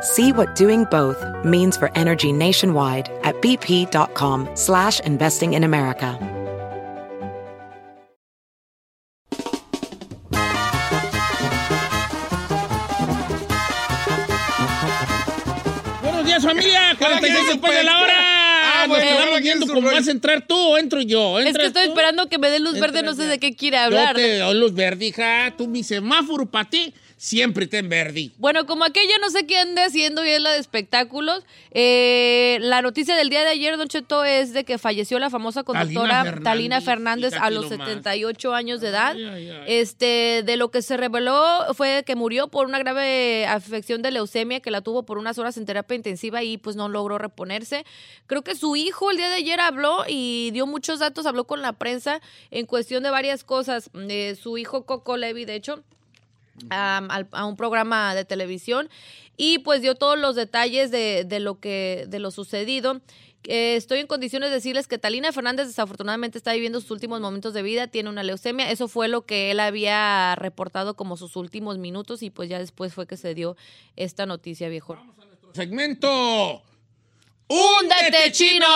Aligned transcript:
See 0.00 0.32
what 0.32 0.54
doing 0.54 0.84
both 0.84 1.24
means 1.44 1.76
for 1.76 1.90
energy 1.96 2.32
nationwide 2.32 3.08
at 3.24 3.34
bp.com 3.36 4.48
slash 4.54 5.00
investing 5.00 5.54
in 5.54 5.64
America. 5.64 6.18
Buenos 16.02 16.24
días, 16.26 16.42
familia. 16.42 16.94
46 16.98 17.46
después 17.48 17.74
de 17.74 17.84
la 17.84 18.00
hora. 18.00 18.14
Ah, 18.18 18.86
Nos 18.86 18.88
bueno, 18.88 19.04
quedamos 19.04 19.24
cada 19.26 19.40
viendo 19.40 19.66
quien 19.66 19.74
cómo 19.82 19.90
vas 19.94 20.08
a 20.08 20.10
entrar 20.10 20.46
tú 20.46 20.54
o 20.56 20.78
entro 20.78 21.00
yo. 21.00 21.38
Es 21.38 21.56
que 21.56 21.66
estoy 21.66 21.84
tú? 21.84 21.88
esperando 21.90 22.28
que 22.28 22.38
me 22.38 22.50
dé 22.50 22.60
luz 22.60 22.78
verde, 22.78 23.02
no 23.02 23.14
sé 23.14 23.22
ya. 23.22 23.28
de 23.28 23.38
qué 23.38 23.56
quiere 23.56 23.76
Yo 23.76 23.82
hablar. 23.84 24.14
te 24.16 24.38
doy 24.38 24.54
luz 24.58 24.72
verde, 24.74 25.06
hija. 25.06 25.52
Tú, 25.56 25.66
mi 25.66 25.82
semáforo 25.82 26.46
para 26.46 26.68
ti, 26.68 26.94
siempre 27.18 27.64
está 27.64 27.78
en 27.78 27.88
verde. 27.88 28.30
Bueno, 28.38 28.64
como 28.64 28.84
aquella 28.84 29.18
no 29.20 29.28
sé 29.28 29.44
qué 29.44 29.58
ande 29.58 29.82
haciendo 29.82 30.24
y 30.24 30.30
es 30.30 30.40
la 30.40 30.52
de 30.52 30.58
espectáculos, 30.58 31.44
eh, 31.72 32.58
la 32.60 32.80
noticia 32.80 33.16
del 33.16 33.28
día 33.28 33.42
de 33.42 33.48
ayer, 33.48 33.76
Don 33.76 33.88
Cheto, 33.88 34.24
es 34.24 34.52
de 34.52 34.64
que 34.64 34.78
falleció 34.78 35.18
la 35.18 35.28
famosa 35.28 35.64
conductora 35.64 36.22
Fernández, 36.22 36.44
Talina 36.44 36.80
Fernández 36.80 37.34
a 37.34 37.50
los 37.50 37.70
nomás. 37.70 37.88
78 37.88 38.54
años 38.54 38.80
de 38.80 38.88
edad. 38.88 39.16
Ay, 39.16 39.24
ay, 39.24 39.50
ay. 39.50 39.64
Este, 39.66 40.42
de 40.46 40.56
lo 40.56 40.70
que 40.70 40.80
se 40.80 40.96
reveló 40.96 41.74
fue 41.74 42.04
que 42.06 42.14
murió 42.14 42.48
por 42.48 42.66
una 42.66 42.78
grave 42.78 43.46
afección 43.46 44.00
de 44.00 44.12
leucemia 44.12 44.60
que 44.60 44.70
la 44.70 44.80
tuvo 44.80 45.02
por 45.02 45.18
unas 45.18 45.38
horas 45.38 45.56
en 45.56 45.66
terapia 45.66 45.96
intensiva 45.96 46.44
y 46.44 46.56
pues 46.56 46.76
no 46.76 46.88
logró 46.88 47.18
reponerse. 47.18 47.84
Creo 48.28 48.42
que 48.42 48.54
su 48.54 48.76
hijo 48.76 49.10
el 49.10 49.16
día 49.16 49.28
de 49.28 49.36
ayer 49.36 49.58
habló 49.58 50.04
y 50.06 50.50
dio 50.52 50.66
muchos 50.68 51.00
datos, 51.00 51.26
habló 51.26 51.44
con 51.44 51.62
la 51.62 51.72
prensa 51.72 52.20
en 52.52 52.66
cuestión 52.66 53.02
de 53.02 53.10
varias 53.10 53.42
cosas. 53.42 53.90
Eh, 54.08 54.36
su 54.40 54.56
hijo 54.56 54.86
Coco 54.86 55.16
Levi, 55.16 55.44
de 55.44 55.56
hecho, 55.56 55.82
a 56.70 57.44
un 57.46 57.56
programa 57.56 58.14
de 58.14 58.24
televisión 58.24 58.88
y 59.36 59.58
pues 59.58 59.80
dio 59.80 59.94
todos 59.94 60.18
los 60.18 60.36
detalles 60.36 60.90
de, 60.90 61.24
de 61.24 61.40
lo 61.40 61.58
que 61.60 62.04
de 62.08 62.18
lo 62.18 62.30
sucedido. 62.30 63.00
Eh, 63.44 63.76
estoy 63.76 64.00
en 64.00 64.06
condiciones 64.06 64.50
de 64.50 64.56
decirles 64.56 64.88
que 64.88 64.98
Talina 64.98 65.32
Fernández 65.32 65.68
desafortunadamente 65.68 66.36
está 66.36 66.52
viviendo 66.52 66.80
sus 66.80 66.90
últimos 66.90 67.20
momentos 67.20 67.54
de 67.54 67.62
vida, 67.62 67.86
tiene 67.86 68.10
una 68.10 68.22
leucemia, 68.22 68.70
eso 68.70 68.88
fue 68.88 69.08
lo 69.08 69.24
que 69.24 69.52
él 69.52 69.60
había 69.60 70.34
reportado 70.34 70.94
como 70.94 71.16
sus 71.16 71.36
últimos 71.36 71.78
minutos 71.78 72.22
y 72.22 72.30
pues 72.30 72.48
ya 72.48 72.58
después 72.58 72.92
fue 72.92 73.06
que 73.06 73.16
se 73.16 73.34
dio 73.34 73.56
esta 73.96 74.26
noticia, 74.26 74.68
viejo. 74.68 74.98
Segmento. 75.54 76.62
¡Húndete, 77.50 78.30
chino! 78.32 78.66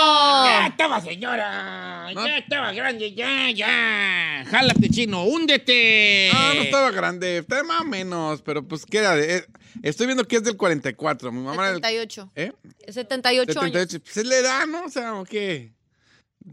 Ya 0.45 0.67
estaba, 0.69 1.01
señora. 1.01 2.11
Ya 2.15 2.39
estaba 2.39 2.73
grande, 2.73 3.13
ya, 3.13 3.51
ya. 3.51 4.45
Jálate, 4.51 4.89
chino, 4.89 5.25
húndete. 5.25 6.31
Ah, 6.33 6.53
no 6.57 6.63
estaba 6.63 6.91
grande, 6.91 7.39
estaba 7.39 7.63
más 7.65 7.81
o 7.83 7.85
menos, 7.85 8.41
pero 8.43 8.67
pues 8.67 8.87
queda. 8.87 9.15
de- 9.15 9.37
eh, 9.37 9.47
estoy 9.83 10.07
viendo 10.07 10.27
que 10.27 10.37
es 10.37 10.45
del 10.45 10.57
44. 10.57 11.31
Mi 11.33 11.41
mamá 11.41 11.55
era 11.55 11.73
del- 11.73 11.83
78. 11.83 12.33
¿Eh? 12.35 12.53
78 12.89 13.61
años. 13.61 13.73
78. 13.73 14.01
Pues 14.05 14.17
es 14.17 14.27
la 14.27 14.37
edad, 14.37 14.67
¿no? 14.67 14.85
O 14.85 14.89
sea, 14.89 15.15
¿o 15.17 15.25
qué? 15.25 15.73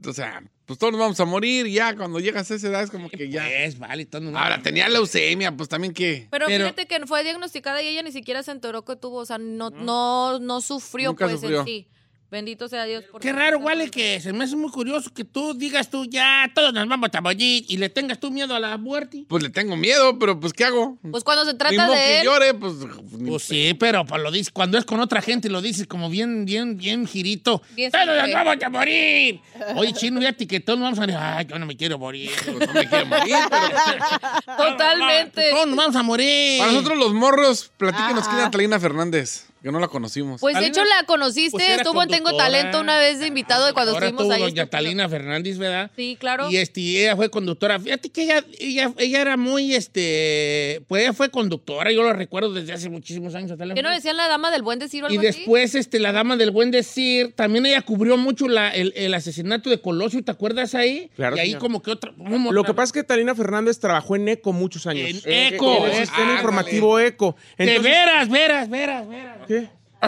O 0.05 0.11
sea, 0.13 0.43
pues 0.65 0.77
todos 0.77 0.91
nos 0.91 0.99
vamos 0.99 1.19
a 1.21 1.25
morir 1.25 1.67
ya 1.67 1.95
cuando 1.95 2.19
llegas 2.19 2.51
a 2.51 2.55
esa 2.55 2.67
edad 2.67 2.83
es 2.83 2.91
como 2.91 3.09
que 3.09 3.29
ya. 3.29 3.43
Pues, 3.45 3.79
vale, 3.79 4.05
todo 4.05 4.21
no- 4.29 4.37
Ahora, 4.37 4.61
tenía 4.61 4.89
leucemia, 4.89 5.55
pues 5.55 5.69
también 5.69 5.93
que. 5.93 6.27
Pero, 6.29 6.47
Pero- 6.47 6.65
fíjate 6.65 6.85
que 6.85 7.07
fue 7.07 7.23
diagnosticada 7.23 7.81
y 7.81 7.87
ella 7.87 8.03
ni 8.03 8.11
siquiera 8.11 8.43
se 8.43 8.51
enteró 8.51 8.83
que 8.83 8.97
tuvo, 8.97 9.19
o 9.19 9.25
sea, 9.25 9.37
no, 9.37 9.69
no, 9.69 10.37
no 10.39 10.59
sufrió 10.59 11.09
Nunca 11.11 11.25
pues 11.25 11.39
sufrió. 11.39 11.61
en 11.61 11.65
sí. 11.65 11.87
Bendito 12.31 12.67
sea 12.67 12.85
Dios. 12.85 13.03
por 13.11 13.21
Qué 13.21 13.33
raro, 13.33 13.59
vale, 13.59 13.89
que 13.89 14.19
se 14.21 14.31
me 14.33 14.43
hace 14.43 14.55
muy 14.55 14.69
curioso 14.69 15.11
que 15.11 15.23
tú 15.23 15.55
digas 15.55 15.89
tú, 15.89 16.05
ya, 16.05 16.51
todos 16.53 16.71
nos 16.73 16.87
vamos 16.87 17.09
a 17.11 17.21
morir 17.21 17.65
y 17.67 17.77
le 17.77 17.89
tengas 17.89 18.19
tú 18.19 18.29
miedo 18.29 18.53
a 18.55 18.59
la 18.59 18.77
muerte. 18.77 19.25
Pues 19.27 19.41
le 19.41 19.49
tengo 19.49 19.75
miedo, 19.75 20.19
pero 20.19 20.39
pues 20.39 20.53
¿qué 20.53 20.65
hago? 20.65 20.97
Pues 21.09 21.23
cuando 21.23 21.43
se 21.45 21.53
Ni 21.53 21.57
trata 21.57 21.83
modo 21.87 21.93
de 21.95 21.99
que 21.99 22.19
él, 22.19 22.25
llore, 22.25 22.53
pues. 22.53 22.73
ni- 23.17 23.31
Pues 23.31 23.43
sí, 23.43 23.73
pero 23.79 24.05
pues 24.05 24.21
lo 24.21 24.29
dices, 24.31 24.51
cuando 24.51 24.77
es 24.77 24.85
con 24.85 24.99
otra 24.99 25.21
gente 25.23 25.49
lo 25.49 25.59
dices 25.61 25.87
como 25.87 26.07
bien, 26.09 26.45
bien, 26.45 26.77
bien 26.77 27.07
girito. 27.07 27.63
Bien 27.75 27.91
¡Todos 27.91 28.05
nos 28.05 28.31
vamos 28.31 28.57
a 28.63 28.69
morir! 28.69 29.39
Oye, 29.75 29.93
chino, 29.93 30.19
fíjate 30.19 30.45
que 30.45 30.59
todos 30.59 30.77
nos 30.77 30.85
vamos 30.85 30.99
a 30.99 31.01
morir. 31.01 31.15
Ay, 31.19 31.45
yo 31.49 31.57
no 31.57 31.65
me 31.65 31.75
quiero 31.75 31.97
morir. 31.97 32.29
pues, 32.45 32.67
no 32.67 32.73
me 32.73 32.87
quiero 32.87 33.05
morir, 33.07 33.35
pero. 33.49 34.57
totalmente. 34.57 35.49
Todos 35.51 35.67
nos 35.67 35.75
vamos 35.75 35.95
a 35.95 36.03
morir. 36.03 36.59
Para 36.59 36.71
nosotros 36.71 36.97
los 36.97 37.13
morros, 37.13 37.71
platíquenos 37.77 38.21
Ajá. 38.23 38.29
quién 38.29 38.39
era 38.41 38.51
Talina 38.51 38.79
Fernández, 38.79 39.45
que 39.61 39.71
no 39.71 39.79
la 39.79 39.87
conocimos. 39.87 40.39
Pues 40.41 40.57
de 40.59 40.67
hecho 40.67 40.83
la 40.85 41.05
conociste, 41.05 41.51
Pues 41.51 41.65
era 41.67 41.75
estuvo 41.77 42.01
en 42.01 42.09
Tengo 42.09 42.25
conductora. 42.25 42.49
Talento 42.51 42.79
una 42.79 42.97
vez 42.97 43.19
de 43.19 43.27
invitado 43.27 43.65
de 43.65 43.73
cuando 43.73 43.91
Ahora 43.93 44.07
estuvimos 44.07 44.23
tuvo 44.25 44.33
ahí. 44.33 44.39
doña 44.51 44.63
estúpido. 44.63 44.69
Talina 44.83 45.09
Fernández, 45.09 45.57
¿verdad? 45.57 45.91
Sí, 45.95 46.17
claro. 46.19 46.49
Y 46.49 46.57
este, 46.57 46.79
y 46.81 46.97
ella 46.97 47.15
fue 47.15 47.29
conductora. 47.29 47.79
Fíjate 47.79 48.09
que 48.09 48.23
ella, 48.23 48.43
ella, 48.59 48.93
ella 48.97 49.21
era 49.21 49.37
muy, 49.37 49.75
este, 49.75 50.81
pues 50.87 51.03
ella 51.03 51.13
fue 51.13 51.29
conductora, 51.29 51.91
yo 51.91 52.03
lo 52.03 52.13
recuerdo 52.13 52.53
desde 52.53 52.73
hace 52.73 52.89
muchísimos 52.89 53.35
años. 53.35 53.51
¿Qué 53.75 53.81
no 53.83 53.89
decían 53.89 54.17
la 54.17 54.27
dama 54.27 54.51
del 54.51 54.61
buen 54.61 54.79
decir 54.79 55.03
o 55.03 55.07
Y 55.09 55.17
algo 55.17 55.27
así? 55.29 55.39
después, 55.39 55.75
este, 55.75 55.99
la 55.99 56.11
dama 56.11 56.37
del 56.37 56.51
buen 56.51 56.71
decir, 56.71 57.33
también 57.35 57.65
ella 57.65 57.81
cubrió 57.81 58.17
mucho 58.17 58.47
la- 58.47 58.69
el, 58.69 58.93
el 58.95 59.13
asesinato 59.13 59.69
de 59.69 59.81
Colosio, 59.81 60.23
¿te 60.23 60.31
acuerdas 60.31 60.75
ahí? 60.75 61.09
Claro, 61.15 61.35
Y 61.35 61.39
ahí 61.39 61.47
señor. 61.47 61.61
como 61.61 61.81
que 61.81 61.91
otra... 61.91 62.11
como 62.17 62.51
Lo 62.51 62.61
otra- 62.61 62.71
que 62.71 62.75
pasa 62.75 62.85
es 62.85 62.91
que 62.93 63.03
Talina 63.03 63.35
Fernández 63.35 63.79
trabajó 63.79 64.15
en 64.15 64.27
ECO 64.29 64.53
muchos 64.53 64.87
años. 64.87 65.09
En 65.25 65.31
Eh, 65.31 65.47
ECO, 65.55 65.77
En 65.77 65.83
el 65.85 65.91
eh, 65.91 66.05
sistema 66.05 66.33
informativo 66.33 66.99
ECO. 66.99 67.35
De 67.57 67.79
veras, 67.79 68.29
veras, 68.29 68.69
veras, 68.69 69.07
veras. 69.07 69.48
¿Qué? 69.49 69.67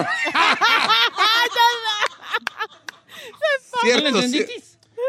¿No 3.83 4.11
le 4.11 4.27
Cierto? 4.27 4.51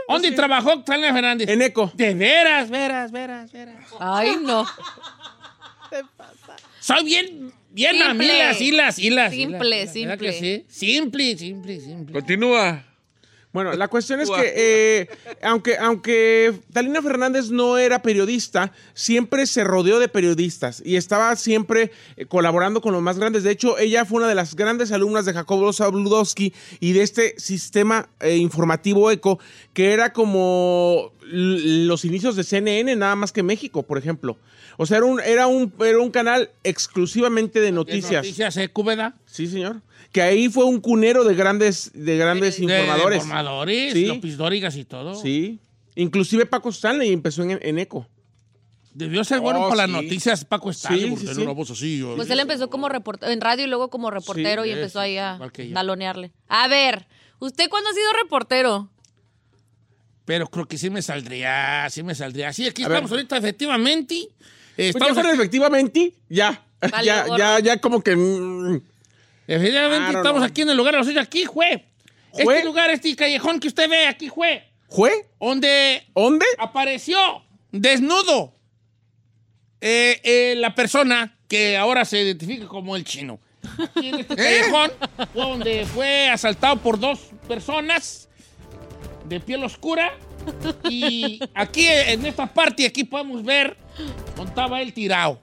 ¿Dónde 0.09 0.33
trabajó 0.33 0.83
Talina 0.83 1.13
Fernández? 1.13 1.51
En 1.51 1.61
ECO. 1.61 1.93
De 1.95 2.15
veras, 2.15 2.71
veras, 2.71 3.13
veras, 3.13 3.53
veras. 3.53 3.85
Ay, 4.01 4.39
no. 4.41 4.67
Soy 6.81 7.05
bien, 7.05 7.53
bien 7.69 7.91
Simple. 7.91 8.09
mamilas, 8.09 8.59
hilas, 8.63 8.99
hilas. 8.99 9.33
Simple, 9.33 9.83
hilas, 9.83 9.95
¿verdad 9.95 10.19
que 10.19 10.33
simple. 10.33 10.65
sí? 10.67 10.87
Simple, 10.87 11.37
simple, 11.37 11.81
simple. 11.81 12.13
Continúa. 12.15 12.87
Bueno, 13.53 13.75
la 13.75 13.89
cuestión 13.89 14.21
es 14.21 14.31
que, 14.31 14.53
eh, 14.57 15.09
aunque, 15.43 15.77
aunque 15.77 16.55
Talina 16.73 17.03
Fernández 17.03 17.51
no 17.51 17.77
era 17.77 18.01
periodista, 18.01 18.73
siempre 18.95 19.47
se 19.47 19.63
rodeó 19.63 19.99
de 19.99 20.09
periodistas 20.09 20.83
y 20.83 20.97
estaba 20.97 21.37
siempre 21.37 21.91
eh, 22.17 22.25
colaborando 22.25 22.81
con 22.81 22.95
los 22.95 23.03
más 23.03 23.19
grandes. 23.19 23.43
De 23.43 23.51
hecho, 23.51 23.77
ella 23.77 24.07
fue 24.07 24.19
una 24.19 24.29
de 24.29 24.35
las 24.35 24.57
grandes 24.57 24.91
alumnas 24.91 25.27
de 25.27 25.35
Jacobo 25.35 25.71
Zabludowski 25.71 26.55
y 26.81 26.93
de 26.93 27.03
este 27.03 27.35
sistema 27.39 28.09
eh, 28.21 28.37
informativo 28.37 29.11
ECO, 29.11 29.39
que 29.75 29.93
era 29.93 30.15
como 30.15 31.13
los 31.21 32.05
inicios 32.07 32.37
de 32.37 32.45
CNN, 32.45 32.97
nada 32.97 33.17
más 33.17 33.33
que 33.33 33.43
México, 33.43 33.83
por 33.83 33.99
ejemplo. 33.99 34.39
O 34.79 34.87
sea, 34.87 34.99
era 34.99 35.07
un, 35.07 35.21
era 35.21 35.47
un, 35.47 35.73
era 35.85 35.99
un 35.99 36.11
canal 36.11 36.51
exclusivamente 36.65 37.61
de 37.61 37.73
noticias. 37.73 38.25
Noticias, 38.25 38.57
¿eh, 38.57 38.69
Cúbeda? 38.69 39.15
Sí, 39.27 39.47
señor. 39.47 39.83
Que 40.13 40.23
ahí 40.23 40.49
fue 40.49 40.65
un 40.65 40.81
cunero 40.81 41.25
de 41.25 41.35
grandes, 41.35 41.91
de 41.95 42.17
grandes 42.17 42.59
De- 42.61 42.67
de 42.67 42.73
informadores. 42.81 43.23
informadores, 43.23 43.93
Sí. 43.93 44.07
López 44.07 44.37
Dórigas 44.37 44.77
y 44.77 44.85
todo. 44.85 45.15
Sí. 45.15 45.59
Inclusive 45.95 46.47
Paco 46.47 46.71
Stanley 46.71 47.13
empezó 47.13 47.43
en, 47.43 47.59
en 47.63 47.79
ECO. 47.79 48.07
Debió 48.95 49.25
ser 49.25 49.41
bueno 49.41 49.67
Oh, 49.67 49.71
para 49.71 49.87
sí. 49.87 49.93
las 49.93 50.03
noticias 50.03 50.45
Paco 50.45 50.71
Stanley, 50.71 51.05
Sí, 51.05 51.11
porque 51.11 51.27
sí, 51.29 51.35
sí. 51.35 51.41
una 51.43 51.53
voz 51.53 51.71
así. 51.71 52.05
Pues 52.17 52.29
él 52.29 52.41
empezó 52.41 52.69
como 52.69 52.91
reportero 52.91 53.33
en 53.33 53.41
radio 53.41 53.65
y 53.65 53.69
luego 53.69 53.89
como 53.89 54.11
reportero 54.11 54.65
y 54.67 54.71
empezó 54.71 55.01
ahí 55.01 55.17
a 55.17 55.39
talonearle. 55.73 56.33
A 56.49 56.69
ver, 56.69 57.07
¿usted 57.39 57.71
cuándo 57.71 57.89
ha 57.89 57.95
sido 57.95 58.13
reportero? 58.23 58.91
Pero 60.25 60.47
creo 60.49 60.67
que 60.67 60.79
sí 60.79 60.89
me 60.91 61.03
saldría, 61.03 61.87
sí 61.91 62.03
me 62.03 62.15
saldría. 62.15 62.53
Sí, 62.53 62.67
aquí 62.67 62.85
A 62.85 62.89
ver. 62.89 62.97
estamos 62.99 63.11
ahorita, 63.13 63.37
efectivamente. 63.39 64.29
Eh, 64.77 64.93
Pues 64.93 64.97
Estamos 64.97 65.19
aquí- 65.19 65.29
efectivamente, 65.35 66.13
ya. 66.29 66.63
Vale, 66.91 67.05
ya, 67.07 67.25
gorro. 67.27 67.39
ya, 67.39 67.59
ya 67.61 67.81
como 67.81 68.03
que. 68.03 68.17
mm, 68.17 68.81
Efectivamente, 69.47 70.05
Claro, 70.11 70.19
estamos 70.19 70.41
no. 70.41 70.47
aquí 70.47 70.63
en 70.63 70.71
el 70.71 70.77
lugar 70.77 70.95
de 70.95 70.99
los 71.01 71.09
hechos. 71.09 71.23
Aquí, 71.23 71.45
jue. 71.45 71.85
Jue. 72.31 72.55
Este 72.55 72.65
lugar, 72.65 72.91
este 72.91 73.15
callejón 73.17 73.61
que 73.61 73.69
usted 73.69 73.89
ve, 73.91 74.07
aquí, 74.07 74.29
jue. 74.29 74.65
¿Jue? 74.87 75.29
donde 75.41 76.03
¿Dónde? 76.15 76.47
apareció 76.59 77.19
desnudo 77.71 78.55
eh, 79.81 80.21
eh, 80.23 80.55
la 80.59 80.75
persona 80.75 81.37
que 81.49 81.77
ahora 81.77 82.05
se 82.05 82.21
identifica 82.23 82.67
como 82.69 82.95
el 82.97 83.05
chino. 83.05 83.41
Aquí 83.79 84.09
en 84.09 84.21
este 84.21 84.37
callejón 84.37 84.91
fue 85.33 85.43
donde 85.43 85.87
fue 85.87 86.29
asaltado 86.31 86.77
por 86.77 86.99
dos 86.99 87.21
personas 87.49 88.29
de 89.29 89.41
piel 89.41 89.65
oscura. 89.65 90.13
Y 90.89 91.41
aquí 91.55 91.87
en 91.87 92.25
esta 92.27 92.47
parte, 92.53 92.87
aquí 92.87 93.05
podemos 93.05 93.43
ver 93.45 93.77
donde 94.37 94.51
estaba 94.51 94.81
él 94.83 94.93
tirado. 94.93 95.41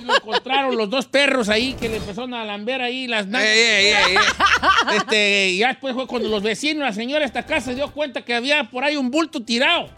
Y 0.00 0.04
lo 0.04 0.16
encontraron 0.16 0.76
los 0.76 0.88
dos 0.88 1.06
perros 1.06 1.48
ahí 1.48 1.74
que 1.74 1.88
le 1.88 1.96
empezaron 1.96 2.34
a 2.34 2.44
lamber 2.44 2.82
ahí 2.82 3.06
las 3.06 3.26
nalgas. 3.26 3.50
Ey, 3.50 3.60
ey, 3.60 3.86
ey, 3.86 4.16
ey. 4.16 4.96
Este, 4.96 5.48
y 5.50 5.58
ya 5.58 5.68
después 5.68 5.94
fue 5.94 6.06
cuando 6.06 6.28
los 6.28 6.42
vecinos, 6.42 6.84
la 6.84 6.92
señora 6.92 7.20
de 7.20 7.26
esta 7.26 7.44
casa 7.44 7.66
se 7.66 7.74
dio 7.74 7.92
cuenta 7.92 8.22
que 8.22 8.34
había 8.34 8.64
por 8.70 8.84
ahí 8.84 8.96
un 8.96 9.10
bulto 9.10 9.42
tirado. 9.42 9.88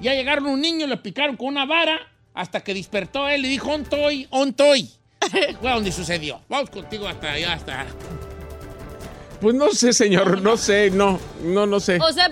Ya 0.00 0.14
llegaron 0.14 0.46
un 0.46 0.60
niño, 0.60 0.86
le 0.86 0.96
picaron 0.96 1.36
con 1.36 1.48
una 1.48 1.66
vara 1.66 2.00
hasta 2.32 2.60
que 2.60 2.72
despertó 2.72 3.28
él 3.28 3.44
y 3.44 3.48
dijo, 3.48 3.70
on 3.70 3.84
toy, 3.84 4.26
on 4.30 4.54
toy. 4.54 4.88
Fue 5.60 5.70
donde 5.70 5.92
sucedió. 5.92 6.40
Vamos 6.48 6.70
contigo 6.70 7.06
hasta 7.06 7.32
allá, 7.32 7.52
hasta... 7.52 7.86
Pues 9.40 9.54
no 9.54 9.70
sé, 9.70 9.92
señor, 9.92 10.42
no 10.42 10.56
sé, 10.58 10.90
no, 10.90 11.18
no, 11.42 11.66
no 11.66 11.80
sé. 11.80 11.98
O 12.00 12.12
sea, 12.12 12.30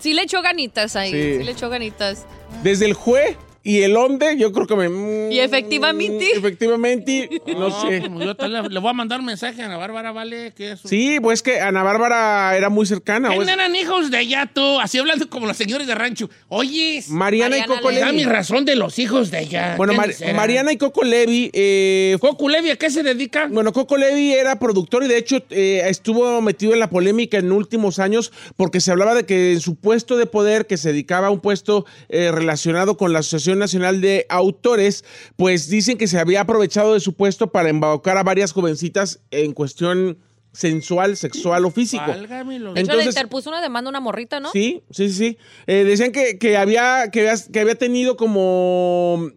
sí 0.00 0.14
le 0.14 0.22
echó 0.22 0.40
ganitas 0.40 0.94
ahí. 0.94 1.10
Sí. 1.10 1.38
Sí, 1.38 1.44
le 1.44 1.50
echó 1.50 1.68
ganitas. 1.68 2.26
Desde 2.62 2.86
el 2.86 2.94
jue 2.94 3.36
y 3.64 3.80
el 3.82 3.96
onde, 3.96 4.36
yo 4.36 4.52
creo 4.52 4.66
que 4.68 4.76
me... 4.76 4.88
mm, 4.88 5.32
Y 5.32 5.40
efectivamente. 5.40 6.30
Efectivamente, 6.36 7.28
no 7.56 7.70
sé. 7.80 8.02
yo 8.02 8.48
le, 8.48 8.68
le 8.68 8.78
voy 8.80 8.90
a 8.90 8.92
mandar 8.92 9.20
un 9.20 9.26
mensaje 9.26 9.62
a 9.62 9.66
Ana 9.66 9.76
Bárbara, 9.78 10.12
¿vale? 10.12 10.52
Que 10.54 10.72
es 10.72 10.84
un- 10.84 10.90
Sí, 10.90 11.18
pues 11.20 11.42
que 11.42 11.60
Ana 11.60 11.82
Bárbara 11.82 12.56
era 12.56 12.68
muy 12.68 12.86
cercana. 12.86 13.28
¿Quién 13.28 13.40
pues. 13.40 13.48
eran 13.48 13.74
hijos 13.74 14.10
de 14.10 14.18
allá 14.18 14.50
tú? 14.52 14.78
Así 14.80 14.98
hablando 14.98 15.28
como 15.28 15.46
los 15.46 15.56
señores 15.56 15.86
de 15.86 15.94
rancho. 15.94 16.30
Oye, 16.48 17.02
Mariana, 17.08 17.56
y 17.56 17.60
Mariana 17.60 17.74
Coco 17.76 17.90
Levy. 17.90 18.00
da 18.00 18.12
mi 18.12 18.18
Levi. 18.18 18.30
razón 18.30 18.64
de 18.64 18.76
los 18.76 18.98
hijos 18.98 19.30
de 19.30 19.38
allá. 19.38 19.74
Bueno. 19.76 19.94
Mariana 20.34 20.72
y 20.72 20.76
Coco 20.76 21.02
Levi 21.02 21.50
eh, 21.54 22.16
Coco 22.20 22.48
Levi, 22.48 22.70
¿a 22.70 22.76
qué 22.76 22.90
se 22.90 23.02
dedica? 23.02 23.48
Bueno, 23.50 23.72
Coco 23.72 23.96
Levi 23.96 24.32
era 24.34 24.58
productor 24.58 25.04
y 25.04 25.08
de 25.08 25.16
hecho 25.18 25.38
eh, 25.50 25.82
estuvo 25.86 26.40
metido 26.42 26.74
en 26.74 26.80
la 26.80 26.90
polémica 26.90 27.38
en 27.38 27.50
últimos 27.52 27.98
años 27.98 28.32
porque 28.56 28.80
se 28.80 28.90
hablaba 28.90 29.14
de 29.14 29.24
que 29.24 29.52
en 29.52 29.60
su 29.60 29.76
puesto 29.76 30.16
de 30.16 30.26
poder, 30.26 30.66
que 30.66 30.76
se 30.76 30.90
dedicaba 30.90 31.28
a 31.28 31.30
un 31.30 31.40
puesto 31.40 31.86
eh, 32.08 32.30
relacionado 32.30 32.96
con 32.96 33.12
la 33.12 33.20
Asociación 33.20 33.53
Nacional 33.58 34.00
de 34.00 34.26
Autores, 34.28 35.04
pues 35.36 35.68
dicen 35.68 35.96
que 35.98 36.06
se 36.06 36.18
había 36.18 36.40
aprovechado 36.42 36.94
de 36.94 37.00
su 37.00 37.14
puesto 37.14 37.50
para 37.52 37.68
embaucar 37.68 38.16
a 38.18 38.22
varias 38.22 38.52
jovencitas 38.52 39.20
en 39.30 39.52
cuestión 39.52 40.18
sensual, 40.52 41.16
sexual 41.16 41.64
o 41.64 41.70
físico. 41.72 42.04
Válgame 42.06 42.60
los- 42.60 42.74
De 42.74 42.80
hecho, 42.82 42.92
le 42.92 42.98
Entonces- 42.98 43.16
interpuso 43.16 43.50
una 43.50 43.60
demanda 43.60 43.88
a 43.88 43.90
una 43.90 44.00
morrita, 44.00 44.38
¿no? 44.38 44.52
Sí, 44.52 44.82
sí, 44.90 45.08
sí. 45.08 45.14
sí. 45.14 45.38
Eh, 45.66 45.82
decían 45.84 46.12
que, 46.12 46.38
que 46.38 46.56
había, 46.56 47.10
que, 47.10 47.28
había, 47.28 47.42
que 47.52 47.60
había 47.60 47.74
tenido 47.74 48.16
como, 48.16 49.30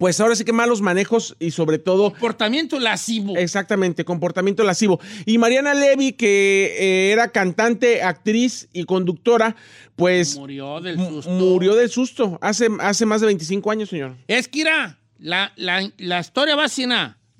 pues 0.00 0.18
ahora 0.18 0.34
sí 0.34 0.44
que 0.44 0.52
malos 0.54 0.80
manejos 0.80 1.36
y 1.38 1.50
sobre 1.50 1.78
todo 1.78 2.10
Comportamiento 2.12 2.80
lascivo. 2.80 3.36
Exactamente, 3.36 4.02
comportamiento 4.04 4.64
lascivo. 4.64 4.98
Y 5.26 5.36
Mariana 5.36 5.74
Levy, 5.74 6.12
que 6.14 6.74
eh, 6.78 7.12
era 7.12 7.28
cantante, 7.30 8.02
actriz 8.02 8.68
y 8.72 8.84
conductora, 8.84 9.54
pues 9.96 10.36
Murió 10.38 10.80
del 10.80 10.96
susto. 10.98 11.30
murió 11.30 11.74
del 11.74 11.90
susto 11.90 12.38
hace, 12.40 12.68
hace 12.80 13.04
más 13.04 13.20
de 13.20 13.26
25 13.26 13.70
años, 13.70 13.90
señor. 13.90 14.16
Es 14.26 14.48
que, 14.48 14.60
mira, 14.60 14.98
la, 15.18 15.52
la, 15.56 15.86
la 15.98 16.20
historia 16.20 16.56
va. 16.56 16.66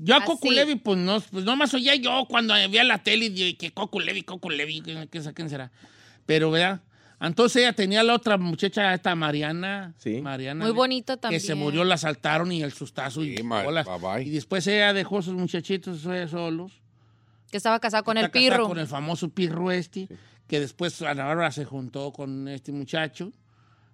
Yo 0.02 0.14
a 0.14 0.18
Así. 0.18 0.26
Coco 0.26 0.50
Levi, 0.50 0.74
pues 0.76 0.98
no, 0.98 1.18
pues 1.30 1.44
no 1.44 1.56
más 1.56 1.72
oía 1.72 1.94
yo 1.94 2.26
cuando 2.28 2.52
veía 2.54 2.84
la 2.84 3.02
tele 3.02 3.26
y 3.26 3.28
dije, 3.30 3.56
que 3.56 3.70
Coco 3.72 4.00
Levi, 4.00 4.22
Coco 4.22 4.50
Levi, 4.50 4.82
¿quién, 4.82 5.06
quién- 5.08 5.32
quién 5.32 5.48
será? 5.48 5.70
Pero, 6.26 6.50
¿verdad? 6.50 6.82
Entonces 7.20 7.62
ella 7.62 7.72
tenía 7.74 8.02
la 8.02 8.14
otra 8.14 8.38
muchacha, 8.38 8.94
esta 8.94 9.14
Mariana. 9.14 9.94
Sí. 9.98 10.22
Mariana. 10.22 10.64
Muy 10.64 10.72
bonita 10.72 11.16
también. 11.18 11.40
Que 11.40 11.46
se 11.46 11.54
murió, 11.54 11.84
la 11.84 11.94
asaltaron 11.96 12.50
y 12.50 12.62
el 12.62 12.72
sustazo. 12.72 13.22
y, 13.22 13.36
Sí, 13.36 13.42
ma- 13.42 13.62
bolas. 13.62 13.86
bye 13.86 13.98
bye. 13.98 14.22
y 14.26 14.30
después 14.30 14.66
ella 14.66 14.92
dejó 14.92 15.20
sus 15.20 15.34
muchachitos 15.34 16.00
solos. 16.30 16.80
Que 17.50 17.56
estaba 17.58 17.78
casada 17.80 18.02
con 18.04 18.16
el 18.16 18.30
pirro. 18.30 18.68
Con 18.68 18.78
el 18.78 18.86
famoso 18.86 19.28
pirro 19.28 19.70
este, 19.70 20.08
que 20.46 20.60
después 20.60 21.02
Ana 21.02 21.24
Bárbara 21.24 21.50
se 21.52 21.64
juntó 21.64 22.12
con 22.12 22.48
este 22.48 22.72
muchacho. 22.72 23.32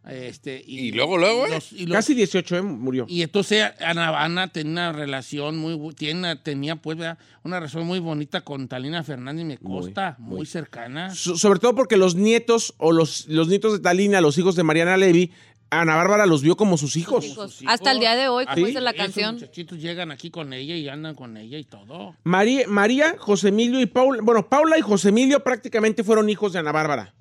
Este, 0.09 0.63
Y 0.67 0.93
luego, 0.93 1.19
luego, 1.19 1.47
¿eh? 1.47 1.51
los- 1.51 1.73
y 1.73 1.85
los- 1.87 1.97
Casi 1.97 2.15
18 2.15 2.57
eh, 2.59 2.63
murió. 2.63 3.07
y 3.09 3.23
entonces 3.23 3.65
Ana, 3.81 4.23
Ana 4.25 4.49
tenía 4.49 4.71
una 4.73 4.93
relación 4.93 5.57
muy, 5.59 5.95
tiene, 5.95 6.37
tenía 6.37 6.77
pues 6.77 6.97
¿verdad? 6.97 7.19
una 7.43 7.59
relación 7.59 7.87
muy 7.87 7.99
bonita 7.99 8.43
con 8.43 8.69
Talina 8.69 9.03
Fernández 9.03 9.45
me 9.45 9.59
Costa, 9.59 10.15
muy, 10.19 10.47
cercana. 10.47 11.13
So- 11.15 11.37
sobre 11.37 11.59
todo 11.59 11.75
porque 11.75 11.97
los 11.97 12.15
nietos 12.15 12.75
o 12.79 12.93
los, 12.93 13.27
los 13.27 13.49
nietos 13.49 13.73
de 13.73 13.81
Talina, 13.81 14.21
los 14.21 14.39
hijos 14.39 14.55
de 14.55 14.63
Mariana 14.63 14.97
Levy, 14.97 15.33
Ana 15.71 15.97
Bárbara 15.97 16.27
los 16.27 16.43
vio 16.43 16.57
como 16.57 16.77
sus 16.79 16.97
hijos. 16.97 17.25
hijos. 17.25 17.51
Sus 17.55 17.63
hijos. 17.63 17.75
Hasta 17.75 17.91
el 17.91 17.99
día 17.99 18.15
de 18.15 18.29
hoy, 18.29 18.45
como 18.45 18.53
Así, 18.53 18.65
dice 18.67 18.81
la 18.81 18.93
canción. 18.93 19.35
muchachitos 19.35 19.81
llegan 19.81 20.13
aquí 20.13 20.31
con 20.31 20.53
ella 20.53 20.77
y 20.77 20.89
andan 20.89 21.17
con 21.17 21.37
ella 21.37 21.59
y 21.59 21.65
todo. 21.65 22.15
María, 22.23 22.69
María, 22.69 23.17
José 23.19 23.49
Emilio 23.49 23.81
y 23.81 23.87
Paula, 23.87 24.21
bueno, 24.23 24.49
Paula 24.49 24.79
y 24.79 24.83
José 24.83 25.09
Emilio 25.09 25.43
prácticamente 25.43 26.05
fueron 26.05 26.31
hijos 26.31 26.53
de 26.53 26.61
Ana 26.61 26.71
Bárbara. 26.71 27.13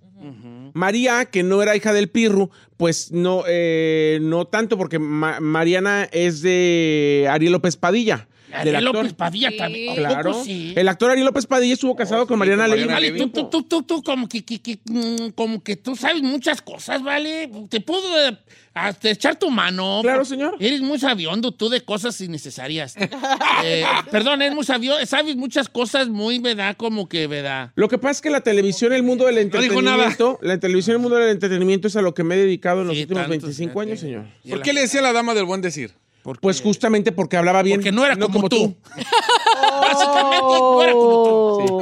María, 0.75 1.23
que 1.23 1.41
no 1.41 1.63
era 1.63 1.75
hija 1.77 1.93
del 1.93 2.09
Pirru, 2.09 2.49
pues 2.75 3.11
no, 3.13 3.43
eh, 3.47 4.19
no 4.21 4.43
tanto, 4.45 4.77
porque 4.77 4.99
Ma- 4.99 5.39
Mariana 5.39 6.07
es 6.11 6.41
de 6.41 7.27
Ariel 7.31 7.53
López 7.53 7.77
Padilla. 7.77 8.27
Del 8.47 8.55
Ariel 8.59 8.75
actor. 8.77 8.95
López 8.95 9.13
Padilla 9.13 9.49
Sí. 9.51 9.57
también. 9.57 9.89
¿a 9.89 9.95
poco 9.95 10.07
Claro. 10.09 10.43
sí? 10.43 10.73
El 10.75 10.87
actor 10.87 11.11
Ariel 11.11 11.25
López 11.25 11.45
Padilla 11.45 11.73
estuvo 11.73 11.95
casado 11.95 12.27
con 12.27 12.35
sí, 12.35 12.39
Mariana 12.39 12.63
con 12.63 12.71
Levy. 12.71 12.87
Mariana 12.87 12.95
Vale, 12.95 13.07
Levy. 13.19 13.31
tú, 13.31 13.49
tú, 13.49 13.49
tú, 13.49 13.63
tú, 13.63 13.83
tú 13.83 14.03
como 14.03 14.27
que, 14.29 14.43
que- 14.45 14.61
que, 14.61 14.79
mm, 14.85 15.29
como 15.35 15.63
que 15.63 15.75
tú 15.75 15.95
sabes 15.95 16.21
muchas 16.21 16.61
cosas, 16.61 17.01
¿vale? 17.03 17.49
Te 17.69 17.81
puedo 17.81 18.03
eh, 18.29 18.37
hasta 18.73 19.09
echar 19.09 19.37
tu 19.37 19.49
mano. 19.49 19.99
Claro, 20.03 20.25
señor. 20.25 20.55
Eres 20.59 20.81
muy 20.81 20.99
sabiondo 20.99 21.51
tú 21.53 21.69
de 21.69 21.81
cosas 21.81 22.19
innecesarias. 22.21 22.95
Eh, 23.63 23.83
perdón, 24.11 24.41
eres 24.41 24.53
muy 24.53 24.65
sabio, 24.65 24.93
sabes 25.05 25.35
muchas 25.37 25.69
cosas 25.69 26.09
muy, 26.09 26.39
¿verdad? 26.39 26.75
Como 26.77 27.07
que, 27.07 27.25
¿verdad? 27.25 27.71
Lo 27.75 27.87
que 27.87 27.97
pasa 27.97 28.11
es 28.11 28.21
que 28.21 28.29
la 28.29 28.41
televisión, 28.41 28.91
el 28.93 29.01
mundo 29.01 29.25
del 29.25 29.35
No 29.49 29.61
dijo 29.61 29.81
nada. 29.81 30.03
entretenimiento, 30.05 30.39
la 30.41 30.59
televisión, 30.59 30.95
el 30.97 31.01
mundo 31.01 31.17
del 31.17 31.29
entretenimiento 31.29 31.87
es 31.87 31.95
a 31.95 32.01
lo 32.01 32.13
que 32.13 32.23
me 32.23 32.35
he 32.35 32.37
dedicado 32.39 32.81
en 32.81 32.87
los 32.87 32.95
Sí, 32.95 33.03
últimos 33.03 33.23
tanto, 33.23 33.31
25 33.31 33.71
fíjate. 33.71 33.89
años, 33.89 33.99
señor. 33.99 34.25
¿Por 34.49 34.61
qué 34.61 34.73
le 34.73 34.81
decía 34.81 35.01
la 35.01 35.13
dama 35.13 35.33
del 35.33 35.45
buen 35.45 35.61
decir? 35.61 35.93
Pues 36.41 36.61
justamente 36.61 37.11
porque 37.11 37.37
hablaba 37.37 37.61
bien. 37.61 37.79
Porque 37.79 37.91
no 37.91 38.05
era 38.05 38.15
como, 38.17 38.49
tú. 38.49 38.75
Básicamente 39.81 40.59
no 40.59 40.83
era 40.83 40.91
como 40.93 41.23
tú. 41.23 41.81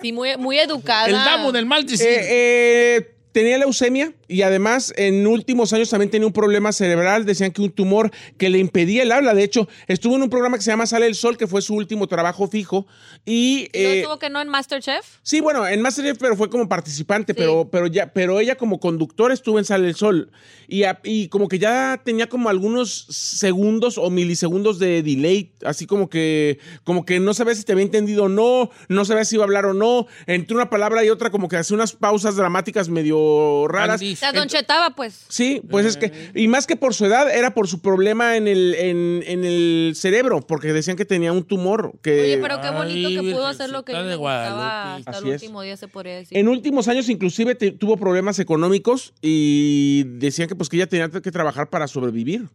Sí, 0.00 0.12
muy, 0.12 0.36
muy 0.36 0.58
educada. 0.58 1.06
El 1.06 1.12
damo 1.14 1.50
del 1.52 1.66
mal 1.66 1.84
decir. 1.84 2.06
Eh, 2.06 2.96
eh, 2.96 3.15
tenía 3.36 3.58
leucemia 3.58 4.14
y 4.28 4.40
además 4.40 4.94
en 4.96 5.26
últimos 5.26 5.74
años 5.74 5.90
también 5.90 6.10
tenía 6.10 6.26
un 6.26 6.32
problema 6.32 6.72
cerebral. 6.72 7.26
Decían 7.26 7.52
que 7.52 7.60
un 7.60 7.70
tumor 7.70 8.10
que 8.38 8.48
le 8.48 8.58
impedía 8.58 9.02
el 9.02 9.12
habla. 9.12 9.34
De 9.34 9.44
hecho, 9.44 9.68
estuvo 9.88 10.16
en 10.16 10.22
un 10.22 10.30
programa 10.30 10.56
que 10.56 10.62
se 10.62 10.70
llama 10.70 10.86
Sale 10.86 11.06
el 11.06 11.14
Sol, 11.14 11.36
que 11.36 11.46
fue 11.46 11.60
su 11.60 11.74
último 11.74 12.06
trabajo 12.06 12.48
fijo. 12.48 12.86
Y 13.26 13.68
¿No 13.74 13.78
eh, 13.78 13.98
estuvo 14.00 14.18
que 14.18 14.30
no 14.30 14.40
en 14.40 14.48
Masterchef? 14.48 15.04
sí, 15.22 15.42
bueno, 15.42 15.66
en 15.68 15.82
Masterchef, 15.82 16.16
pero 16.18 16.34
fue 16.34 16.48
como 16.48 16.66
participante, 16.66 17.34
pero, 17.34 17.68
pero 17.70 17.88
ya, 17.88 18.10
pero 18.10 18.40
ella 18.40 18.54
como 18.56 18.80
conductora 18.80 19.34
estuvo 19.34 19.58
en 19.58 19.66
Sale 19.66 19.86
el 19.86 19.96
Sol. 19.96 20.30
Y, 20.66 20.84
a- 20.84 20.98
y 21.04 21.28
como 21.28 21.48
que 21.48 21.58
ya 21.58 22.00
tenía 22.02 22.28
como 22.30 22.48
algunos 22.48 23.06
segundos 23.10 23.98
o 23.98 24.08
milisegundos 24.08 24.78
de 24.78 25.02
delay, 25.02 25.52
así 25.62 25.84
como 25.86 26.08
que, 26.08 26.58
como 26.84 27.04
que 27.04 27.20
no 27.20 27.34
sabía 27.34 27.54
si 27.54 27.64
te 27.64 27.72
había 27.72 27.84
entendido 27.84 28.24
o 28.24 28.28
no, 28.30 28.70
no 28.88 29.04
sabía 29.04 29.26
si 29.26 29.34
iba 29.36 29.44
a 29.44 29.46
hablar 29.46 29.66
o 29.66 29.74
no. 29.74 30.06
Entre 30.26 30.56
una 30.56 30.70
palabra 30.70 31.04
y 31.04 31.10
otra, 31.10 31.30
como 31.30 31.48
que 31.48 31.58
hacía 31.58 31.74
unas 31.74 31.92
pausas 31.92 32.36
dramáticas 32.36 32.88
medio 32.88 33.25
raras. 33.68 34.00
Andy. 34.00 34.12
O 34.12 34.16
sea, 34.16 34.32
Don 34.32 34.48
Chetaba, 34.48 34.90
pues. 34.94 35.24
Sí, 35.28 35.62
pues 35.70 35.86
es 35.86 35.96
que, 35.96 36.30
y 36.34 36.48
más 36.48 36.66
que 36.66 36.76
por 36.76 36.94
su 36.94 37.04
edad, 37.06 37.30
era 37.34 37.54
por 37.54 37.68
su 37.68 37.80
problema 37.80 38.36
en 38.36 38.48
el, 38.48 38.74
en, 38.74 39.22
en 39.26 39.44
el 39.44 39.92
cerebro, 39.96 40.40
porque 40.46 40.72
decían 40.72 40.96
que 40.96 41.04
tenía 41.04 41.32
un 41.32 41.44
tumor. 41.44 41.92
Que 42.02 42.22
Oye, 42.22 42.38
pero 42.38 42.60
qué 42.60 42.70
bonito 42.70 43.08
Ay, 43.08 43.14
que 43.16 43.22
pudo 43.32 43.46
hacer 43.46 43.70
lo 43.70 43.84
que 43.84 43.92
le 43.92 44.16
gustaba 44.16 44.96
hasta 44.96 45.10
Así 45.10 45.28
el 45.28 45.34
es. 45.34 45.42
último 45.42 45.62
día, 45.62 45.76
se 45.76 45.88
podría 45.88 46.16
decir. 46.16 46.36
En 46.36 46.48
últimos 46.48 46.88
años 46.88 47.08
inclusive 47.08 47.54
te- 47.54 47.72
tuvo 47.72 47.96
problemas 47.96 48.38
económicos 48.38 49.14
y 49.22 50.04
decían 50.18 50.48
que 50.48 50.54
pues 50.56 50.68
que 50.68 50.76
ella 50.76 50.86
tenía 50.88 51.10
que 51.10 51.30
trabajar 51.30 51.70
para 51.70 51.86
sobrevivir. 51.88 52.48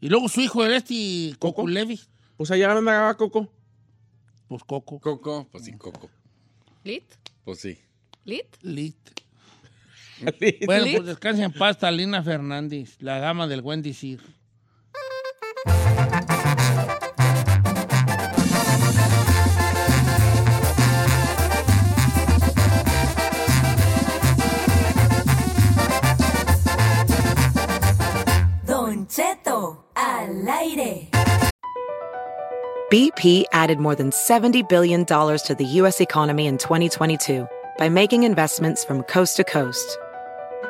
Y 0.00 0.08
luego 0.08 0.28
su 0.28 0.40
hijo, 0.40 0.64
el 0.64 0.72
este, 0.72 1.34
Coco 1.38 1.56
Coco. 1.56 1.68
Levi. 1.68 2.00
Pues 2.36 2.50
allá 2.50 2.72
andaba 2.72 3.14
Coco. 3.16 3.52
Pues 4.48 4.64
Coco. 4.64 4.98
Coco, 4.98 5.46
pues 5.52 5.64
sí, 5.64 5.72
Coco. 5.76 6.08
¿Lit? 6.84 7.04
Pues 7.44 7.60
sí. 7.60 7.78
¿Lit? 8.24 8.46
Lit. 8.62 8.96
Bueno, 10.66 10.86
pues 10.96 11.06
descansa 11.06 11.44
en 11.44 11.52
paz, 11.52 11.78
Talina 11.78 12.22
Fernández, 12.22 12.96
la 13.00 13.18
dama 13.18 13.46
del 13.46 13.62
buen 13.62 13.82
decir. 13.82 14.20
Don 28.66 29.06
Cheto 29.06 29.84
al 29.94 30.48
aire. 30.48 31.08
BP 32.90 33.44
added 33.52 33.78
more 33.78 33.94
than 33.94 34.10
$70 34.10 34.68
billion 34.68 35.04
to 35.04 35.54
the 35.56 35.64
U.S. 35.64 36.00
economy 36.00 36.48
in 36.48 36.58
2022 36.58 37.46
by 37.78 37.88
making 37.88 38.24
investments 38.24 38.84
from 38.84 39.04
coast 39.04 39.36
to 39.36 39.44
coast. 39.44 39.96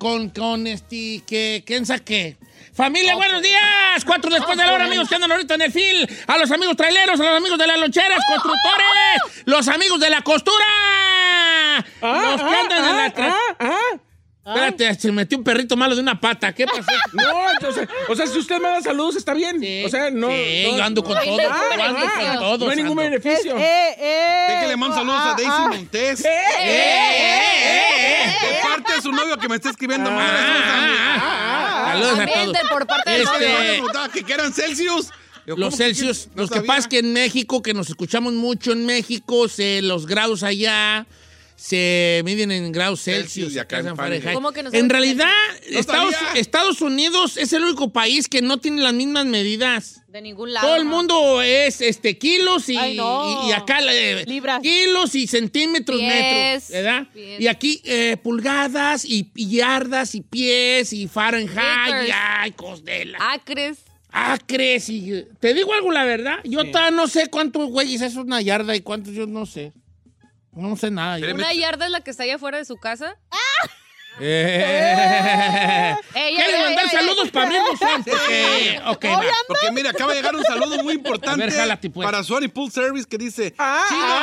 con, 0.00 0.30
con, 0.30 0.66
este, 0.66 1.22
que, 1.26 1.62
¿quién 1.66 1.84
saqué? 1.84 2.38
Familia, 2.72 3.14
buenos 3.16 3.42
días. 3.42 4.02
Cuatro 4.06 4.30
después 4.30 4.56
de 4.56 4.64
la 4.64 4.72
hora, 4.72 4.86
amigos 4.86 5.06
que 5.06 5.14
andan 5.14 5.30
ahorita 5.30 5.54
en 5.54 5.60
el 5.60 5.70
fil. 5.70 6.08
A 6.26 6.38
los 6.38 6.50
amigos 6.50 6.74
traileros, 6.74 7.20
a 7.20 7.22
los 7.22 7.36
amigos 7.36 7.58
de 7.58 7.66
las 7.66 7.78
loncheras, 7.78 8.18
constructores, 8.26 9.44
los 9.44 9.68
amigos 9.68 10.00
de 10.00 10.08
la 10.08 10.22
costura. 10.22 10.64
los 12.00 12.42
que 12.42 12.56
andan 12.56 12.84
en 12.88 12.96
la... 12.96 14.00
Espérate, 14.44 14.94
se 14.98 15.12
metió 15.12 15.36
un 15.36 15.44
perrito 15.44 15.76
malo 15.76 15.94
de 15.94 16.00
una 16.00 16.18
pata. 16.18 16.52
¿Qué 16.54 16.66
pasó? 16.66 16.82
No, 17.12 17.50
entonces, 17.50 17.88
o 18.08 18.16
sea, 18.16 18.26
si 18.26 18.38
usted 18.38 18.58
me 18.60 18.68
da 18.68 18.80
saludos, 18.80 19.16
está 19.16 19.34
bien. 19.34 19.60
Sí, 19.60 19.84
o 19.84 19.88
sea, 19.88 20.10
no. 20.10 20.28
sí, 20.28 20.64
no- 20.70 20.76
yo 20.78 20.82
ando 20.84 21.04
con 21.04 21.14
no- 21.14 21.22
todo, 21.22 21.38
Ah, 21.50 21.62
yo 21.76 21.82
ando 21.82 21.98
ah, 22.06 22.12
con 22.16 22.38
todo, 22.38 22.64
No 22.66 22.70
hay 22.70 22.76
ningún 22.78 22.96
beneficio. 22.96 23.54
Déjale 23.54 24.76
mando 24.76 24.96
saludos 24.96 25.20
a 25.20 25.34
Daisy 25.34 25.68
Montes. 25.78 26.24
¡Eh, 26.24 26.28
eh, 26.28 26.40
eh, 26.62 28.24
eh! 28.24 28.46
De 28.56 28.62
parte 28.68 28.94
de 28.94 29.02
su 29.02 29.12
novio 29.12 29.36
que 29.36 29.48
me 29.48 29.56
está 29.56 29.70
escribiendo. 29.70 30.08
Ah, 30.10 30.18
ah, 30.20 31.18
ah. 31.20 31.90
Saludos 31.92 32.12
a 32.12 32.16
También 32.16 32.40
todos. 32.44 32.52
de 32.62 32.68
por 32.70 32.86
parte 32.86 33.10
del 33.10 33.22
Este, 33.22 33.78
novio. 33.82 34.10
Que, 34.12 34.22
que 34.24 34.32
eran 34.32 34.52
Celsius. 34.52 35.08
Yo, 35.46 35.56
Los 35.56 35.70
¿cómo 35.70 35.76
Celsius, 35.76 36.28
No 36.34 36.42
los 36.42 36.50
que 36.50 36.60
pasa 36.62 36.80
es 36.80 36.86
que 36.88 36.98
en 37.00 37.12
México, 37.12 37.60
que 37.62 37.74
nos 37.74 37.88
escuchamos 37.88 38.32
mucho 38.34 38.72
en 38.72 38.86
México, 38.86 39.48
se, 39.48 39.82
los 39.82 40.06
grados 40.06 40.42
allá 40.42 41.06
se 41.60 42.22
miden 42.24 42.50
en 42.50 42.72
grados 42.72 43.02
Celsius 43.02 43.32
Celsius. 43.34 43.54
y 43.54 43.58
acá 43.58 43.80
en 43.80 43.88
en 43.88 43.96
Fahrenheit. 43.96 44.22
Fahrenheit. 44.22 44.34
¿Cómo 44.34 44.52
que 44.52 44.62
no 44.62 44.70
sabes 44.70 44.82
en 44.82 44.88
realidad, 44.88 45.28
No 45.70 45.78
Estados, 46.34 46.80
Unidos 46.80 47.36
es 47.36 47.52
el 47.52 47.64
único 47.64 47.92
país 47.92 48.28
que 48.28 48.40
no 48.40 48.56
tiene 48.58 48.80
las 48.82 48.94
mismas 48.94 49.26
medidas. 49.26 50.00
De 50.08 50.22
ningún 50.22 50.52
lado. 50.54 50.66
Todo 50.66 50.76
el 50.76 50.86
mundo 50.86 51.42
es 51.42 51.82
este 51.82 52.16
kilos 52.18 52.68
y, 52.70 52.76
Ay, 52.78 52.96
no. 52.96 53.44
y- 53.46 53.50
y 53.50 53.52
acá 53.52 53.78
eh, 53.92 54.24
Libras. 54.26 54.60
kilos 54.62 55.14
y 55.14 55.26
centímetros, 55.26 55.98
Pies. 56.00 56.10
metros, 56.14 56.68
¿verdad? 56.70 57.06
Pies. 57.12 57.40
Y 57.40 57.46
aquí 57.46 57.80
eh, 57.84 58.16
pulgadas 58.22 59.04
y, 59.04 59.30
y 59.36 59.50
yardas 59.56 60.14
y 60.14 60.22
pies 60.22 60.92
y 60.94 61.08
Fahrenheit 61.08 61.58
Acres. 61.58 62.08
y 62.08 62.12
ay, 62.14 62.50
cosdela. 62.52 63.18
Acres. 63.32 63.78
Acres 64.12 64.88
y 64.88 65.24
te 65.38 65.54
digo 65.54 65.72
algo 65.74 65.92
la 65.92 66.04
verdad, 66.04 66.38
yo 66.42 66.64
todavía 66.64 66.90
no 66.90 67.06
sé 67.06 67.28
cuántos 67.28 67.68
güeyes 67.70 68.00
es 68.00 68.16
una 68.16 68.40
yarda 68.42 68.74
y 68.74 68.80
cuántos 68.80 69.14
yo 69.14 69.26
no 69.26 69.46
sé. 69.46 69.72
No 70.52 70.76
sé 70.76 70.90
nada. 70.90 71.18
yo. 71.18 71.32
Una 71.34 71.52
yarda 71.52 71.86
es 71.86 71.92
la 71.92 72.00
que 72.00 72.10
está 72.10 72.24
allá 72.24 72.36
afuera 72.36 72.58
de 72.58 72.64
su 72.64 72.76
casa. 72.76 73.16
Eh. 74.22 75.94
Ey, 76.14 76.34
¿Quieres 76.34 76.54
ey, 76.54 76.62
mandar 76.64 76.84
ey, 76.84 76.90
saludos 76.90 77.30
para 77.30 77.46
abrirnos 77.46 77.78
Juan? 77.78 78.04
Porque, 78.04 78.80
ok, 78.86 79.04
va. 79.06 79.22
Porque 79.48 79.70
mira, 79.72 79.90
acaba 79.90 80.12
de 80.12 80.18
llegar 80.18 80.34
un 80.36 80.42
saludo 80.44 80.82
muy 80.82 80.94
importante 80.94 81.42
A 81.42 81.46
ver, 81.46 81.54
jálate, 81.54 81.88
pues. 81.88 82.04
para 82.04 82.22
Sony 82.22 82.48
Pool 82.52 82.70
Service 82.70 83.06
que 83.08 83.16
dice: 83.16 83.54
Ah, 83.56 83.82
Chino, 83.88 84.16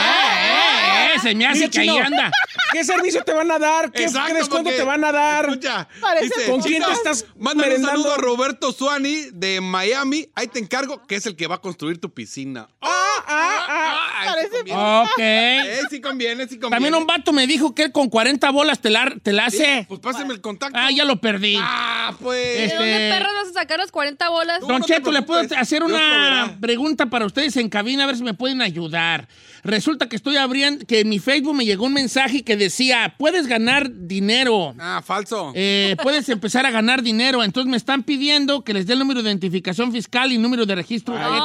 Eh, 0.00 1.12
eh, 1.12 1.14
eh, 1.14 1.18
se 1.20 1.34
me 1.34 1.46
hace 1.46 1.58
Mira, 1.60 1.70
que 1.70 1.80
ahí 1.80 1.88
Chino. 1.90 2.04
anda. 2.06 2.30
¿Qué 2.72 2.82
servicio 2.84 3.22
te 3.22 3.32
van 3.32 3.50
a 3.50 3.58
dar? 3.58 3.92
¿Qué, 3.92 4.04
Exacto, 4.04 4.34
descuento 4.34 4.64
porque- 4.70 4.78
te 4.78 4.84
van 4.84 5.04
a 5.04 5.12
dar? 5.12 5.44
Escucha, 5.48 5.88
dice, 6.22 6.50
¿Con 6.50 6.60
quién 6.62 6.74
"Chino, 6.82 6.86
te 6.86 6.92
estás 6.94 7.24
Mándale 7.36 7.76
un 7.76 7.82
merendando? 7.82 8.02
saludo 8.02 8.14
a 8.14 8.16
Roberto 8.18 8.72
Suani 8.72 9.26
de 9.32 9.60
Miami. 9.60 10.28
Ahí 10.34 10.48
te 10.48 10.58
encargo, 10.58 11.06
que 11.06 11.16
es 11.16 11.26
el 11.26 11.36
que 11.36 11.46
va 11.46 11.56
a 11.56 11.60
construir 11.60 12.00
tu 12.00 12.12
piscina. 12.12 12.68
Ah, 12.80 13.09
ah, 13.26 13.66
ah. 13.68 14.06
Ah, 14.22 14.34
sí 14.42 14.48
conviene. 14.50 14.80
Ok. 15.02 15.18
Eh, 15.18 15.80
sí 15.90 16.00
conviene, 16.00 16.42
sí 16.48 16.58
conviene. 16.58 16.70
También 16.76 16.94
un 16.94 17.06
vato 17.06 17.32
me 17.32 17.46
dijo 17.46 17.74
que 17.74 17.84
él 17.84 17.92
con 17.92 18.08
40 18.08 18.50
bolas 18.50 18.80
te 18.80 18.90
la, 18.90 19.12
te 19.22 19.32
la 19.32 19.46
hace. 19.46 19.86
Pues 19.88 20.00
pásame 20.00 20.34
el 20.34 20.40
contacto. 20.40 20.76
Ah, 20.78 20.90
ya 20.90 21.04
lo 21.04 21.16
perdí. 21.20 21.56
Ah, 21.60 22.14
pues. 22.20 22.38
¿De 22.38 22.64
Este- 22.66 22.76
dónde 22.76 23.10
perras 23.10 23.32
vas 23.34 23.48
a 23.48 23.60
sacar 23.60 23.78
las 23.78 23.90
40 23.90 24.28
bolas? 24.28 24.60
Don 24.60 24.68
no 24.68 24.80
te 24.80 24.94
Cheto, 24.94 25.10
le 25.10 25.22
puedo 25.22 25.40
preocupes. 25.40 25.58
hacer 25.62 25.78
Dios 25.84 25.90
una 25.90 25.98
proveerá. 26.10 26.56
pregunta 26.60 27.06
para 27.06 27.26
ustedes 27.26 27.56
en 27.56 27.68
cabina, 27.68 28.04
a 28.04 28.06
ver 28.06 28.16
si 28.16 28.22
me 28.22 28.34
pueden 28.34 28.60
ayudar. 28.62 29.28
Resulta 29.62 30.08
que 30.08 30.16
estoy 30.16 30.36
abriendo, 30.36 30.86
que 30.86 31.00
en 31.00 31.08
mi 31.08 31.18
Facebook 31.18 31.54
me 31.54 31.64
llegó 31.64 31.86
un 31.86 31.92
mensaje 31.92 32.42
que 32.42 32.56
decía, 32.56 33.14
puedes 33.18 33.46
ganar 33.46 33.90
dinero. 33.92 34.74
Ah, 34.78 35.02
falso. 35.04 35.52
Eh, 35.54 35.96
puedes 36.02 36.28
empezar 36.28 36.66
a 36.66 36.70
ganar 36.70 37.02
dinero. 37.02 37.44
Entonces 37.44 37.70
me 37.70 37.76
están 37.76 38.02
pidiendo 38.02 38.64
que 38.64 38.72
les 38.72 38.86
dé 38.86 38.94
el 38.94 38.98
número 38.98 39.22
de 39.22 39.30
identificación 39.30 39.92
fiscal 39.92 40.32
y 40.32 40.38
número 40.38 40.66
de 40.66 40.74
registro. 40.74 41.18
No, 41.18 41.20
es 41.20 41.42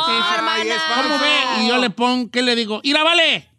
¿Cómo 1.03 1.19
ve? 1.19 1.63
Y 1.63 1.67
yo 1.67 1.77
le 1.77 1.89
pongo, 1.89 2.29
¿qué 2.31 2.41
le 2.41 2.55
digo? 2.55 2.79
¡Ira, 2.84 3.03
vale! 3.03 3.50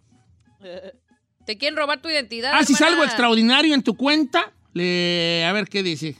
Te 1.45 1.57
quieren 1.57 1.77
robar 1.77 2.03
tu 2.03 2.09
identidad. 2.09 2.53
Ah, 2.55 2.65
si 2.65 2.73
hermana. 2.73 2.91
salgo 2.91 3.05
extraordinario 3.05 3.75
en 3.75 3.83
tu 3.83 3.97
cuenta, 3.97 4.53
le... 4.73 5.45
a 5.45 5.53
ver 5.53 5.69
qué 5.69 5.83
dice. 5.83 6.17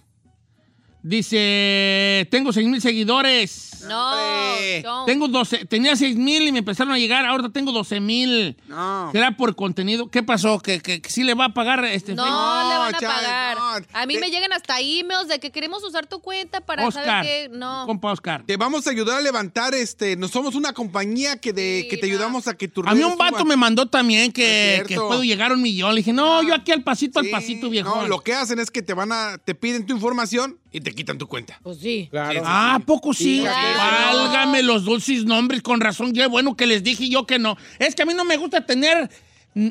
Dice, 1.03 2.27
tengo 2.31 2.53
6 2.53 2.67
mil 2.69 2.81
seguidores. 2.81 3.76
No. 3.85 5.05
Tengo 5.07 5.29
12, 5.29 5.65
tenía 5.67 5.97
6 5.97 6.17
mil 6.17 6.47
y 6.49 6.53
me 6.53 6.61
empezaron 6.61 6.93
a 6.93 6.99
llegar, 6.99 7.25
ahora 7.27 7.49
tengo 7.51 7.73
12 7.73 8.01
mil. 8.01 8.57
No. 8.69 9.11
¿Será 9.13 9.37
por 9.37 9.55
contenido? 9.57 10.11
¿Qué 10.11 10.23
pasó? 10.23 10.59
¿Que, 10.61 10.81
que, 10.81 11.01
que 11.01 11.11
sí 11.11 11.23
le 11.23 11.35
va 11.35 11.47
a 11.47 11.55
pagar 11.55 11.85
este 11.85 12.15
No, 12.15 12.23
Facebook? 12.25 12.71
le 12.73 12.79
van 12.79 12.95
a 12.95 12.99
pagar. 12.99 13.57
no. 13.57 13.67
A 13.99 14.07
mí 14.07 14.15
Te- 14.15 14.21
me 14.21 14.31
llegan 14.31 14.53
hasta 14.53 14.81
emails 14.81 15.29
de 15.29 15.39
que 15.41 15.51
queremos 15.51 15.83
usar 15.85 16.07
tu 16.07 16.21
cuenta 16.21 16.61
para 16.61 16.87
Oscar, 16.87 17.05
saber 17.05 17.51
que 17.51 17.57
no. 17.57 17.85
compa 17.87 18.13
Oscar. 18.13 18.45
Te 18.47 18.57
vamos 18.57 18.87
a 18.87 18.91
ayudar 18.91 19.19
a 19.19 19.21
levantar 19.21 19.75
este. 19.75 20.17
No 20.17 20.29
somos 20.29 20.55
una 20.55 20.73
compañía 20.73 21.37
que 21.39 21.53
de 21.53 21.83
Sí, 21.83 21.89
que 21.89 21.97
te 21.97 22.07
no. 22.07 22.13
ayudamos 22.15 22.49
a 22.49 22.55
que 22.57 22.69
tu 22.69 22.83
A 22.87 22.95
mí 22.95 23.03
un 23.03 23.17
vato 23.19 23.45
me 23.45 23.57
mandó 23.57 23.87
también 23.87 24.33
que, 24.33 24.77
Es 24.77 24.83
que 24.83 24.89
cierto. 24.89 25.09
puedo 25.09 25.25
llegar 25.25 25.51
a 25.51 25.55
un 25.55 25.63
millón. 25.63 25.91
Le 25.95 26.01
dije, 26.01 26.13
no, 26.13 26.43
yo 26.43 26.55
aquí 26.55 26.73
al 26.73 26.83
pasito, 26.83 27.19
al 27.19 27.27
Sí, 27.27 27.31
pasito, 27.33 27.69
viejo. 27.71 27.95
No, 27.95 28.07
lo 28.09 28.21
que 28.21 28.35
hacen 28.35 28.59
es 28.59 28.71
que 28.71 28.83
te 28.83 28.95
van 28.95 29.13
a. 29.13 29.39
Te 29.39 29.55
piden 29.55 29.87
tu 29.87 29.95
información 29.95 30.59
y 30.73 30.81
te 30.81 30.95
quitan 30.95 31.19
tu 31.19 31.27
cuenta. 31.27 31.59
Pues 31.63 31.79
sí. 31.79 32.09
Claro. 32.11 32.43
Ah, 32.45 32.75
¿a 32.77 32.79
poco 32.81 33.13
sí? 33.15 33.41
claro. 33.41 33.66
Válgame 33.77 34.63
los 34.63 34.85
dulces 34.85 35.25
nombres, 35.25 35.63
con 35.63 35.81
razón. 35.81 36.13
Qué 36.13 36.27
bueno 36.27 36.57
que 36.57 36.67
les 36.67 36.83
dije 36.83 37.09
yo 37.09 37.27
que 37.27 37.39
no. 37.39 37.57
Es 37.79 37.95
que 37.95 38.03
a 38.03 38.07
mí 38.07 38.15
no 38.15 38.25
me 38.25 38.37
gusta 38.37 38.65
tener. 38.65 39.11
mm, 39.55 39.69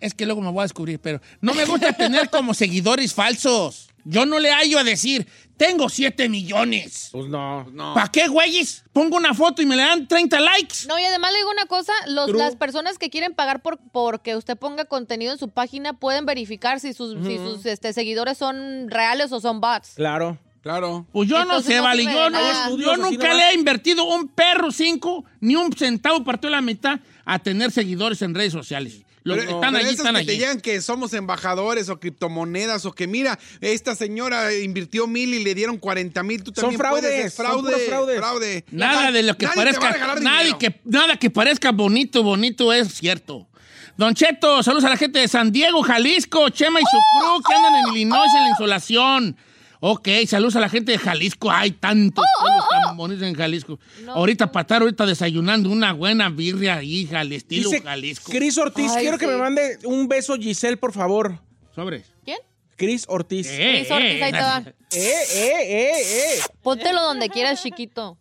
Es 0.00 0.14
que 0.14 0.26
luego 0.26 0.40
me 0.40 0.50
voy 0.50 0.60
a 0.60 0.64
descubrir, 0.64 0.98
pero 1.00 1.20
no 1.40 1.54
me 1.54 1.64
gusta 1.64 1.92
tener 1.92 2.28
como 2.30 2.54
seguidores 2.62 3.14
falsos. 3.14 3.88
Yo 4.04 4.26
no 4.26 4.40
le 4.40 4.50
hallo 4.50 4.80
a 4.80 4.84
decir, 4.84 5.28
tengo 5.56 5.88
7 5.88 6.28
millones. 6.28 7.10
Pues 7.12 7.28
no. 7.28 7.70
No. 7.70 7.94
¿Para 7.94 8.08
qué, 8.10 8.26
güeyes? 8.26 8.82
Pongo 8.92 9.16
una 9.16 9.32
foto 9.32 9.62
y 9.62 9.66
me 9.66 9.76
le 9.76 9.82
dan 9.84 10.08
30 10.08 10.40
likes. 10.40 10.74
No, 10.88 10.98
y 10.98 11.04
además 11.04 11.30
le 11.30 11.38
digo 11.38 11.50
una 11.52 11.66
cosa, 11.66 11.92
los, 12.08 12.26
True. 12.26 12.38
las 12.40 12.56
personas 12.56 12.98
que 12.98 13.10
quieren 13.10 13.32
pagar 13.32 13.62
por 13.62 13.78
porque 13.92 14.34
usted 14.34 14.56
ponga 14.56 14.86
contenido 14.86 15.32
en 15.32 15.38
su 15.38 15.50
página 15.50 15.92
pueden 15.92 16.26
verificar 16.26 16.80
si 16.80 16.92
sus, 16.94 17.14
si 17.24 17.36
sus 17.36 17.64
este, 17.64 17.92
seguidores 17.92 18.38
son 18.38 18.90
reales 18.90 19.30
o 19.30 19.38
son 19.40 19.60
bots. 19.60 19.92
Claro. 19.94 20.36
Claro. 20.62 21.06
Pues 21.12 21.28
yo 21.28 21.40
Entonces 21.40 21.68
no 21.68 21.72
sé, 21.72 21.76
no 21.78 21.82
vale. 21.82 22.04
Yo, 22.04 22.30
no, 22.30 22.76
yo 22.78 22.96
nunca 22.96 23.34
le 23.34 23.50
he 23.50 23.54
invertido 23.54 24.04
un 24.04 24.28
perro 24.28 24.70
cinco, 24.70 25.24
ni 25.40 25.56
un 25.56 25.72
centavo 25.72 26.22
partido 26.22 26.50
la 26.50 26.60
mitad 26.60 27.00
a 27.24 27.38
tener 27.40 27.70
seguidores 27.72 28.22
en 28.22 28.34
redes 28.34 28.52
sociales. 28.52 29.02
Los 29.24 29.36
Pero- 29.38 29.48
que 29.48 29.54
están 29.54 29.72
pero 29.74 29.84
allí, 29.86 29.94
están 29.96 30.14
que 30.16 30.24
te 30.24 30.30
allí. 30.32 30.40
llegan 30.40 30.60
que 30.60 30.80
somos 30.80 31.12
embajadores 31.14 31.88
o 31.88 32.00
criptomonedas 32.00 32.84
o 32.86 32.92
que 32.92 33.06
mira, 33.06 33.38
esta 33.60 33.94
señora 33.94 34.52
invirtió 34.54 35.06
mil 35.06 35.32
y 35.34 35.44
le 35.44 35.54
dieron 35.54 35.78
40 35.78 36.22
mil, 36.24 36.42
tú 36.42 36.52
Son 36.54 36.62
también 36.76 36.80
puedes. 36.80 37.02
fraudes, 37.04 37.26
Es 37.26 37.34
son 37.34 37.44
fraude, 37.46 37.62
puros 37.72 37.86
fraudes. 37.88 38.18
fraude. 38.18 38.64
Nada 38.72 39.12
de 39.12 39.22
lo 39.22 39.36
que 39.36 39.46
Nadie 39.46 39.56
parezca, 39.56 40.14
nadie 40.20 40.58
que, 40.58 40.80
nada 40.84 41.16
que 41.16 41.30
parezca 41.30 41.70
bonito, 41.70 42.22
bonito 42.24 42.72
es 42.72 42.94
cierto. 42.94 43.48
Don 43.96 44.14
Cheto, 44.14 44.62
saludos 44.62 44.84
a 44.84 44.88
la 44.90 44.96
gente 44.96 45.18
de 45.20 45.28
San 45.28 45.52
Diego, 45.52 45.82
Jalisco, 45.82 46.48
Chema 46.50 46.80
y 46.80 46.84
su 46.84 46.98
crew 47.20 47.42
que 47.46 47.54
andan 47.54 47.74
en 47.76 47.94
Illinois 47.94 48.28
en 48.36 48.42
la 48.44 48.48
insolación. 48.50 49.36
Ok, 49.84 50.08
saludos 50.28 50.54
a 50.54 50.60
la 50.60 50.68
gente 50.68 50.92
de 50.92 50.98
Jalisco. 50.98 51.50
Hay 51.50 51.72
tantos 51.72 52.24
pueblos 52.38 52.64
tan 52.70 52.96
bonitos 52.96 53.24
en 53.26 53.34
Jalisco. 53.34 53.80
ahorita 54.06 54.52
para 54.52 54.62
estar 54.62 54.80
ahorita 54.80 55.04
desayunando 55.04 55.68
una 55.70 55.92
buena 55.92 56.28
birria 56.28 56.76
ahí, 56.76 57.10
al 57.12 57.32
estilo 57.32 57.68
Dice 57.68 57.82
Jalisco. 57.82 58.30
Cris 58.30 58.56
Ortiz, 58.58 58.92
Ay, 58.94 59.02
quiero 59.02 59.18
que 59.18 59.26
me 59.26 59.36
mande 59.36 59.78
un 59.82 60.06
beso 60.06 60.36
Giselle, 60.36 60.76
por 60.76 60.92
favor. 60.92 61.36
Sobres. 61.74 62.04
¿Quién? 62.24 62.38
Cris 62.76 63.06
Ortiz. 63.08 63.48
Eh, 63.50 63.78
Cris 63.78 63.90
Ortiz, 63.90 64.22
ahí 64.22 64.32
te 64.32 64.38
va. 64.38 64.64
Eh, 64.92 65.14
eh, 65.34 65.62
eh, 65.68 65.92
eh. 66.36 66.40
Póntelo 66.62 67.02
donde 67.02 67.28
quieras, 67.28 67.60
chiquito. 67.60 68.18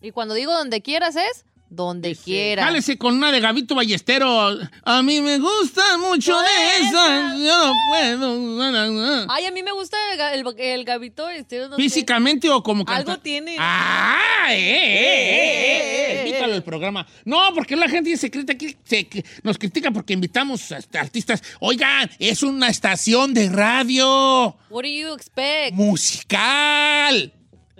Y 0.00 0.10
cuando 0.10 0.34
digo 0.34 0.52
donde 0.52 0.82
quieras 0.82 1.14
es 1.14 1.44
donde 1.70 2.16
quieras. 2.16 2.64
Jálese 2.66 2.96
con 2.96 3.16
una 3.16 3.30
de 3.30 3.40
Gavito 3.40 3.74
Ballestero. 3.74 4.58
A 4.84 5.02
mí 5.02 5.20
me 5.20 5.38
gusta 5.38 5.98
mucho 5.98 6.36
de 6.38 6.46
esa. 6.80 7.36
Yo 7.36 7.66
no 7.66 7.72
puedo. 7.90 9.26
Ay, 9.30 9.46
a 9.46 9.50
mí 9.50 9.62
me 9.62 9.72
gusta 9.72 9.96
el, 10.32 10.46
el, 10.46 10.54
el 10.58 10.84
gabito. 10.84 11.28
Este, 11.28 11.58
no 11.68 11.76
sé. 11.76 11.82
Físicamente 11.82 12.48
o 12.50 12.62
como 12.62 12.84
Algo 12.88 13.12
canta- 13.12 13.22
tiene. 13.22 13.56
Ah, 13.58 14.46
eh, 14.50 14.54
eh, 14.54 14.58
eh, 14.58 15.80
eh, 15.80 16.22
eh. 16.22 16.26
Invítalo 16.28 16.54
al 16.54 16.62
programa. 16.64 17.06
No, 17.24 17.38
porque 17.54 17.76
la 17.76 17.88
gente 17.88 18.16
se 18.16 18.30
critica, 18.30 18.66
se, 18.84 19.06
que- 19.08 19.24
nos 19.42 19.58
critica 19.58 19.90
porque 19.90 20.14
invitamos 20.14 20.72
a 20.72 20.78
artistas. 20.98 21.42
Oigan, 21.60 22.10
es 22.18 22.42
una 22.42 22.68
estación 22.68 23.34
de 23.34 23.48
radio 23.50 24.56
What 24.70 24.82
do 24.82 24.88
you 24.88 25.12
expect? 25.14 25.72
musical. 25.74 27.32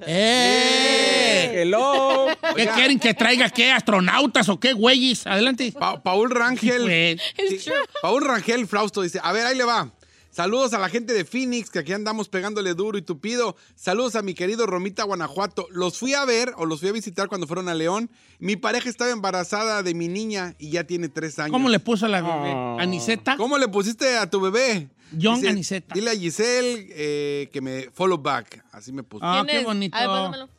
¡Eh! 0.07 1.63
Hello. 1.63 2.27
¿Qué 2.57 2.67
quieren 2.69 2.99
que 2.99 3.15
traiga? 3.15 3.51
¿Qué? 3.51 3.73
¿Astronautas 3.73 4.49
o 4.49 4.59
qué, 4.61 4.73
güeyes? 4.73 5.27
Adelante. 5.27 5.73
Pa- 5.73 6.03
Paul 6.03 6.31
Rangel. 6.31 7.19
Sí, 7.37 7.71
Paul 8.03 8.25
Rangel 8.25 8.67
Frausto 8.67 9.03
dice, 9.03 9.21
a 9.23 9.33
ver, 9.33 9.47
ahí 9.47 9.57
le 9.57 9.65
va. 9.65 9.91
Saludos 10.31 10.73
a 10.73 10.79
la 10.79 10.89
gente 10.89 11.15
de 11.15 11.25
Phoenix, 11.25 11.69
que 11.69 11.81
aquí 11.81 11.93
andamos 11.93 12.29
pegándole 12.29 12.75
duro 12.75 12.97
y 12.97 13.03
tupido. 13.03 13.57
Saludos 13.75 14.15
a 14.15 14.23
mi 14.23 14.35
querido 14.35 14.67
Romita, 14.67 15.03
Guanajuato. 15.03 15.67
Los 15.71 15.99
fui 15.99 16.15
a 16.15 16.25
ver 16.25 16.53
o 16.59 16.65
los 16.67 16.79
fui 16.79 16.91
a 16.91 16.93
visitar 16.93 17.27
cuando 17.29 17.49
fueron 17.49 17.69
a 17.69 17.75
León. 17.75 18.09
Mi 18.39 18.55
pareja 18.55 18.89
estaba 18.89 19.11
embarazada 19.11 19.83
de 19.83 19.95
mi 19.95 20.07
niña 20.07 20.55
y 20.59 20.71
ya 20.71 20.85
tiene 20.85 21.09
tres 21.09 21.41
años. 21.41 21.51
¿Cómo 21.51 21.69
le 21.69 21.81
puso 21.81 22.07
a 22.07 22.09
la 22.09 22.21
bebé? 22.21 22.55
¿Aniseta? 22.81 23.37
¿Cómo 23.37 23.59
le 23.59 23.67
pusiste 23.67 24.17
a 24.17 24.31
tu 24.31 24.41
bebé? 24.41 24.89
John 25.17 25.47
Aniceta. 25.47 25.95
Dile 25.95 26.11
a 26.11 26.15
Giselle 26.17 26.87
eh, 26.91 27.49
que 27.53 27.61
me 27.61 27.89
follow 27.93 28.19
back. 28.19 28.65
Así 28.73 28.93
me 28.93 29.03
puso. 29.03 29.25
Ah, 29.25 29.45
¿Quién 29.47 29.61
qué 29.61 29.65
bonito. 29.65 29.97
A 29.97 30.01
ver, 30.01 30.09
pásamelo. 30.09 30.47
Ya 30.47 30.53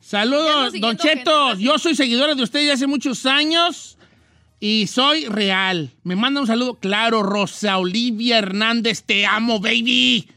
Saludos, 0.00 0.72
Don 0.80 0.96
Cheto. 0.96 1.48
gente. 1.50 1.62
Yo 1.62 1.78
soy 1.78 1.94
seguidora 1.94 2.34
de 2.34 2.42
usted 2.42 2.60
desde 2.60 2.72
hace 2.72 2.86
muchos 2.88 3.24
años 3.24 3.96
y 4.58 4.86
soy 4.88 5.26
real. 5.26 5.90
Me 6.02 6.16
manda 6.16 6.40
un 6.40 6.46
saludo. 6.46 6.74
Claro, 6.74 7.22
Rosa 7.22 7.78
Olivia 7.78 8.38
Hernández, 8.38 9.02
te 9.04 9.24
amo, 9.26 9.60
baby. 9.60 10.28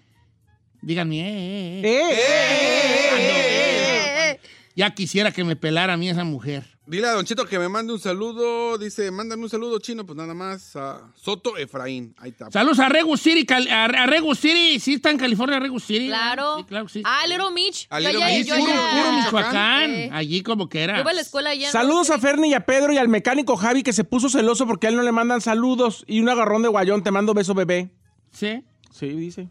Díganme, 0.82 1.20
eh, 1.20 1.82
eh, 1.84 1.84
eh. 1.84 1.90
Eh, 1.90 2.12
eh, 2.12 2.18
eh, 2.20 3.18
eh. 3.18 3.18
Eh, 3.18 4.32
eh. 4.34 4.40
Ya 4.76 4.94
quisiera 4.94 5.32
que 5.32 5.44
me 5.44 5.56
pelara 5.56 5.94
a 5.94 5.98
mí 5.98 6.10
esa 6.10 6.24
mujer. 6.24 6.75
Dile 6.88 7.08
a 7.08 7.14
Don 7.14 7.26
Cheto 7.26 7.46
que 7.48 7.58
me 7.58 7.68
mande 7.68 7.94
un 7.94 8.00
saludo. 8.00 8.78
Dice, 8.78 9.10
mándame 9.10 9.42
un 9.44 9.50
saludo 9.50 9.80
chino, 9.80 10.06
pues 10.06 10.16
nada 10.16 10.36
más. 10.36 10.76
a 10.76 11.12
Soto 11.16 11.58
Efraín. 11.58 12.14
Ahí 12.20 12.30
está. 12.30 12.52
Saludos 12.52 12.80
a 12.80 12.90
Regu 12.90 13.18
City, 13.18 13.44
Cal- 13.44 13.68
a, 13.70 13.86
a 13.86 14.06
Regu 14.06 14.36
City. 14.36 14.80
Sí, 14.80 14.94
está 14.96 15.10
en 15.10 15.18
California, 15.18 15.60
Regu 15.60 15.80
City. 15.80 16.08
Claro. 16.08 16.58
Sí, 16.60 16.64
claro, 16.66 16.86
que 16.86 16.94
sí. 16.94 17.02
Ah, 17.04 17.26
Little 17.28 17.50
Mitch. 17.52 17.88
A 17.90 18.00
Yo 18.00 18.10
Little 18.10 18.24
allá- 18.24 18.38
Mitch, 18.38 18.48
yo 18.48 18.56
puro, 18.58 18.72
allá- 18.72 18.92
puro 18.92 19.12
Michoacán. 19.14 19.22
Michoacán. 19.24 19.92
Eh. 19.92 20.10
Allí 20.14 20.44
como 20.44 20.70
que 20.70 20.84
era. 20.84 20.96
Yo 20.98 21.02
iba 21.02 21.10
a 21.12 21.14
la 21.16 21.22
escuela 21.22 21.50
allá. 21.50 21.66
en 21.68 21.72
Saludos 21.72 22.10
a. 22.12 22.20
Ferni 22.20 22.50
y 22.50 22.54
a 22.54 22.66
Pedro 22.68 22.94
y 22.94 22.98
al 23.00 23.08
mecánico 23.08 23.56
Javi 23.58 23.82
que 23.82 23.92
se 23.94 24.04
puso 24.04 24.30
celoso 24.30 24.68
porque 24.68 24.86
a 24.86 24.90
él 24.92 24.96
no 24.96 25.02
le 25.02 25.12
mandan 25.12 25.42
saludos 25.42 26.04
y 26.08 26.20
un 26.20 26.30
agarrón 26.30 26.62
de 26.62 26.68
guayón. 26.70 27.02
Te 27.04 27.10
mando 27.10 27.34
beso, 27.34 27.56
bebé. 27.56 27.90
Sí. 28.32 28.64
Sí, 28.92 29.08
dice. 29.08 29.50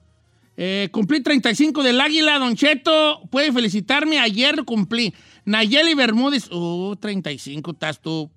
Eh, 0.56 0.88
cumplí 0.92 1.20
35 1.22 1.82
del 1.82 2.00
Águila, 2.00 2.38
Don 2.38 2.54
Cheto. 2.54 3.22
Puede 3.30 3.52
felicitarme. 3.52 4.18
Ayer 4.20 4.64
cumplí. 4.64 5.14
Nayeli 5.44 5.94
Bermúdez. 5.94 6.50
Uh, 6.50 6.96
35, 6.96 7.72
estás 7.72 8.00
tú. 8.00 8.30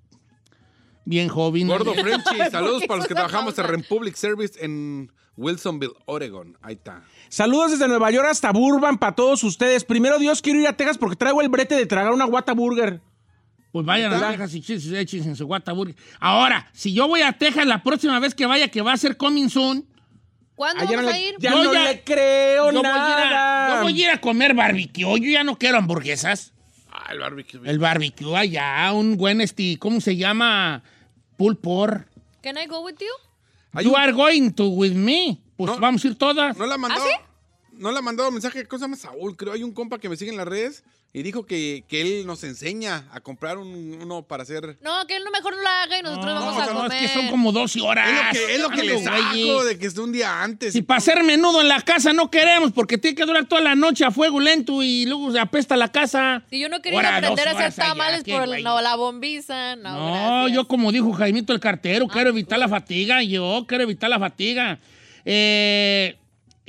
Bien 1.04 1.28
joven. 1.28 1.66
Gordo. 1.68 1.94
Frenchy, 1.94 2.50
saludos 2.50 2.82
para 2.86 2.98
los 2.98 3.06
que 3.08 3.14
trabajamos 3.14 3.58
en? 3.58 3.64
Republic 3.66 4.14
Service 4.16 4.62
en 4.62 5.10
Wilsonville, 5.36 5.94
Oregon. 6.06 6.58
Ahí 6.60 6.74
está. 6.74 7.02
Saludos 7.28 7.70
desde 7.72 7.88
Nueva 7.88 8.10
York 8.10 8.26
hasta 8.30 8.52
Burbank 8.52 8.98
para 8.98 9.14
todos 9.14 9.42
ustedes. 9.44 9.84
Primero 9.84 10.18
Dios, 10.18 10.42
quiero 10.42 10.60
ir 10.60 10.66
a 10.66 10.76
Texas 10.76 10.98
porque 10.98 11.16
traigo 11.16 11.40
el 11.40 11.48
brete 11.48 11.76
de 11.76 11.86
tragar 11.86 12.12
una 12.12 12.24
guata 12.26 12.52
burger. 12.52 13.00
Pues 13.72 13.86
vayan 13.86 14.12
a. 14.12 14.30
Texas 14.30 14.54
y 14.54 14.60
chis- 14.60 14.92
echen 14.96 15.22
en 15.24 15.36
su 15.36 15.46
Whataburger. 15.46 15.94
Ahora, 16.20 16.68
si 16.72 16.92
yo 16.92 17.06
voy 17.06 17.20
a 17.22 17.32
Texas 17.32 17.66
la 17.66 17.82
próxima 17.82 18.18
vez 18.18 18.34
que 18.34 18.46
vaya, 18.46 18.68
que 18.68 18.82
va 18.82 18.92
a 18.92 18.96
ser 18.96 19.16
coming 19.16 19.48
soon, 19.48 19.86
¿Cuándo 20.58 20.82
Ayer 20.82 20.96
vamos 20.96 21.12
no 21.12 21.16
a 21.16 21.18
le- 21.20 21.28
ir? 21.28 21.34
ya 21.38 21.50
Yo 21.52 21.62
no 21.64 21.72
ya- 21.72 21.84
le 21.84 22.02
creo 22.02 22.72
yo 22.72 22.72
voy, 22.72 22.76
a 22.76 22.78
ir 22.80 22.82
nada. 22.82 23.66
a, 23.66 23.76
yo 23.76 23.82
voy 23.84 24.02
a 24.02 24.04
ir 24.06 24.10
a 24.10 24.20
comer 24.20 24.54
barbecue. 24.54 25.04
Yo 25.04 25.16
ya 25.30 25.44
no 25.44 25.56
quiero 25.56 25.78
hamburguesas. 25.78 26.52
Ah, 26.90 27.12
el 27.12 27.20
barbecue. 27.20 27.60
El 27.64 27.78
barbecue 27.78 28.36
allá, 28.36 28.92
un 28.92 29.16
buen 29.16 29.40
este, 29.40 29.78
¿cómo 29.78 30.00
se 30.00 30.16
llama? 30.16 30.82
Pulled 31.36 31.58
pork. 31.60 32.08
Can 32.42 32.58
I 32.58 32.66
go 32.66 32.80
with 32.80 32.96
you? 32.98 33.06
Hay 33.72 33.84
You 33.84 33.90
un- 33.94 34.00
are 34.00 34.10
going 34.12 34.50
to 34.50 34.66
with 34.68 34.94
me. 34.94 35.40
Pues 35.56 35.70
No. 35.70 35.78
vamos 35.78 36.04
a 36.04 36.08
ir 36.08 36.18
todas. 36.18 36.56
¿No 36.56 36.66
le 36.66 36.74
ha 36.74 36.78
mandado? 36.78 37.04
¿Ah, 37.06 37.22
No 37.72 37.92
le 37.92 37.98
ha 37.98 38.02
mandado 38.02 38.28
mensaje. 38.32 38.66
¿Cómo 38.66 38.78
se 38.80 38.84
llama 38.84 38.96
Saúl? 38.96 39.36
Creo 39.36 39.52
hay 39.52 39.62
un 39.62 39.72
compa 39.72 39.98
que 40.00 40.08
me 40.08 40.16
sigue 40.16 40.32
en 40.32 40.36
las 40.38 40.48
redes 40.48 40.82
y 41.10 41.22
dijo 41.22 41.46
que, 41.46 41.84
que 41.88 42.02
él 42.02 42.26
nos 42.26 42.44
enseña 42.44 43.08
a 43.12 43.20
comprar 43.20 43.56
un- 43.56 43.98
uno 44.02 44.22
para 44.22 44.42
hacer. 44.42 44.76
No, 44.82 45.06
que 45.06 45.16
él 45.16 45.24
no 45.24 45.30
mejor 45.30 45.56
no 45.56 45.62
lo 45.62 45.68
haga 45.68 45.98
y 45.98 46.02
nosotros 46.02 46.26
No, 46.34 46.40
vamos 46.40 46.62
a 46.62 46.66
no, 46.66 46.82
comer. 46.82 46.92
es 47.02 47.10
que 47.10 47.18
son 47.18 47.28
como 47.30 47.50
12 47.50 47.80
horas. 47.80 48.08
Es 48.08 48.14
lo 48.14 48.46
que, 48.46 48.54
es 48.54 48.60
lo 48.60 48.68
que 48.70 48.82
le 48.84 48.92
Ando, 48.98 49.10
saco 49.10 49.54
güey. 49.54 49.66
de 49.68 49.78
que 49.78 49.86
esté 49.86 50.00
un 50.02 50.12
día 50.12 50.42
antes. 50.42 50.72
Si 50.74 50.82
para 50.82 50.98
hacer 50.98 51.24
menudo 51.24 51.62
en 51.62 51.68
la 51.68 51.80
casa 51.80 52.12
no 52.12 52.30
queremos, 52.30 52.72
porque 52.72 52.98
tiene 52.98 53.16
que 53.16 53.24
durar 53.24 53.46
toda 53.46 53.62
la 53.62 53.74
noche 53.74 54.04
a 54.04 54.10
fuego 54.10 54.38
lento 54.38 54.82
y 54.82 55.06
luego 55.06 55.32
se 55.32 55.40
apesta 55.40 55.76
la 55.78 55.90
casa. 55.90 56.44
Si 56.50 56.60
yo 56.60 56.68
no 56.68 56.82
quería 56.82 56.98
Ahora, 56.98 57.16
aprender 57.16 57.48
a 57.48 57.52
dos 57.52 57.60
hacer 57.62 57.64
horas 57.64 57.78
allá, 57.78 57.88
tamales 57.88 58.22
qué 58.22 58.32
por 58.34 58.46
güey. 58.46 58.62
no, 58.62 58.80
la 58.82 58.94
bombiza. 58.96 59.76
No, 59.76 59.92
No, 59.98 60.12
gracias. 60.42 60.52
yo 60.56 60.68
como 60.68 60.92
dijo 60.92 61.10
Jaimito 61.14 61.54
el 61.54 61.60
cartero, 61.60 62.06
quiero 62.06 62.28
evitar 62.30 62.58
la 62.58 62.68
fatiga. 62.68 63.22
Yo 63.22 63.64
quiero 63.66 63.84
evitar 63.84 64.10
la 64.10 64.18
fatiga. 64.18 64.78
Eh, 65.24 66.16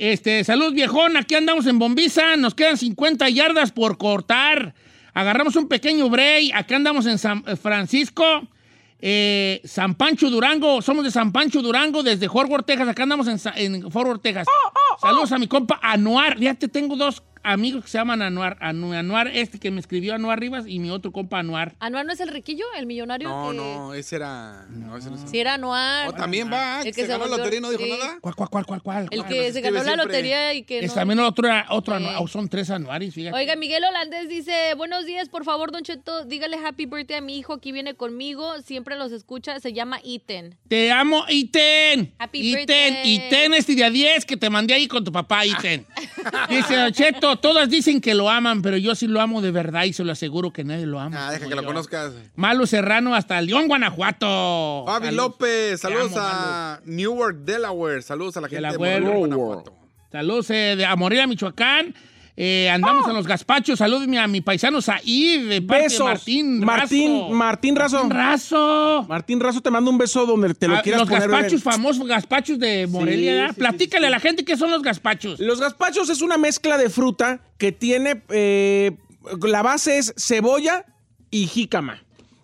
este, 0.00 0.44
salud 0.44 0.72
viejón, 0.72 1.18
aquí 1.18 1.34
andamos 1.34 1.66
en 1.66 1.78
Bombiza, 1.78 2.34
nos 2.38 2.54
quedan 2.54 2.78
50 2.78 3.28
yardas 3.28 3.70
por 3.70 3.98
cortar. 3.98 4.74
Agarramos 5.12 5.56
un 5.56 5.68
pequeño 5.68 6.08
break, 6.08 6.54
acá 6.54 6.76
andamos 6.76 7.04
en 7.04 7.18
San 7.18 7.44
Francisco, 7.58 8.24
eh, 8.98 9.60
San 9.62 9.94
Pancho 9.96 10.30
Durango, 10.30 10.80
somos 10.80 11.04
de 11.04 11.10
San 11.10 11.32
Pancho 11.32 11.60
Durango, 11.60 12.02
desde 12.02 12.30
Fort 12.30 12.48
Worth, 12.48 12.64
Texas, 12.64 12.88
acá 12.88 13.02
andamos 13.02 13.28
en, 13.28 13.38
en 13.56 13.90
Fort 13.90 14.06
Worth, 14.06 14.22
Texas. 14.22 14.46
Saludos 15.02 15.32
a 15.32 15.38
mi 15.38 15.46
compa 15.46 15.78
Anuar, 15.82 16.38
fíjate, 16.38 16.68
tengo 16.68 16.96
dos 16.96 17.22
amigos 17.42 17.84
que 17.84 17.90
se 17.90 17.98
llaman 17.98 18.22
Anuar, 18.22 18.58
Anu- 18.60 18.94
Anuar 18.94 19.28
este 19.28 19.58
que 19.58 19.70
me 19.70 19.80
escribió 19.80 20.14
Anuar 20.14 20.38
Rivas 20.40 20.64
y 20.66 20.78
mi 20.78 20.90
otro 20.90 21.12
compa 21.12 21.38
Anuar. 21.38 21.74
¿Anuar 21.80 22.04
no 22.06 22.12
es 22.12 22.20
el 22.20 22.28
riquillo, 22.28 22.64
el 22.76 22.86
millonario? 22.86 23.28
No, 23.28 23.50
que... 23.50 23.56
no, 23.56 23.94
ese 23.94 24.16
era. 24.16 24.66
No, 24.70 24.96
ese 24.96 25.10
no 25.10 25.16
es. 25.16 25.30
Si 25.30 25.38
era 25.38 25.54
Anuar. 25.54 26.08
Oh, 26.08 26.12
también 26.12 26.50
va. 26.52 26.78
El 26.80 26.86
que 26.86 26.92
se 26.94 27.02
se 27.02 27.06
ganó 27.08 27.26
la 27.26 27.36
lotería 27.36 27.58
y 27.58 27.62
no 27.62 27.70
dijo 27.70 27.84
sí. 27.84 27.90
nada. 27.90 28.18
¿Cuál, 28.20 28.34
cuál, 28.34 28.48
cuál, 28.50 28.64
cuál, 28.66 28.82
cuál? 28.82 29.08
El 29.10 29.24
que 29.24 29.52
se 29.52 29.60
ganó 29.60 29.76
la 29.78 29.84
siempre. 29.84 30.04
lotería 30.06 30.54
y 30.54 30.62
que 30.64 30.78
Es 30.80 30.88
no... 30.88 30.94
también 30.94 31.20
otro, 31.20 31.48
otro 31.70 31.98
Sí. 31.98 32.04
anu- 32.04 32.28
son 32.28 32.48
tres 32.48 32.70
anuaris, 32.70 33.14
fíjate. 33.14 33.36
Oiga, 33.36 33.56
Miguel 33.56 33.84
Holandés 33.84 34.28
dice, 34.28 34.74
buenos 34.76 35.06
días, 35.06 35.28
por 35.28 35.44
favor, 35.44 35.72
Don 35.72 35.82
Cheto, 35.82 36.24
dígale 36.24 36.56
happy 36.64 36.86
birthday 36.86 37.16
a 37.18 37.20
mi 37.20 37.38
hijo, 37.38 37.54
aquí 37.54 37.72
viene 37.72 37.94
conmigo, 37.94 38.60
siempre 38.62 38.96
los 38.96 39.12
escucha, 39.12 39.58
se 39.60 39.72
llama 39.72 40.00
Ethan. 40.04 40.56
Te 40.68 40.92
amo, 40.92 41.24
Iten. 41.28 42.12
Happy 42.18 42.40
Iten, 42.40 42.66
birthday. 42.66 43.14
Iten 43.14 43.54
este 43.54 43.74
día 43.74 43.90
10 43.90 44.24
que 44.24 44.36
te 44.36 44.50
mandé 44.50 44.74
ahí 44.74 44.86
con 44.86 45.02
tu 45.04 45.10
papá, 45.12 45.44
Iten. 45.46 45.86
Dice, 46.48 46.76
Don 46.76 46.92
Cheto, 46.92 47.29
todas 47.36 47.68
dicen 47.68 48.00
que 48.00 48.14
lo 48.14 48.28
aman, 48.28 48.62
pero 48.62 48.76
yo 48.76 48.94
sí 48.94 49.06
lo 49.06 49.20
amo 49.20 49.40
de 49.40 49.50
verdad 49.50 49.84
y 49.84 49.92
se 49.92 50.04
lo 50.04 50.12
aseguro 50.12 50.52
que 50.52 50.64
nadie 50.64 50.86
lo 50.86 51.00
ama. 51.00 51.28
Ah, 51.28 51.32
deja 51.32 51.48
que 51.48 51.54
lo 51.54 51.64
conozcas. 51.64 52.12
Malo 52.36 52.66
Serrano 52.66 53.14
hasta 53.14 53.40
León, 53.40 53.68
Guanajuato. 53.68 54.84
Fabi 54.86 55.06
Salud. 55.06 55.16
López, 55.16 55.80
saludos 55.80 56.12
amo, 56.12 56.20
a 56.20 56.80
Newark, 56.84 57.38
Delaware. 57.44 58.02
Saludos 58.02 58.36
a 58.36 58.40
la 58.40 58.48
gente 58.48 58.62
de 58.62 58.68
Delaware. 58.68 59.00
Morelia, 59.00 59.18
Guanajuato. 59.18 59.74
Saludos 60.10 60.50
eh, 60.50 60.74
de 60.76 60.84
a 60.84 60.96
Morelia, 60.96 61.26
Michoacán. 61.26 61.94
Eh, 62.42 62.70
andamos 62.70 63.06
en 63.06 63.14
los 63.14 63.26
gazpachos. 63.26 63.78
Salúdeme 63.80 64.18
a 64.18 64.26
mi 64.26 64.40
paisano 64.40 64.80
Said 64.80 65.46
de 65.46 65.60
parte 65.60 65.82
Besos. 65.84 65.98
de 65.98 66.04
Martín 66.14 66.64
Martín, 66.64 67.06
Razo. 67.12 67.34
Martín 67.34 67.76
Razo. 67.76 67.96
Martín 68.04 68.10
Razo. 68.18 69.06
Martín 69.08 69.40
Razo 69.40 69.60
te 69.60 69.70
mando 69.70 69.90
un 69.90 69.98
beso 69.98 70.24
donde 70.24 70.54
te 70.54 70.66
lo 70.66 70.76
Ah, 70.76 70.82
quieras 70.82 71.00
los 71.02 71.08
poner. 71.10 71.28
gazpachos, 71.28 71.62
bebé. 71.62 71.76
famosos 71.76 72.06
gazpachos 72.06 72.58
de 72.58 72.86
Morelia. 72.86 73.52
Platícale 73.54 74.04
sí. 74.04 74.06
a 74.06 74.10
la 74.10 74.20
gente 74.20 74.44
qué 74.46 74.56
son 74.56 74.70
los 74.70 74.80
gazpachos. 74.82 75.38
Los 75.38 75.60
gazpachos 75.60 76.08
es 76.08 76.22
una 76.22 76.38
mezcla 76.38 76.78
de 76.78 76.88
fruta 76.88 77.42
que 77.58 77.72
tiene. 77.72 78.22
eh, 78.30 78.92
la 79.42 79.60
base 79.62 79.98
es 79.98 80.14
cebolla 80.16 80.86
y 81.30 81.46
jícama. 81.46 82.02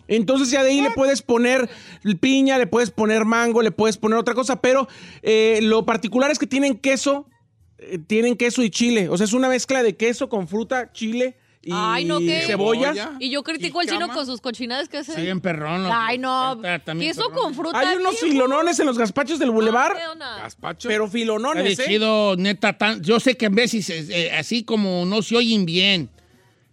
Entonces 0.08 0.50
ya 0.50 0.62
de 0.62 0.72
ahí 0.72 0.82
le 0.82 0.90
puedes 0.90 1.22
poner 1.22 1.70
piña, 2.20 2.58
le 2.58 2.66
puedes 2.66 2.90
poner 2.90 3.24
mango, 3.24 3.62
le 3.62 3.70
puedes 3.70 3.96
poner 3.96 4.18
otra 4.18 4.34
cosa, 4.34 4.60
pero 4.60 4.86
eh, 5.22 5.58
lo 5.62 5.86
particular 5.86 6.30
es 6.30 6.38
que 6.38 6.46
tienen 6.46 6.76
queso, 6.78 7.26
eh, 7.78 7.98
tienen 7.98 8.36
queso 8.36 8.62
y 8.62 8.70
chile. 8.70 9.08
O 9.08 9.16
sea, 9.16 9.24
es 9.24 9.32
una 9.32 9.48
mezcla 9.48 9.82
de 9.82 9.96
queso 9.96 10.28
con 10.28 10.48
fruta, 10.48 10.92
chile 10.92 11.36
y 11.62 11.70
Ay, 11.74 12.04
no, 12.04 12.20
¿qué? 12.20 12.42
cebolla. 12.46 13.16
Y 13.18 13.28
yo 13.28 13.42
critico 13.42 13.80
al 13.80 13.88
chino 13.88 14.06
con 14.08 14.24
sus 14.24 14.40
cochinadas 14.40 14.88
que 14.88 14.98
hace. 14.98 15.20
Bien 15.20 15.40
perrón. 15.40 15.82
lo- 15.82 15.90
Ay, 15.92 16.16
no. 16.16 16.54
está 16.54 16.78
también 16.78 17.10
Queso 17.10 17.28
perrón. 17.28 17.42
con 17.42 17.54
fruta. 17.54 17.78
Hay 17.80 17.96
unos 17.96 18.18
filonones 18.20 18.78
en 18.78 18.86
los 18.86 18.96
gazpachos 18.96 19.38
del 19.40 19.50
bulevar, 19.50 19.96
¿Qué 19.96 20.06
onda? 20.06 20.38
Gazpacho. 20.38 20.88
pero 20.88 21.06
Está 21.06 21.18
filonones, 21.18 21.78
¿eh? 21.80 21.84
chido, 21.88 22.36
neta. 22.36 22.78
tan- 22.78 23.02
yo 23.02 23.18
sé 23.18 23.36
que 23.36 23.46
en 23.46 23.54
veces 23.56 23.90
eh, 23.90 24.06
eh, 24.10 24.30
así 24.32 24.62
como 24.62 25.04
no 25.06 25.22
se 25.22 25.36
oyen 25.36 25.66
bien, 25.66 26.08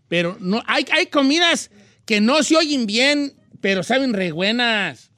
pero 0.08 0.38
no 0.40 0.62
hay, 0.68 0.86
hay 0.92 1.08
comidas 1.08 1.72
que 2.06 2.22
no 2.22 2.44
se 2.44 2.56
oyen 2.56 2.86
bien, 2.86 3.34
pero 3.62 3.82
saben 3.82 4.14
re 4.14 4.32
buenas. 4.32 5.10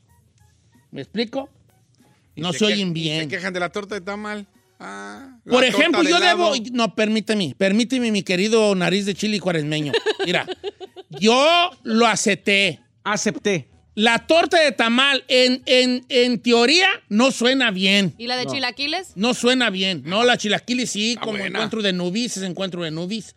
¿Me 0.91 1.01
explico? 1.01 1.49
No 2.37 2.53
se, 2.53 2.63
oyen 2.63 2.93
bien. 2.93 3.23
Se 3.23 3.27
quejan 3.27 3.51
de 3.53 3.59
la 3.59 3.69
torta 3.69 3.95
de 3.95 4.01
tamal. 4.01 4.47
Ah, 4.87 5.37
Por 5.49 5.63
ejemplo, 5.63 6.03
de 6.03 6.09
yo 6.11 6.19
debo. 6.19 6.53
No, 6.73 6.93
permíteme, 6.95 7.55
permíteme, 7.57 8.11
mi 8.11 8.21
querido 8.21 8.75
nariz 8.75 9.05
de 9.07 9.15
chile 9.15 9.39
cuaresmeño. 9.39 9.91
Mira, 10.25 10.45
yo 11.09 11.71
lo 11.83 12.05
acepté. 12.05 12.79
Acepté. 13.03 13.69
La 13.95 14.27
torta 14.27 14.59
de 14.59 14.71
tamal, 14.73 15.23
en, 15.27 15.63
en, 15.65 16.05
en 16.09 16.39
teoría, 16.39 16.87
no 17.09 17.31
suena 17.31 17.71
bien. 17.71 18.13
¿Y 18.17 18.27
la 18.27 18.35
de 18.35 18.45
chilaquiles? 18.45 19.13
No 19.15 19.33
suena 19.33 19.69
bien. 19.69 20.03
No, 20.05 20.23
la 20.25 20.37
chilaquiles 20.37 20.89
sí, 20.91 21.11
Está 21.11 21.21
como 21.21 21.37
buena. 21.39 21.47
encuentro 21.59 21.81
de 21.81 21.93
nubis, 21.93 22.35
es 22.37 22.43
encuentro 22.43 22.83
de 22.83 22.91
nubis. 22.91 23.35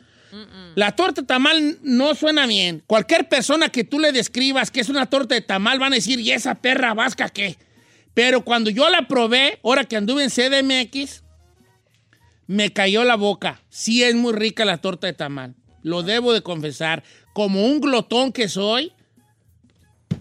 La 0.75 0.93
torta 0.97 1.23
de 1.23 1.27
tamal 1.27 1.79
no 1.83 2.15
suena 2.15 2.47
bien. 2.47 2.83
Cualquier 2.87 3.29
persona 3.29 3.71
que 3.71 3.85
tú 3.85 3.99
le 3.99 4.13
describas 4.13 4.71
que 4.71 4.81
es 4.81 4.89
una 4.91 5.07
torta 5.07 5.35
de 5.35 5.41
tamal 5.41 5.79
van 5.79 5.93
a 5.93 5.97
decir, 5.97 6.21
¿y 6.21 6.33
esa 6.33 6.57
perra 6.57 6.93
vasca 6.93 7.29
qué? 7.31 7.57
Pero 8.13 8.45
cuando 8.45 8.69
yo 8.69 8.91
la 8.91 9.07
probé, 9.09 9.61
ahora 9.63 9.85
que 9.85 9.97
anduve 9.97 10.25
en 10.25 10.31
CDMX, 10.31 11.23
me 12.49 12.73
cayó 12.73 13.05
la 13.05 13.15
boca. 13.15 13.61
Sí 13.69 14.03
es 14.03 14.17
muy 14.17 14.33
rica 14.33 14.65
la 14.65 14.79
torta 14.79 15.07
de 15.07 15.13
tamal. 15.13 15.55
Lo 15.85 16.03
debo 16.03 16.33
de 16.33 16.43
confesar. 16.43 17.05
Como 17.33 17.65
un 17.65 17.81
glotón 17.81 18.33
que 18.33 18.49
soy, 18.49 18.93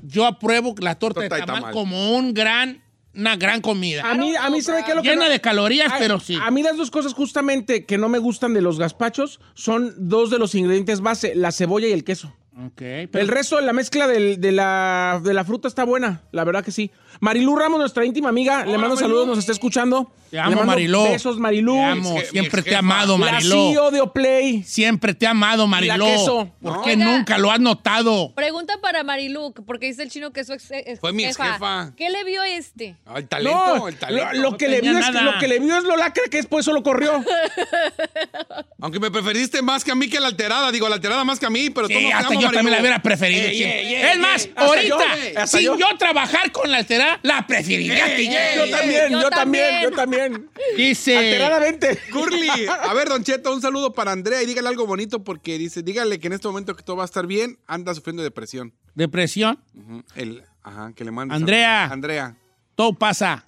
yo 0.03 0.25
apruebo 0.25 0.75
la 0.79 0.95
torta, 0.95 1.21
Torta 1.21 1.35
de 1.35 1.41
de 1.41 1.47
tamal, 1.47 1.73
como 1.73 2.15
un 2.15 2.33
gran, 2.33 2.83
una 3.15 3.35
gran 3.35 3.61
comida. 3.61 4.03
A 4.09 4.13
mí, 4.15 4.35
a 4.35 4.49
mí 4.49 4.61
se 4.61 4.71
ve 4.71 4.83
que 4.85 4.93
lo 4.93 5.01
que 5.01 5.09
Llena 5.09 5.25
no- 5.25 5.31
de 5.31 5.41
calorías, 5.41 5.91
pero 5.97 6.19
sí. 6.19 6.37
A 6.41 6.51
mí 6.51 6.61
las 6.63 6.77
dos 6.77 6.91
cosas 6.91 7.13
justamente 7.13 7.85
que 7.85 7.97
no 7.97 8.09
me 8.09 8.19
gustan 8.19 8.53
de 8.53 8.61
los 8.61 8.77
gazpachos 8.77 9.39
son 9.55 9.93
dos 9.97 10.29
de 10.29 10.37
los 10.37 10.53
ingredientes 10.55 11.01
base, 11.01 11.33
la 11.35 11.51
cebolla 11.51 11.87
y 11.87 11.91
el 11.91 12.03
queso. 12.03 12.35
Pero- 12.75 13.07
El 13.13 13.27
resto, 13.27 13.61
la 13.61 13.71
mezcla 13.73 14.07
del- 14.07 14.41
de, 14.41 14.51
la, 14.51 15.21
de 15.23 15.33
la 15.33 15.45
fruta 15.45 15.67
está 15.67 15.83
buena, 15.83 16.23
la 16.31 16.43
verdad 16.43 16.63
que 16.63 16.71
sí. 16.71 16.89
Marilú 17.19 17.56
Ramos, 17.56 17.80
nuestra 17.80 18.06
íntima 18.06 18.30
amiga, 18.30 18.65
le 18.65 18.77
mando 18.77 18.95
saludos, 18.97 19.27
nos 19.27 19.38
está 19.39 19.51
escuchando. 19.51 20.12
Te 20.30 20.36
Le 20.36 20.41
amo, 20.41 20.51
mando 20.51 20.65
Mariló. 20.65 21.03
Besos, 21.03 21.39
Marilú. 21.39 21.73
Te 21.75 21.84
amo, 21.84 22.17
ex- 22.19 22.30
siempre 22.32 22.62
te 22.62 22.71
he 22.71 22.75
amado, 22.75 23.17
La 23.17 23.32
Mariló. 23.32 23.56
CEO 23.71 23.91
de 23.91 24.01
Oplay. 24.01 24.62
Siempre 24.63 25.13
te 25.13 25.25
he 25.25 25.27
amado, 25.30 25.65
queso. 25.71 26.49
¿Por 26.62 26.73
¿No? 26.73 26.82
qué 26.82 26.91
Oiga. 26.91 27.06
nunca 27.06 27.38
lo 27.38 27.49
has 27.49 27.62
notado? 27.62 28.34
Pregunta 28.36 28.73
para 28.82 29.03
Marilu, 29.06 29.53
porque 29.65 29.86
dice 29.88 30.03
el 30.03 30.10
chino 30.12 30.32
que 30.34 30.41
es 30.41 30.47
su 30.47 30.53
ex, 30.53 30.69
ex- 30.71 30.99
Fue 30.99 31.13
mi 31.13 31.23
jefa. 31.23 31.45
exjefa. 31.45 31.93
¿Qué 31.95 32.10
le 32.10 32.25
vio 32.25 32.41
a 32.41 32.49
este? 32.49 32.97
Ah, 33.06 33.13
el 33.19 33.27
talento, 33.27 33.77
No, 33.77 33.88
el 33.88 33.95
talento. 33.97 34.34
lo, 34.34 34.51
lo 34.51 34.58
que 34.58 34.67
le 34.67 34.82
vio 34.82 34.97
es 34.97 35.13
lo 35.13 35.39
que 35.39 35.47
le 35.47 35.60
vio 35.60 35.77
es 35.77 35.84
lo 35.86 35.95
lacra 35.95 36.23
que 36.30 36.38
después 36.38 36.65
solo 36.65 36.84
corrió. 36.84 37.23
Aunque 38.82 38.99
me 38.99 39.10
preferiste 39.10 39.62
más 39.62 39.84
que 39.84 39.91
a 39.91 39.95
mí 39.95 40.10
que 40.10 40.19
la 40.19 40.27
alterada. 40.27 40.71
Digo, 40.71 40.88
la 40.89 40.95
alterada 40.95 41.23
más 41.23 41.39
que 41.39 41.45
a 41.45 41.49
mí, 41.49 41.69
pero 41.69 41.88
Sí, 41.88 41.93
tú 41.93 42.01
no 42.01 42.08
te 42.10 42.13
hasta 42.13 42.27
amo, 42.34 42.41
yo 42.41 42.51
también 42.51 42.71
la 42.75 42.80
hubiera 42.82 43.01
preferido. 43.01 43.47
Es 43.47 44.19
más, 44.19 44.49
ahorita, 44.56 45.47
sin 45.47 45.62
yo. 45.62 45.77
trabajar 45.97 46.51
con 46.51 46.69
la 46.69 46.77
alterada, 46.77 47.07
la 47.24 47.46
preferiría. 47.48 48.15
Ey, 48.15 48.15
que 48.28 48.34
yo. 48.34 48.65
Yo 48.65 48.72
también, 48.78 49.12
yo 49.12 49.22
yo 49.22 49.30
también, 49.30 49.63
también. 49.65 49.84
yo 49.84 49.91
también. 49.91 50.50
Dice. 50.76 51.17
Alteradamente. 51.17 52.00
Curly, 52.12 52.50
a 52.67 52.93
ver, 52.93 53.10
Don 53.10 53.24
Cheto, 53.24 53.54
un 53.54 53.62
saludo 53.62 53.93
para 53.93 54.12
Andrea 54.12 54.41
y 54.41 54.46
dígale 54.46 54.67
algo 54.70 54.86
bonito 54.86 55.24
porque 55.24 55.58
dice, 55.58 55.84
dígale 55.84 56.20
que 56.20 56.28
en 56.28 56.34
este 56.34 56.48
momento 56.48 56.76
que 56.76 56.84
todo 56.84 56.98
va 56.98 57.04
a 57.04 57.06
estar 57.06 57.26
bien, 57.28 57.58
anda 57.67 57.93
sufriendo 57.93 58.24
depresión. 58.24 58.74
Depresión, 58.96 59.60
Ujú, 59.76 60.04
El, 60.15 60.43
ajá, 60.63 60.91
que 60.96 61.04
le 61.04 61.12
mande. 61.12 61.36
Andrea. 61.36 61.86
Andrea. 61.86 62.36
todo 62.76 62.93
pasa. 62.93 63.46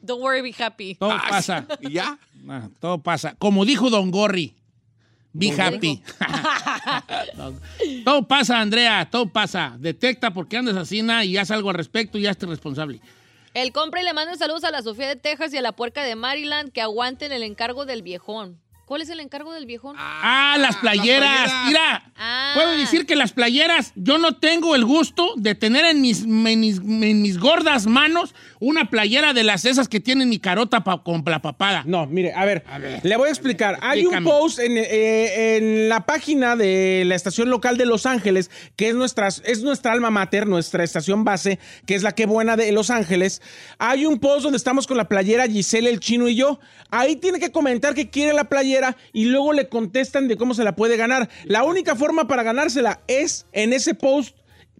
Don't 0.00 0.22
worry, 0.22 0.40
be 0.42 0.54
happy. 0.56 0.94
Todo 0.94 1.10
Ay, 1.12 1.18
pasa. 1.28 1.66
¿Y 1.80 1.90
ya? 1.92 2.18
Ah, 2.48 2.68
todo 2.80 2.98
pasa. 2.98 3.34
Como 3.38 3.64
dijo 3.64 3.90
Don 3.90 4.10
Gorri. 4.10 4.54
Be 5.38 5.50
happy. 5.50 6.02
todo 8.04 8.26
pasa, 8.26 8.60
Andrea, 8.60 9.08
todo 9.08 9.28
pasa. 9.28 9.76
Detecta 9.78 10.32
por 10.32 10.48
qué 10.48 10.56
andas 10.56 10.76
así 10.76 11.00
na, 11.00 11.24
y 11.24 11.36
haz 11.36 11.52
algo 11.52 11.70
al 11.70 11.76
respecto 11.76 12.18
y 12.18 12.26
hazte 12.26 12.46
responsable. 12.46 13.00
El 13.54 13.70
compra 13.72 14.02
y 14.02 14.04
le 14.04 14.12
manda 14.14 14.34
saludos 14.36 14.64
a 14.64 14.72
la 14.72 14.82
Sofía 14.82 15.06
de 15.06 15.14
Texas 15.14 15.54
y 15.54 15.56
a 15.56 15.62
la 15.62 15.72
puerca 15.72 16.02
de 16.02 16.16
Maryland 16.16 16.72
que 16.72 16.82
aguanten 16.82 17.30
el 17.30 17.44
encargo 17.44 17.86
del 17.86 18.02
viejón. 18.02 18.58
¿Cuál 18.88 19.02
es 19.02 19.10
el 19.10 19.20
encargo 19.20 19.52
del 19.52 19.66
viejón? 19.66 19.96
Ah, 19.98 20.56
las 20.58 20.76
playeras. 20.76 21.28
playeras. 21.52 21.66
Mira, 21.66 22.12
Ah. 22.20 22.52
puedo 22.54 22.70
decir 22.76 23.04
que 23.06 23.14
las 23.16 23.32
playeras, 23.32 23.92
yo 23.94 24.16
no 24.18 24.36
tengo 24.36 24.74
el 24.74 24.84
gusto 24.84 25.34
de 25.36 25.54
tener 25.54 25.84
en 25.84 26.00
mis, 26.00 26.22
en 26.22 26.58
mis, 26.58 26.78
en 26.78 27.22
mis 27.22 27.38
gordas 27.38 27.86
manos 27.86 28.34
una 28.60 28.88
playera 28.90 29.34
de 29.34 29.44
las 29.44 29.66
esas 29.66 29.88
que 29.88 30.00
tienen 30.00 30.28
mi 30.30 30.38
carota 30.40 30.82
pa- 30.84 31.02
con 31.04 31.22
la 31.26 31.40
papada. 31.42 31.82
No, 31.86 32.06
mire, 32.06 32.32
a 32.32 32.44
ver, 32.46 32.64
ver. 32.80 33.00
le 33.04 33.16
voy 33.18 33.28
a 33.28 33.30
explicar. 33.30 33.78
Hay 33.82 34.06
un 34.06 34.24
post 34.24 34.58
en, 34.58 34.78
eh, 34.78 35.56
en 35.58 35.88
la 35.90 36.06
página 36.06 36.56
de 36.56 37.04
la 37.06 37.14
estación 37.14 37.50
local 37.50 37.76
de 37.76 37.84
Los 37.86 38.06
Ángeles, 38.06 38.50
que 38.74 38.88
es 38.88 38.94
nuestra, 38.94 39.28
es 39.28 39.62
nuestra 39.62 39.92
alma 39.92 40.10
mater, 40.10 40.46
nuestra 40.46 40.82
estación 40.82 41.24
base, 41.24 41.58
que 41.86 41.94
es 41.94 42.02
la 42.02 42.12
que 42.12 42.24
buena 42.24 42.56
de 42.56 42.72
Los 42.72 42.88
Ángeles. 42.90 43.42
Hay 43.78 44.06
un 44.06 44.18
post 44.18 44.42
donde 44.44 44.56
estamos 44.56 44.86
con 44.86 44.96
la 44.96 45.08
playera 45.08 45.46
Giselle, 45.46 45.90
el 45.90 46.00
chino 46.00 46.26
y 46.26 46.34
yo. 46.36 46.58
Ahí 46.90 47.16
tiene 47.16 47.38
que 47.38 47.52
comentar 47.52 47.94
que 47.94 48.08
quiere 48.08 48.32
la 48.32 48.44
playera 48.44 48.77
y 49.12 49.26
luego 49.26 49.52
le 49.52 49.68
contestan 49.68 50.28
de 50.28 50.36
cómo 50.36 50.54
se 50.54 50.64
la 50.64 50.74
puede 50.76 50.96
ganar. 50.96 51.28
La 51.44 51.64
única 51.64 51.94
forma 51.96 52.26
para 52.26 52.42
ganársela 52.42 53.00
es 53.06 53.46
en 53.52 53.72
ese 53.72 53.94
post 53.94 54.36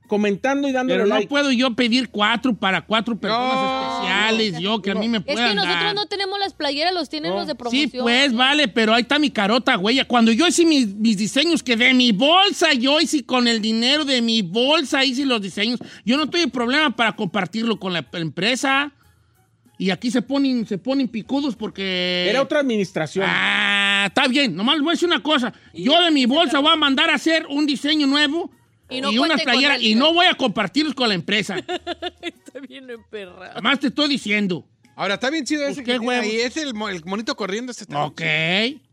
comentando 0.07 0.67
y 0.67 0.73
dándole 0.73 1.01
Pero 1.01 1.07
no 1.09 1.17
like. 1.17 1.29
puedo 1.29 1.53
yo 1.53 1.75
pedir 1.77 2.09
cuatro 2.09 2.55
para 2.57 2.81
cuatro 2.87 3.21
personas 3.21 3.55
No. 3.55 3.93
especiales, 3.99 4.59
yo 4.59 4.81
que 4.81 4.93
a 4.93 4.95
mí 4.95 5.07
me 5.07 5.19
Es 5.19 5.25
puedan 5.25 5.51
que 5.51 5.55
nosotros 5.57 5.85
dar. 5.85 5.95
no 5.95 6.07
tenemos 6.07 6.39
las 6.39 6.55
playeras, 6.55 6.95
los 6.95 7.11
tienen 7.11 7.35
los 7.35 7.47
de 7.47 7.55
promoción. 7.55 7.91
Sí, 7.91 7.99
pues, 8.01 8.33
vale, 8.33 8.69
pero 8.69 8.95
ahí 8.95 9.03
está 9.03 9.19
mi 9.19 9.29
carota, 9.31 9.75
güey. 9.75 10.03
Cuando 10.07 10.33
yo 10.33 10.47
hice 10.47 10.65
mis, 10.65 10.87
mis 10.95 11.19
diseños, 11.19 11.63
que 11.63 11.77
de 11.77 11.93
mi 11.93 12.13
bolsa, 12.13 12.73
yo 12.73 12.99
hice 13.03 13.27
con 13.27 13.47
el 13.49 13.61
dinero 13.61 14.07
de 14.07 14.23
mi 14.23 14.41
bolsa, 14.41 15.05
hice 15.05 15.27
los 15.27 15.43
diseños. 15.43 15.79
Yo 16.07 16.17
no 16.17 16.31
tuve 16.31 16.49
problema 16.49 16.97
para 16.97 17.15
compartirlo 17.15 17.79
con 17.79 17.93
la 17.93 18.07
empresa. 18.15 18.93
Y 19.81 19.91
aquí 19.91 20.11
se 20.11 20.23
ponen, 20.23 20.67
se 20.67 20.77
ponen 20.79 21.07
picudos 21.07 21.55
porque... 21.55 22.27
Era 22.29 22.43
otra 22.43 22.59
administración. 22.61 23.27
Ah, 23.29 23.78
está 24.07 24.27
bien. 24.29 24.55
Nomás 24.55 24.77
les 24.77 24.83
voy 24.83 24.91
a 24.91 24.95
decir 24.95 25.09
una 25.09 25.23
cosa. 25.23 25.53
Yo 25.75 26.01
de 26.03 26.11
mi 26.11 26.27
bolsa 26.27 26.59
voy 26.59 26.73
a 26.73 26.77
mandar 26.77 27.11
a 27.11 27.15
hacer 27.15 27.47
un 27.49 27.67
diseño 27.67 28.07
nuevo 28.07 28.51
Y 28.89 28.99
y, 28.99 29.01
no 29.01 29.11
unas 29.11 29.19
cuente 29.19 29.45
con 29.45 29.53
playeras 29.53 29.83
y 29.83 29.95
¿no? 29.95 30.13
voy 30.15 30.27
a 30.27 30.35
compartirlos 30.35 30.95
con 30.95 31.09
la 31.09 31.15
empresa. 31.15 31.57
Está 32.23 32.61
bien 32.67 32.89
emperrado. 32.91 33.53
Además 33.53 33.81
te 33.81 33.89
estoy 33.89 34.09
diciendo. 34.09 34.67
Ahora, 34.97 35.15
está 35.15 35.31
bien 35.31 35.45
chido 35.45 35.63
Pues 35.63 35.79
ese 35.79 35.85
qué 35.85 35.97
que 35.97 36.11
ahí. 36.11 36.41
Es 36.41 36.57
el, 36.57 36.71
el 36.71 37.05
monito 37.05 37.37
corriendo. 37.37 37.71
Este 37.71 37.85
está 37.85 38.05
Ok. 38.05 38.21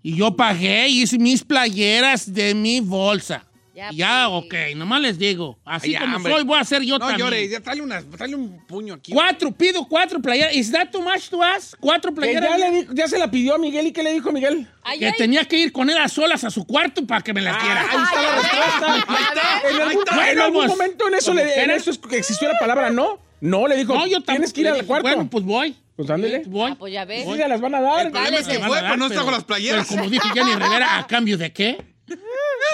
Y 0.04 0.16
yo 0.16 0.36
pagué 0.36 0.88
y 0.88 1.02
hice 1.02 1.18
mis 1.18 1.44
playeras 1.44 2.32
de 2.32 2.54
mi 2.54 2.80
bolsa. 2.80 3.48
Ya, 3.76 3.90
Ya, 3.92 4.28
pues. 4.30 4.46
ok. 4.46 4.76
Nomás 4.78 5.02
les 5.02 5.18
digo. 5.18 5.60
Así 5.66 5.88
Ay, 5.88 5.94
ya, 5.94 6.00
como 6.02 6.16
hombre. 6.18 6.32
soy, 6.34 6.44
voy 6.46 6.58
a 6.58 6.62
hacer 6.62 6.82
yo 6.84 6.94
No 6.98 7.08
también. 7.08 7.20
llores, 7.20 7.52
ya 7.52 7.60
tráele, 7.60 7.82
unas, 7.82 8.06
tráele 8.10 8.36
un 8.36 8.66
puño 8.66 8.94
aquí. 8.94 9.12
Cuatro, 9.12 9.52
pido 9.52 9.86
cuatro 9.86 10.22
playeras. 10.22 10.56
¿Is 10.56 10.72
that 10.72 10.90
too 10.92 11.02
much 11.02 11.28
to 11.30 11.44
ask? 11.44 11.74
Cuatro 11.80 12.14
playeras. 12.14 12.58
ya, 12.58 12.70
le 12.70 12.88
ya 12.94 13.08
se 13.08 13.20
la 13.20 13.30
pidió 13.30 13.56
a 13.56 13.58
Miguel 13.58 13.88
y 13.88 13.92
¿qué 13.92 14.02
le 14.02 14.14
dijo 14.14 14.32
Miguel? 14.32 14.68
Ay, 14.82 15.00
que 15.00 15.08
ay. 15.08 15.14
tenía 15.18 15.44
que 15.46 15.58
ir 15.58 15.72
con 15.74 15.90
él 15.90 15.98
a 15.98 16.08
solas 16.08 16.44
a 16.46 16.50
su 16.50 16.66
cuarto 16.66 17.06
para 17.06 17.20
que 17.22 17.34
me 17.34 17.42
las 17.42 17.62
diera. 17.62 17.82
Ahí 17.82 17.98
está 18.04 18.22
la 18.22 18.30
Ay, 18.30 18.42
respuesta. 18.42 18.86
ay, 18.88 19.02
ay, 19.08 19.76
En 19.76 19.82
algún, 19.82 20.04
Bueno, 20.06 20.32
en 20.32 20.40
algún 20.40 20.60
pues, 20.60 20.70
momento 20.70 21.08
en 21.10 21.14
eso, 21.16 21.34
le, 21.34 21.64
en 21.64 21.70
eso 21.72 21.92
es 21.92 21.98
que 21.98 22.18
existió 22.18 22.48
la 22.48 22.58
palabra 22.58 22.90
no. 22.90 23.20
No, 23.42 23.68
le 23.68 23.76
dijo, 23.76 23.94
No, 23.94 24.08
yo 24.08 24.22
tienes 24.22 24.54
que 24.54 24.62
ir 24.62 24.70
al 24.70 24.86
cuarto. 24.86 25.08
Bueno, 25.10 25.30
pues 25.30 25.44
voy. 25.44 25.76
Pues 25.98 26.10
ándele. 26.10 26.44
Voy. 26.48 26.72
Ah, 26.72 26.76
pues 26.80 26.94
ya 26.94 27.06
ves. 27.06 27.26
Sí, 27.26 27.36
se 27.38 27.48
las 27.48 27.60
van 27.62 27.76
a 27.76 27.82
dar. 27.82 28.06
El 28.06 28.12
problema 28.12 28.38
es 28.38 28.48
que 28.48 28.60
fue, 28.60 28.82
dar, 28.82 28.86
pero 28.92 28.98
no 28.98 29.10
trajo 29.10 29.32
las 29.32 29.44
playeras. 29.44 29.86
Pero 29.88 30.00
como 30.00 30.10
dijo 30.10 30.28
Jenny 30.30 30.54
Rivera, 30.54 30.98
¿a 30.98 31.08
cambio 31.08 31.38
de 31.38 31.52
qué? 31.54 31.95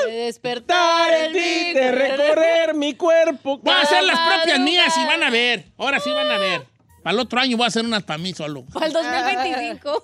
De 0.07 0.13
despertar 0.25 1.13
el 1.13 1.33
ti 1.33 1.73
de 1.73 1.91
recorrer 1.91 2.73
mi 2.73 2.95
cuerpo. 2.95 3.57
Voy 3.63 3.73
a 3.73 3.81
hacer 3.81 4.03
las 4.03 4.19
propias 4.19 4.59
mías 4.59 4.93
y 4.97 5.05
van 5.05 5.23
a 5.23 5.29
ver. 5.29 5.65
Ahora 5.77 5.99
sí 5.99 6.09
van 6.11 6.31
a 6.31 6.37
ver. 6.37 6.65
Para 7.03 7.13
el 7.13 7.19
otro 7.19 7.39
año 7.39 7.57
voy 7.57 7.65
a 7.65 7.67
hacer 7.67 7.83
unas 7.83 8.03
para 8.03 8.19
mí 8.19 8.31
solo. 8.33 8.63
Para 8.71 8.85
el 8.85 8.93
2025. 8.93 10.03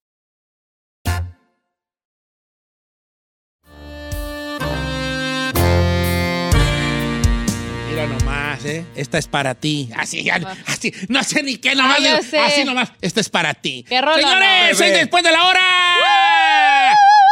¿Eh? 8.65 8.85
Esta 8.95 9.17
es 9.17 9.27
para 9.27 9.55
ti. 9.55 9.89
Así, 9.95 10.23
ya, 10.23 10.39
así. 10.67 10.93
No 11.07 11.23
sé 11.23 11.43
ni 11.43 11.57
qué 11.57 11.75
nomás. 11.75 11.97
Ah, 11.99 12.03
digo, 12.03 12.17
sé. 12.23 12.37
Así 12.39 12.63
nomás. 12.63 12.91
Esta 13.01 13.21
es 13.21 13.29
para 13.29 13.53
ti. 13.53 13.85
Qué 13.87 14.01
rola, 14.01 14.15
Señores, 14.17 14.71
¿no? 14.71 14.77
seis 14.77 14.93
después 14.93 15.23
de 15.23 15.31
la 15.31 15.43
hora. 15.47 15.61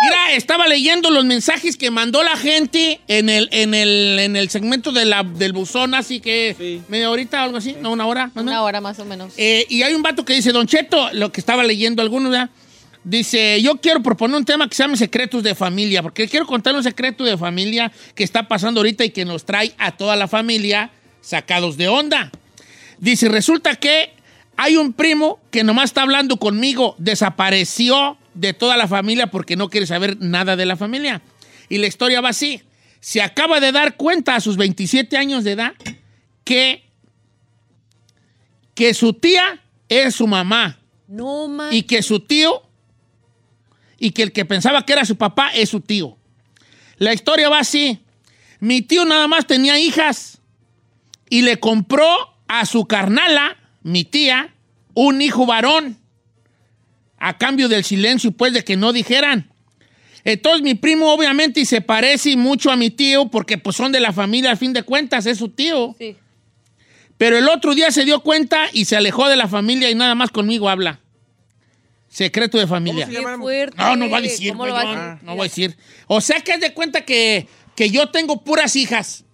Mira, 0.02 0.32
estaba 0.34 0.66
leyendo 0.68 1.10
los 1.10 1.26
mensajes 1.26 1.76
que 1.76 1.92
mandó 1.92 2.24
la 2.24 2.38
gente 2.38 3.02
en 3.10 3.28
el, 3.30 3.50
en 3.52 3.74
el, 3.74 4.18
en 4.20 4.36
el 4.38 4.50
segmento 4.50 4.94
de 4.94 5.04
la, 5.04 5.24
del 5.24 5.52
buzón, 5.52 5.94
así 5.94 6.22
que 6.22 6.56
Sí. 6.58 6.82
media 6.88 7.10
horita 7.10 7.42
o 7.42 7.44
algo 7.44 7.58
así, 7.58 7.76
no, 7.82 7.92
una 7.92 8.06
hora. 8.06 8.28
más 8.28 8.32
o 8.38 8.40
menos. 8.40 8.52
Una 8.54 8.62
hora 8.64 8.80
más 8.82 9.00
o 9.00 9.06
menos. 9.06 9.34
Eh, 9.36 9.66
y 9.70 9.84
hay 9.84 9.94
un 9.94 10.02
vato 10.02 10.24
que 10.24 10.34
dice, 10.34 10.54
Don 10.54 10.68
Cheto, 10.68 11.10
lo 11.14 11.34
que 11.34 11.42
estaba 11.42 11.64
leyendo 11.66 12.02
algunos, 12.02 12.32
¿verdad? 12.32 12.50
Dice, 13.04 13.62
yo 13.62 13.78
quiero 13.78 14.02
proponer 14.02 14.38
un 14.38 14.46
tema 14.46 14.70
que 14.70 14.76
se 14.76 14.84
llama 14.84 14.96
secretos 14.96 15.44
de 15.44 15.54
familia, 15.56 16.02
porque 16.02 16.28
quiero 16.30 16.46
contar 16.46 16.76
un 16.76 16.84
secreto 16.84 17.24
de 17.26 17.38
familia 17.38 17.92
que 18.16 18.24
está 18.24 18.48
pasando 18.48 18.80
ahorita 18.80 19.04
y 19.04 19.10
que 19.10 19.26
nos 19.26 19.46
trae 19.46 19.74
a 19.78 19.92
toda 19.92 20.16
la 20.16 20.28
familia 20.30 20.92
sacados 21.22 21.78
de 21.78 21.88
onda. 21.88 22.32
Dice, 23.00 23.30
resulta 23.30 23.76
que 23.76 24.14
hay 24.58 24.76
un 24.76 24.94
primo 24.94 25.40
que 25.52 25.64
nomás 25.64 25.86
está 25.86 26.02
hablando 26.02 26.38
conmigo, 26.38 26.96
desapareció 26.98 28.18
de 28.34 28.54
toda 28.54 28.78
la 28.78 28.88
familia 28.88 29.28
porque 29.28 29.56
no 29.56 29.70
quiere 29.70 29.88
saber 29.88 30.18
nada 30.20 30.56
de 30.56 30.66
la 30.66 30.76
familia. 30.76 31.22
Y 31.70 31.78
la 31.78 31.88
historia 31.88 32.22
va 32.22 32.30
así. 32.30 32.62
Se 33.00 33.22
acaba 33.22 33.60
de 33.60 33.72
dar 33.72 33.96
cuenta 33.96 34.36
a 34.36 34.42
sus 34.42 34.58
27 34.58 35.16
años 35.18 35.44
de 35.44 35.52
edad 35.54 35.74
que, 36.44 36.84
que 38.74 38.94
su 38.94 39.14
tía 39.14 39.62
es 39.88 40.16
su 40.16 40.28
mamá 40.28 40.80
No, 41.08 41.48
man. 41.48 41.74
y 41.74 41.84
que 41.84 42.02
su 42.02 42.20
tío 42.20 42.64
y 43.98 44.12
que 44.12 44.24
el 44.24 44.32
que 44.32 44.46
pensaba 44.46 44.86
que 44.86 44.94
era 44.94 45.06
su 45.06 45.16
papá 45.18 45.52
es 45.54 45.70
su 45.70 45.82
tío. 45.82 46.18
La 46.98 47.14
historia 47.14 47.50
va 47.50 47.60
así. 47.60 48.00
Mi 48.60 48.82
tío 48.82 49.06
nada 49.06 49.28
más 49.28 49.48
tenía 49.48 49.80
hijas 49.80 50.39
y 51.30 51.44
le 51.44 51.60
compró 51.60 52.08
a 52.48 52.66
su 52.66 52.86
carnala, 52.86 53.58
mi 53.84 54.04
tía, 54.04 54.54
un 54.94 55.22
hijo 55.22 55.46
varón 55.46 55.98
a 57.18 57.38
cambio 57.38 57.68
del 57.68 57.84
silencio, 57.84 58.32
pues 58.32 58.54
de 58.54 58.64
que 58.64 58.78
no 58.78 58.94
dijeran. 58.94 59.52
Entonces 60.24 60.62
mi 60.62 60.76
primo 60.76 61.12
obviamente 61.14 61.62
y 61.62 61.66
se 61.66 61.82
parece 61.82 62.36
mucho 62.36 62.72
a 62.72 62.76
mi 62.76 62.90
tío 62.90 63.30
porque 63.30 63.58
pues 63.58 63.76
son 63.76 63.92
de 63.92 64.00
la 64.00 64.14
familia 64.14 64.52
al 64.52 64.58
fin 64.58 64.74
de 64.74 64.84
cuentas, 64.84 65.26
es 65.26 65.38
su 65.38 65.50
tío. 65.50 65.96
Sí. 65.98 66.16
Pero 67.18 67.38
el 67.38 67.50
otro 67.50 67.76
día 67.76 67.92
se 67.92 68.06
dio 68.06 68.22
cuenta 68.22 68.68
y 68.72 68.86
se 68.86 68.96
alejó 68.96 69.28
de 69.28 69.36
la 69.36 69.48
familia 69.48 69.90
y 69.90 69.96
nada 69.96 70.16
más 70.16 70.32
conmigo 70.32 70.70
habla. 70.70 71.00
Secreto 72.08 72.58
de 72.58 72.66
familia. 72.66 73.08
No, 73.76 73.96
no 73.96 74.10
va 74.10 74.18
a 74.18 74.22
decir. 74.22 74.52
¿Cómo 74.52 74.64
güey, 74.64 74.72
lo 74.72 74.76
va 74.76 74.82
a 74.82 74.86
no, 74.86 74.92
decir? 74.92 75.26
no 75.26 75.36
voy 75.36 75.42
a 75.42 75.44
decir. 75.44 75.78
O 76.08 76.22
sea 76.22 76.42
que 76.42 76.54
es 76.54 76.60
de 76.60 76.74
cuenta 76.74 77.02
que, 77.02 77.48
que 77.76 77.90
yo 77.90 78.10
tengo 78.10 78.44
puras 78.44 78.76
hijas. 78.76 79.26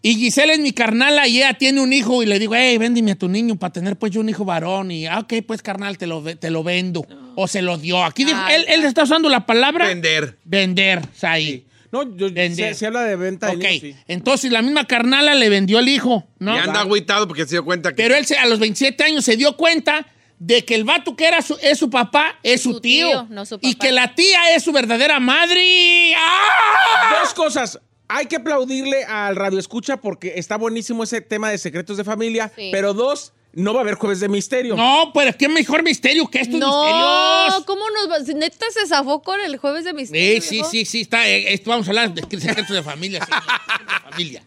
Y 0.00 0.14
Giselle 0.14 0.52
es 0.52 0.60
mi 0.60 0.72
carnala 0.72 1.26
y 1.26 1.38
ella 1.38 1.54
tiene 1.54 1.80
un 1.80 1.92
hijo 1.92 2.22
y 2.22 2.26
le 2.26 2.38
digo, 2.38 2.54
hey, 2.54 2.78
véndeme 2.78 3.12
a 3.12 3.14
tu 3.16 3.28
niño 3.28 3.56
para 3.56 3.72
tener 3.72 3.96
pues 3.96 4.12
yo 4.12 4.20
un 4.20 4.28
hijo 4.28 4.44
varón. 4.44 4.90
Y, 4.92 5.06
ah, 5.06 5.18
ok, 5.18 5.34
pues 5.46 5.60
carnal, 5.60 5.98
te 5.98 6.06
lo, 6.06 6.22
te 6.22 6.50
lo 6.50 6.62
vendo. 6.62 7.04
O 7.34 7.48
se 7.48 7.62
lo 7.62 7.76
dio. 7.78 8.04
Aquí 8.04 8.24
dijo- 8.24 8.38
él, 8.48 8.64
él 8.68 8.84
está 8.84 9.02
usando 9.02 9.28
la 9.28 9.44
palabra 9.44 9.86
Vender. 9.88 10.38
vender. 10.44 10.98
o 11.00 11.18
sea, 11.18 11.32
ahí. 11.32 11.64
No, 11.90 12.16
yo, 12.16 12.28
se, 12.28 12.74
se 12.74 12.86
habla 12.86 13.02
de 13.02 13.16
venta 13.16 13.46
de 13.46 13.56
Ok, 13.56 13.62
niños, 13.62 13.80
sí. 13.80 13.94
entonces 14.08 14.52
la 14.52 14.60
misma 14.60 14.84
carnala 14.86 15.34
le 15.34 15.48
vendió 15.48 15.78
el 15.78 15.88
hijo, 15.88 16.28
¿no? 16.38 16.54
Y 16.54 16.58
anda 16.58 16.80
agüitado 16.80 17.26
porque 17.26 17.44
se 17.46 17.52
dio 17.52 17.64
cuenta 17.64 17.90
que. 17.90 17.96
Pero 17.96 18.14
él 18.14 18.26
se- 18.26 18.36
a 18.36 18.44
los 18.46 18.58
27 18.58 19.02
años 19.04 19.24
se 19.24 19.36
dio 19.38 19.56
cuenta 19.56 20.06
de 20.38 20.64
que 20.66 20.74
el 20.74 20.84
vato 20.84 21.16
que 21.16 21.26
era 21.26 21.40
su, 21.42 21.56
es 21.62 21.78
su 21.78 21.88
papá 21.88 22.38
es 22.42 22.62
su, 22.62 22.74
Su 22.74 22.80
tío. 22.82 23.08
tío, 23.08 23.26
no 23.30 23.46
su 23.46 23.58
Y 23.62 23.72
papá. 23.74 23.86
que 23.86 23.92
la 23.92 24.14
tía 24.14 24.54
es 24.54 24.62
su 24.62 24.70
verdadera 24.72 25.18
madre. 25.18 26.14
¡Ah! 26.14 27.20
Dos 27.22 27.32
cosas. 27.34 27.80
Hay 28.08 28.26
que 28.26 28.36
aplaudirle 28.36 29.04
al 29.04 29.36
Radio 29.36 29.58
Escucha 29.58 29.98
porque 29.98 30.34
está 30.36 30.56
buenísimo 30.56 31.04
ese 31.04 31.20
tema 31.20 31.50
de 31.50 31.58
secretos 31.58 31.96
de 31.98 32.04
familia. 32.04 32.50
Sí. 32.56 32.70
Pero 32.72 32.94
dos, 32.94 33.32
no 33.52 33.74
va 33.74 33.80
a 33.80 33.82
haber 33.82 33.94
jueves 33.96 34.20
de 34.20 34.28
misterio. 34.28 34.76
No, 34.76 35.10
pero 35.12 35.36
qué 35.36 35.48
mejor 35.48 35.82
misterio 35.82 36.26
que 36.28 36.40
estos 36.40 36.58
No, 36.58 36.84
misterios. 36.84 37.64
¿cómo 37.66 37.82
nos 37.90 38.10
va? 38.10 38.24
si 38.24 38.32
Neta 38.34 38.66
se 38.72 38.86
zafó 38.86 39.22
con 39.22 39.40
el 39.40 39.56
jueves 39.58 39.84
de 39.84 39.90
Sí, 39.90 39.96
misterio. 39.96 40.40
sí, 40.42 40.54
viejo. 40.56 40.70
sí, 40.70 40.84
sí, 40.86 41.00
está. 41.02 41.28
eh, 41.28 41.52
esto 41.52 41.70
vamos 41.70 41.86
a 41.86 41.90
hablar 41.90 42.14
de 42.14 42.22
secretos 42.40 42.74
de 42.76 42.82
familia. 42.82 43.20
sí, 43.24 43.30
secretos 43.32 43.86
de 44.04 44.10
familia. 44.10 44.42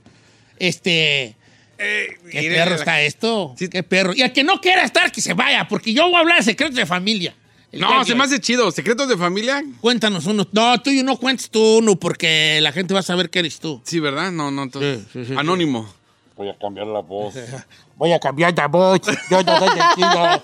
Este. 0.58 1.36
Eh, 1.84 2.18
¿Qué 2.32 2.50
perro 2.50 2.72
la- 2.72 2.76
está 2.76 3.02
esto? 3.02 3.56
Sí. 3.58 3.68
¿Qué 3.68 3.82
perro? 3.84 4.14
Y 4.16 4.22
al 4.22 4.32
que 4.34 4.44
no 4.44 4.62
quiera 4.62 4.84
estar, 4.84 5.12
que 5.12 5.22
se 5.22 5.34
vaya, 5.34 5.68
porque 5.68 5.94
yo 5.94 6.06
voy 6.06 6.16
a 6.16 6.20
hablar 6.20 6.38
de 6.38 6.44
secretos 6.44 6.76
de 6.76 6.86
familia. 6.86 7.36
El 7.72 7.80
No, 7.82 8.04
se 8.04 8.16
me 8.16 8.24
hace 8.26 8.40
chido. 8.40 8.70
¿Secretos 8.72 9.08
de 9.08 9.16
familia? 9.18 9.64
Cuéntanos 9.80 10.26
uno. 10.26 10.46
No, 10.52 10.82
tú 10.82 10.90
y 10.90 11.04
no 11.04 11.18
cuentes 11.18 11.50
tú 11.50 11.78
uno, 11.78 11.96
porque 11.96 12.60
la 12.62 12.72
gente 12.74 12.94
va 12.94 13.00
a 13.00 13.04
saber 13.04 13.30
que 13.30 13.40
eres 13.40 13.60
tú. 13.60 13.82
Sí, 13.86 14.00
¿verdad? 14.00 14.32
No, 14.32 14.52
no. 14.52 14.64
entonces- 14.64 15.02
Sí, 15.14 15.20
sí, 15.24 15.26
sí, 15.28 15.34
Anónimo. 15.38 15.88
Voy 16.36 16.50
a 16.50 16.58
cambiar 16.58 16.88
la 16.88 17.00
voz. 17.02 17.36
Voy 17.98 18.12
a 18.14 18.20
cambiar 18.20 18.58
la 18.58 18.68
voz. 18.68 19.00
Yo 19.30 19.44
no 19.44 19.60
doy 19.60 19.70
sentido. 19.70 20.42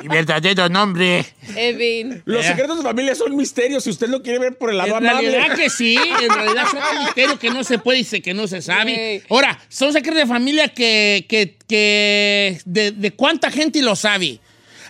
Mi 0.00 0.08
verdadero 0.08 0.68
nombre. 0.70 1.26
Evin. 1.54 2.22
Los 2.24 2.44
Eh. 2.46 2.48
secretos 2.48 2.78
de 2.78 2.82
familia 2.82 3.14
son 3.14 3.36
misterios 3.36 3.84
si 3.84 3.90
usted 3.90 4.08
lo 4.08 4.22
quiere 4.22 4.38
ver 4.38 4.56
por 4.56 4.70
el 4.70 4.78
lado 4.78 4.96
En 4.96 5.06
amable. 5.06 5.30
realidad 5.32 5.54
que 5.54 5.68
sí, 5.68 5.96
en 5.96 6.30
realidad 6.30 6.64
son 6.70 6.80
un 6.98 7.04
misterio 7.04 7.38
que 7.38 7.50
no 7.50 7.62
se 7.62 7.78
puede 7.78 7.98
y 7.98 8.04
se- 8.04 8.22
que 8.22 8.32
no 8.32 8.46
se 8.48 8.62
sabe. 8.62 9.22
Ahora, 9.28 9.60
son 9.68 9.92
secretos 9.92 10.22
de 10.22 10.26
familia 10.26 10.68
que, 10.68 11.26
que, 11.28 11.56
que 11.68 12.58
de, 12.64 12.92
de 12.92 13.10
cuánta 13.12 13.50
gente 13.50 13.82
lo 13.82 13.94
sabe. 13.94 14.40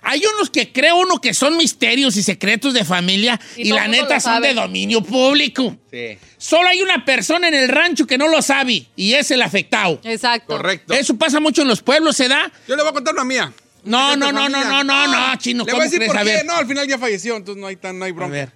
Hay 0.03 0.23
unos 0.35 0.51
que 0.51 0.73
cree 0.73 0.93
uno 0.93 1.21
que 1.21 1.33
son 1.33 1.57
misterios 1.57 2.17
y 2.17 2.23
secretos 2.23 2.75
de 2.75 2.85
familia 2.85 3.41
Y 3.57 3.73
la 3.73 3.87
neta 3.89 4.19
son 4.21 4.43
de 4.43 4.53
dominio 4.55 5.03
público. 5.03 5.77
Sí. 5.91 6.19
Solo 6.39 6.69
hay 6.69 6.83
una 6.83 7.05
persona 7.05 7.49
en 7.49 7.55
el 7.55 7.69
rancho 7.69 8.07
que 8.07 8.19
no 8.19 8.29
lo 8.29 8.43
sabe 8.43 8.87
y 8.97 9.15
es 9.15 9.31
el 9.31 9.43
afectado. 9.43 10.01
Exacto. 10.05 10.57
Correcto. 10.57 10.93
Eso 10.95 11.17
pasa 11.17 11.39
mucho 11.41 11.63
en 11.63 11.69
los 11.69 11.83
pueblos, 11.83 12.17
¿se 12.17 12.29
da? 12.29 12.51
Yo 12.67 12.75
le 12.77 12.83
voy 12.83 12.91
a 12.91 12.95
contar 12.95 13.15
una 13.15 13.25
mía. 13.25 13.53
No, 13.85 14.17
no, 14.17 14.31
no, 14.33 14.49
no, 14.49 14.61
no, 14.61 14.85
no, 14.85 15.07
no, 15.07 15.37
chino, 15.39 15.65
Le 15.65 15.71
¿cómo 15.73 15.79
voy 15.79 15.87
a 15.87 15.91
decir 15.91 15.99
crees? 15.99 16.13
por 16.13 16.19
A 16.21 16.25
qué. 16.25 16.31
ver. 16.37 16.45
No, 16.47 16.55
al 16.55 16.67
final 16.67 16.87
ya 16.87 16.99
falleció, 16.99 17.37
entonces 17.37 17.61
no 17.61 17.67
hay, 17.67 17.77
tan, 17.77 17.99
no 17.99 18.05
hay 18.05 18.13
A 18.13 18.15
bronca. 18.15 18.33
ver. 18.33 18.53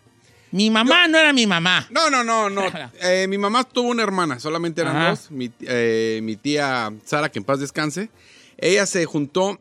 Mi 0.52 0.70
mamá 0.70 1.08
no 1.08 1.18
era 1.18 1.32
mi 1.32 1.46
mamá. 1.46 1.86
No, 1.90 2.08
no, 2.10 2.22
no, 2.24 2.48
no. 2.48 2.62
Eh, 3.02 3.26
mi 3.28 3.36
mamá 3.36 3.64
tuvo 3.64 3.88
una 3.90 4.04
hermana, 4.04 4.38
solamente 4.38 4.80
eran 4.80 4.96
Ajá. 4.96 5.10
dos. 5.10 5.30
Mi, 5.30 5.50
eh, 5.62 6.20
mi 6.22 6.36
tía 6.36 6.92
Sara, 7.04 7.28
que 7.30 7.40
en 7.40 7.44
paz 7.44 7.58
descanse. 7.60 8.08
Ella 8.56 8.86
se 8.86 9.04
juntó 9.04 9.60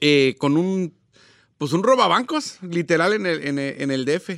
eh, 0.00 0.34
con 0.38 0.56
un, 0.56 0.92
pues 1.58 1.72
un 1.72 1.82
robabancos, 1.82 2.58
literal, 2.62 3.12
en 3.12 3.26
el, 3.26 3.46
en 3.46 3.58
el, 3.58 3.82
en 3.82 3.90
el 3.90 4.04
DF. 4.04 4.30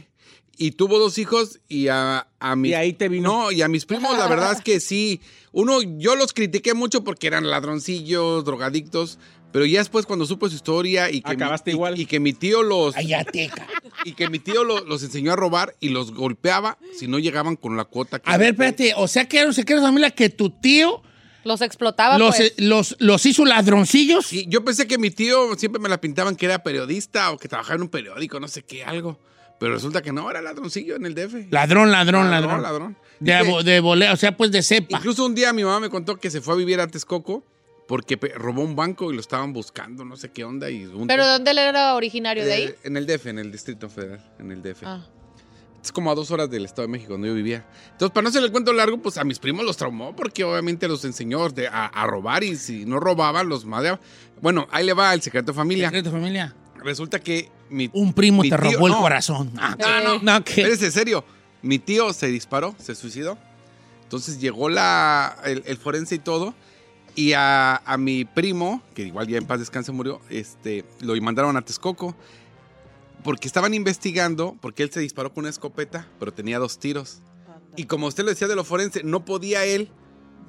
Y 0.56 0.72
tuvo 0.72 0.98
dos 0.98 1.16
hijos 1.16 1.60
y 1.68 1.88
a, 1.88 2.26
a 2.38 2.54
mis... 2.56 2.72
Y 2.72 2.74
ahí 2.74 2.92
te 2.92 3.08
vino. 3.08 3.28
No, 3.44 3.52
y 3.52 3.62
a 3.62 3.68
mis 3.68 3.86
primos, 3.86 4.18
la 4.18 4.26
verdad 4.28 4.52
es 4.52 4.60
que 4.60 4.78
sí. 4.80 5.20
Uno, 5.52 5.80
yo 5.98 6.16
los 6.16 6.34
critiqué 6.34 6.74
mucho 6.74 7.02
porque 7.02 7.28
eran 7.28 7.48
ladroncillos, 7.48 8.44
drogadictos. 8.44 9.18
Pero 9.52 9.64
ya 9.64 9.78
después 9.80 10.06
cuando 10.06 10.26
supe 10.26 10.48
su 10.48 10.54
historia 10.56 11.10
y 11.10 11.22
que, 11.22 11.30
mi, 11.30 11.34
Acabaste 11.42 11.70
y- 11.70 11.74
igual. 11.74 11.98
y 11.98 12.06
que 12.06 12.20
mi 12.20 12.32
tío 12.34 12.62
los 12.62 12.94
Cállate, 12.94 13.48
ca- 13.48 13.66
y 14.04 14.12
que 14.12 14.28
mi 14.28 14.38
tío 14.38 14.62
lo- 14.62 14.84
los 14.84 15.02
enseñó 15.02 15.32
a 15.32 15.36
robar 15.36 15.74
y 15.80 15.88
los 15.88 16.12
golpeaba 16.12 16.78
si 16.96 17.08
no 17.08 17.18
llegaban 17.18 17.56
con 17.56 17.76
la 17.76 17.84
cuota. 17.84 18.18
que- 18.20 18.30
A 18.30 18.36
ver, 18.36 18.50
espérate. 18.50 18.92
O 18.96 19.08
sea 19.08 19.26
que 19.26 19.38
era 19.38 19.48
un 19.48 19.54
secreto 19.54 19.80
de 19.80 19.86
familia 19.88 20.10
que 20.10 20.28
tu 20.28 20.50
tío 20.50 21.02
Los 21.44 21.60
explotaba, 21.62 22.18
los, 22.18 22.36
pues. 22.36 22.54
los, 22.58 22.96
los 22.98 23.24
hizo 23.26 23.44
ladroncillos. 23.44 24.26
Sí, 24.26 24.44
yo 24.48 24.64
pensé 24.64 24.86
que 24.86 24.98
mi 24.98 25.10
tío 25.10 25.54
siempre 25.56 25.80
me 25.80 25.88
la 25.88 26.00
pintaban 26.00 26.36
que 26.36 26.46
era 26.46 26.62
periodista 26.62 27.30
o 27.30 27.38
que 27.38 27.48
trabajaba 27.48 27.76
en 27.76 27.82
un 27.82 27.88
periódico, 27.88 28.38
no 28.40 28.48
sé 28.48 28.62
qué, 28.62 28.84
algo. 28.84 29.18
Pero 29.58 29.74
resulta 29.74 30.00
que 30.00 30.10
no, 30.12 30.30
era 30.30 30.40
ladroncillo 30.40 30.96
en 30.96 31.04
el 31.06 31.14
DF. 31.14 31.50
Ladrón, 31.52 31.90
ladrón, 31.92 32.30
ladrón. 32.30 32.62
ladrón. 32.62 32.96
De, 33.20 33.32
Dice- 33.36 33.50
abo- 33.50 33.62
de 33.62 33.80
voleo, 33.80 34.12
o 34.12 34.16
sea, 34.16 34.36
pues 34.36 34.50
de 34.50 34.62
cepa. 34.62 34.96
Incluso 34.96 35.24
un 35.26 35.34
día 35.34 35.52
mi 35.52 35.62
mamá 35.64 35.80
me 35.80 35.90
contó 35.90 36.16
que 36.16 36.30
se 36.30 36.40
fue 36.40 36.54
a 36.54 36.56
vivir 36.56 36.80
a 36.80 36.86
Texcoco 36.86 37.44
porque 37.86 38.16
robó 38.36 38.62
un 38.62 38.74
banco 38.76 39.10
y 39.12 39.14
lo 39.14 39.20
estaban 39.20 39.52
buscando, 39.52 40.04
no 40.04 40.16
sé 40.16 40.30
qué 40.30 40.44
onda. 40.44 40.70
Y 40.70 40.84
un- 40.86 41.06
¿Pero 41.06 41.26
dónde 41.26 41.50
él 41.50 41.58
era 41.58 41.94
originario? 41.94 42.44
¿De 42.46 42.52
ahí? 42.52 42.62
Eh, 42.64 42.76
En 42.84 42.96
el 42.96 43.06
DF, 43.06 43.26
en 43.28 43.38
el 43.38 43.52
Distrito 43.52 43.90
Federal, 43.90 44.24
en 44.38 44.50
el 44.50 44.62
DF. 44.62 44.84
Ah. 44.86 45.06
Es 45.82 45.92
como 45.92 46.10
a 46.10 46.14
dos 46.14 46.30
horas 46.30 46.50
del 46.50 46.64
Estado 46.66 46.82
de 46.82 46.88
México, 46.92 47.12
donde 47.12 47.28
yo 47.28 47.34
vivía. 47.34 47.64
Entonces, 47.92 48.10
para 48.12 48.22
no 48.24 48.28
hacer 48.28 48.42
el 48.42 48.50
cuento 48.52 48.72
largo, 48.72 48.98
pues 48.98 49.16
a 49.16 49.24
mis 49.24 49.38
primos 49.38 49.64
los 49.64 49.76
traumó 49.78 50.14
porque 50.14 50.44
obviamente 50.44 50.86
los 50.88 51.04
enseñó 51.04 51.48
de- 51.48 51.68
a, 51.68 51.86
a 51.86 52.06
robar 52.06 52.44
y 52.44 52.56
si 52.56 52.84
no 52.84 53.00
robaban, 53.00 53.48
los 53.48 53.64
madreaba. 53.64 53.98
Bueno, 54.42 54.66
ahí 54.70 54.84
le 54.84 54.92
va 54.92 55.14
el 55.14 55.22
secreto 55.22 55.52
de 55.52 55.56
familia. 55.56 55.86
Secreto 55.88 56.10
de 56.10 56.16
familia. 56.20 56.54
Resulta 56.84 57.18
que 57.20 57.50
mi, 57.70 57.88
Un 57.94 58.12
primo 58.12 58.42
mi 58.42 58.50
te 58.50 58.56
tío- 58.58 58.72
robó 58.74 58.88
el 58.88 58.94
corazón. 58.94 59.52
Ah, 59.58 59.76
Eh. 59.78 60.02
no, 60.04 60.18
no, 60.20 60.44
¿qué? 60.44 60.60
Espérese, 60.62 60.86
en 60.86 60.92
serio. 60.92 61.24
Mi 61.62 61.78
tío 61.78 62.12
se 62.12 62.26
disparó, 62.28 62.74
se 62.78 62.94
suicidó. 62.94 63.38
Entonces 64.02 64.40
llegó 64.40 64.68
la, 64.68 65.36
el, 65.44 65.62
el 65.66 65.76
forense 65.78 66.14
y 66.16 66.18
todo. 66.18 66.54
Y 67.14 67.32
a, 67.32 67.76
a 67.76 67.96
mi 67.96 68.24
primo, 68.24 68.82
que 68.94 69.02
igual 69.02 69.26
ya 69.26 69.36
en 69.38 69.44
paz 69.46 69.58
descanse 69.58 69.92
murió, 69.92 70.20
este, 70.30 70.84
lo 71.00 71.14
mandaron 71.20 71.56
a 71.56 71.62
Texcoco. 71.62 72.14
Porque 73.22 73.46
estaban 73.46 73.74
investigando, 73.74 74.56
porque 74.60 74.82
él 74.82 74.90
se 74.90 75.00
disparó 75.00 75.32
con 75.32 75.42
una 75.42 75.50
escopeta, 75.50 76.06
pero 76.18 76.32
tenía 76.32 76.58
dos 76.58 76.78
tiros. 76.78 77.18
Y 77.76 77.84
como 77.84 78.06
usted 78.06 78.24
lo 78.24 78.30
decía 78.30 78.48
de 78.48 78.56
lo 78.56 78.64
forense, 78.64 79.02
no 79.04 79.24
podía 79.24 79.64
él, 79.64 79.90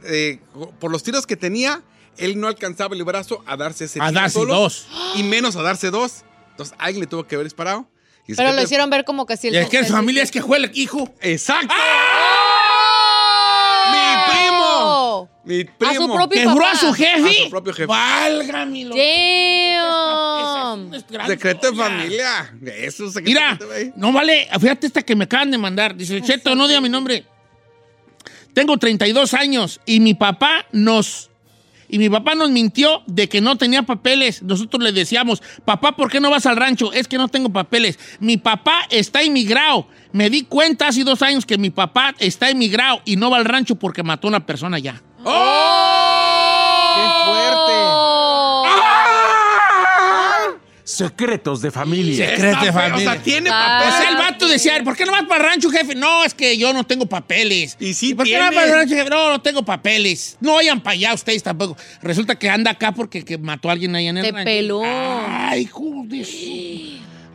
eh, 0.06 0.40
por 0.80 0.92
los 0.92 1.04
tiros 1.04 1.28
que 1.28 1.36
tenía, 1.36 1.84
él 2.18 2.40
no 2.40 2.48
alcanzaba 2.48 2.96
el 2.96 3.04
brazo 3.04 3.44
a 3.46 3.58
darse 3.58 3.86
ese 3.86 4.02
A 4.02 4.08
tiro 4.10 4.22
darse 4.22 4.34
solo, 4.34 4.54
dos. 4.56 4.88
Y 5.16 5.24
menos 5.24 5.56
a 5.56 5.62
darse 5.62 5.92
dos. 5.92 6.24
Entonces 6.52 6.76
alguien 6.80 7.02
le 7.02 7.08
tuvo 7.08 7.26
que 7.28 7.36
haber 7.36 7.46
disparado. 7.46 7.88
Y 8.28 8.36
Pero 8.36 8.54
lo 8.54 8.62
hicieron 8.62 8.90
ver 8.90 9.04
como 9.04 9.26
que 9.26 9.36
si 9.38 9.48
el 9.48 9.56
Y 9.56 9.58
es 9.58 9.70
que 9.70 9.84
su 9.86 9.94
familia 9.94 10.24
es 10.24 10.32
que 10.32 10.42
fue 10.42 10.58
el 10.58 10.72
hijo. 10.74 11.14
¡Exacto! 11.22 11.74
¡Oh! 11.74 12.62
¡Mi 13.92 14.32
primo! 14.32 15.30
Mi 15.44 15.64
primo. 15.64 15.92
A 15.92 15.96
su 15.96 16.14
propio 16.14 16.42
¿Que 16.42 16.48
juró 16.48 16.66
a 16.66 16.72
papá. 16.72 16.80
su 16.80 16.94
jefe? 16.94 17.30
A 17.30 17.44
su 17.46 17.50
propio 17.50 17.74
jefe. 17.74 17.88
Válgame 17.88 18.86
lo- 18.86 18.96
Damn. 18.96 20.94
Es 20.94 21.06
Secreto 21.28 21.72
de 21.72 21.78
familia. 21.78 22.54
Eso 22.78 23.08
es 23.08 23.14
secreto 23.14 23.28
Mira, 23.30 23.56
de 23.76 23.94
no 23.96 24.12
vale, 24.14 24.48
fíjate 24.60 24.88
esta 24.88 25.02
que 25.02 25.16
me 25.16 25.24
acaban 25.26 25.52
de 25.52 25.58
mandar. 25.58 25.96
Dice, 25.96 26.22
Cheto, 26.22 26.56
no 26.56 26.68
diga 26.68 26.80
mi 26.82 26.90
nombre. 26.90 27.26
Tengo 28.54 28.78
32 28.78 29.34
años 29.34 29.80
y 29.86 30.00
mi 30.00 30.14
papá 30.14 30.66
nos... 30.72 31.30
Y 31.94 31.98
mi 32.00 32.10
papá 32.10 32.36
nos 32.36 32.50
mintió 32.52 33.04
de 33.06 33.28
que 33.28 33.42
no 33.42 33.58
tenía 33.58 33.84
papeles. 33.84 34.42
Nosotros 34.44 34.82
le 34.82 34.94
decíamos, 34.94 35.44
papá, 35.66 35.94
¿por 35.98 36.10
qué 36.10 36.22
no 36.22 36.30
vas 36.30 36.46
al 36.46 36.56
rancho? 36.56 36.94
Es 36.94 37.06
que 37.10 37.18
no 37.18 37.28
tengo 37.28 37.50
papeles. 37.50 38.00
Mi 38.22 38.38
papá 38.38 38.84
está 38.90 39.22
emigrado. 39.24 39.90
Me 40.14 40.30
di 40.30 40.44
cuenta 40.44 40.88
hace 40.88 41.04
dos 41.04 41.22
años 41.22 41.46
que 41.46 41.58
mi 41.58 41.70
papá 41.70 42.16
está 42.20 42.50
emigrado 42.50 43.02
y 43.04 43.18
no 43.18 43.30
va 43.30 43.38
al 43.38 43.46
rancho 43.46 43.76
porque 43.76 44.04
mató 44.04 44.28
a 44.28 44.30
una 44.30 44.46
persona 44.46 44.80
ya. 44.80 45.02
¡Qué 45.24 47.08
fuerte! 47.26 47.74
Oh. 47.74 48.66
Secretos 50.84 51.62
de 51.62 51.72
familia. 51.72 52.30
Secreto 52.30 52.66
de 52.66 52.74
familia. 52.74 52.96
O 52.98 53.00
sea, 53.14 53.22
tiene 53.24 53.50
Ah. 53.52 53.80
O 53.82 53.86
papeles. 53.86 53.96
sea, 54.02 54.10
el 54.10 54.18
vato 54.18 54.48
decía, 54.48 54.84
¿por 54.84 54.96
qué 54.96 55.06
no 55.06 55.12
vas 55.14 55.24
para 55.24 55.44
el 55.44 55.50
rancho, 55.52 55.70
jefe? 55.70 55.96
No, 55.96 56.24
es 56.26 56.34
que 56.34 56.58
yo 56.58 56.74
no 56.74 56.84
tengo 56.84 57.06
papeles. 57.06 57.78
Y 57.80 57.94
sí 57.94 58.14
¿Por 58.14 58.26
qué 58.26 58.34
no 58.38 58.42
vas 58.46 58.54
para 58.54 58.66
el 58.68 58.74
rancho, 58.74 58.96
jefe? 58.96 59.10
No, 59.10 59.30
no 59.30 59.42
tengo 59.42 59.64
papeles. 59.64 60.38
No 60.42 60.56
vayan 60.56 60.82
para 60.82 60.94
allá 60.94 61.14
ustedes 61.14 61.42
tampoco. 61.44 61.78
Resulta 62.02 62.38
que 62.38 62.50
anda 62.50 62.72
acá 62.72 62.92
porque 62.92 63.24
que 63.24 63.38
mató 63.38 63.70
a 63.70 63.72
alguien 63.74 63.96
ahí 63.96 64.08
en 64.08 64.18
el 64.18 64.26
Te 64.26 64.32
rancho. 64.32 64.46
peló. 64.46 64.82
Ay, 64.86 65.66
joder. 65.66 66.26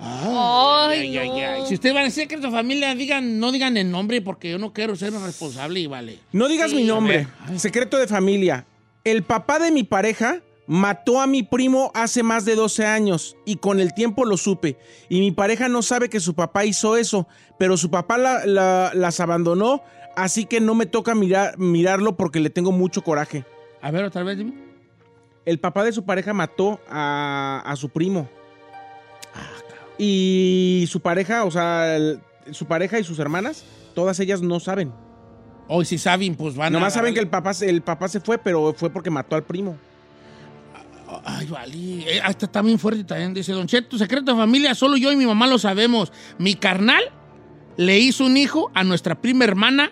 Ay, 0.09 1.01
Ay, 1.01 1.19
ay, 1.19 1.29
no. 1.29 1.35
ay. 1.37 1.63
Si 1.67 1.75
ustedes 1.75 1.95
van 1.95 2.03
a 2.03 2.07
decir 2.07 2.29
que 2.29 2.41
su 2.41 2.51
familia, 2.51 2.95
digan, 2.95 3.39
no 3.41 3.53
digan 3.53 3.77
el 3.77 3.91
nombre 3.91 4.21
porque 4.23 4.51
yo 4.51 4.59
no 4.59 4.73
quiero 4.73 4.97
ser 4.97 5.13
responsable 5.13 5.81
y 5.81 5.87
vale. 5.87 6.19
No 6.33 6.49
digas 6.49 6.73
mi 6.73 6.85
nombre. 6.85 7.27
Secreto 7.57 7.97
de 7.99 8.07
familia. 8.07 8.67
El 9.05 9.23
papá 9.23 9.59
de 9.59 9.71
mi 9.71 9.85
pareja 9.85 10.41
mató 10.67 11.21
a 11.21 11.27
mi 11.27 11.43
primo 11.45 11.93
hace 11.95 12.23
más 12.23 12.45
de 12.45 12.57
12 12.57 12.85
años 12.87 13.37
y 13.45 13.57
con 13.57 13.79
el 13.81 13.95
tiempo 13.95 14.25
lo 14.25 14.37
supe. 14.37 14.77
Y 15.09 15.21
mi 15.21 15.31
pareja 15.31 15.69
no 15.69 15.83
sabe 15.83 16.09
que 16.09 16.19
su 16.21 16.35
papá 16.35 16.65
hizo 16.65 16.97
eso, 16.97 17.29
pero 17.59 17.77
su 17.77 17.91
papá 17.91 18.19
la- 18.19 18.45
la- 18.47 18.91
las 18.95 19.21
abandonó, 19.21 19.83
así 20.17 20.45
que 20.45 20.61
no 20.61 20.75
me 20.75 20.87
toca 20.87 21.15
mirar, 21.15 21.57
mirarlo 21.59 22.17
porque 22.17 22.41
le 22.41 22.51
tengo 22.51 22.73
mucho 22.73 23.03
coraje. 23.03 23.45
A 23.81 23.91
ver, 23.93 24.05
otra 24.05 24.25
vez, 24.25 24.39
dime. 24.39 24.55
El 25.45 25.61
papá 25.61 25.85
de 25.85 25.93
su 25.93 26.05
pareja 26.05 26.33
mató 26.33 26.81
a, 26.91 27.63
a 27.65 27.77
su 27.77 27.89
primo. 27.91 28.29
Y 29.99 30.87
su 30.91 31.01
pareja, 31.01 31.45
o 31.45 31.51
sea, 31.51 31.97
el- 31.97 32.21
su 32.53 32.67
pareja 32.67 32.99
y 32.99 33.05
sus 33.05 33.19
hermanas, 33.19 33.65
todas 33.95 34.21
ellas 34.21 34.43
no 34.43 34.61
saben. 34.61 34.93
Hoy 35.69 35.85
si 35.85 35.99
saben, 35.99 36.37
pues 36.37 36.55
van 36.55 36.69
a... 36.69 36.71
Nomás 36.79 36.95
saben 36.95 37.13
que 37.15 37.21
el 37.21 37.29
papá, 37.29 37.53
se- 37.55 37.69
el 37.69 37.83
papá 37.83 38.09
se 38.09 38.21
fue, 38.21 38.39
pero 38.39 38.73
fue 38.75 38.91
porque 38.91 39.11
mató 39.11 39.35
al 39.37 39.43
primo. 39.45 39.77
Ay, 41.25 41.47
vale. 41.47 41.75
Eh, 42.17 42.21
ah, 42.23 42.31
está 42.31 42.47
también 42.47 42.79
fuerte 42.79 43.05
también. 43.05 43.33
Dice, 43.33 43.53
Don 43.53 43.67
Cheto, 43.67 43.97
secreto 43.97 44.33
de 44.33 44.39
familia, 44.39 44.75
solo 44.75 44.97
yo 44.97 45.11
y 45.13 45.17
mi 45.17 45.27
mamá 45.27 45.47
lo 45.47 45.59
sabemos. 45.59 46.13
Mi 46.39 46.55
carnal 46.55 47.03
le 47.77 47.99
hizo 47.99 48.25
un 48.27 48.37
hijo 48.37 48.71
a 48.75 48.85
nuestra 48.85 49.15
prima 49.21 49.45
hermana, 49.45 49.91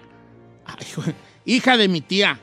hija 1.44 1.76
de 1.76 1.88
mi 1.88 2.00
tía. 2.00 2.40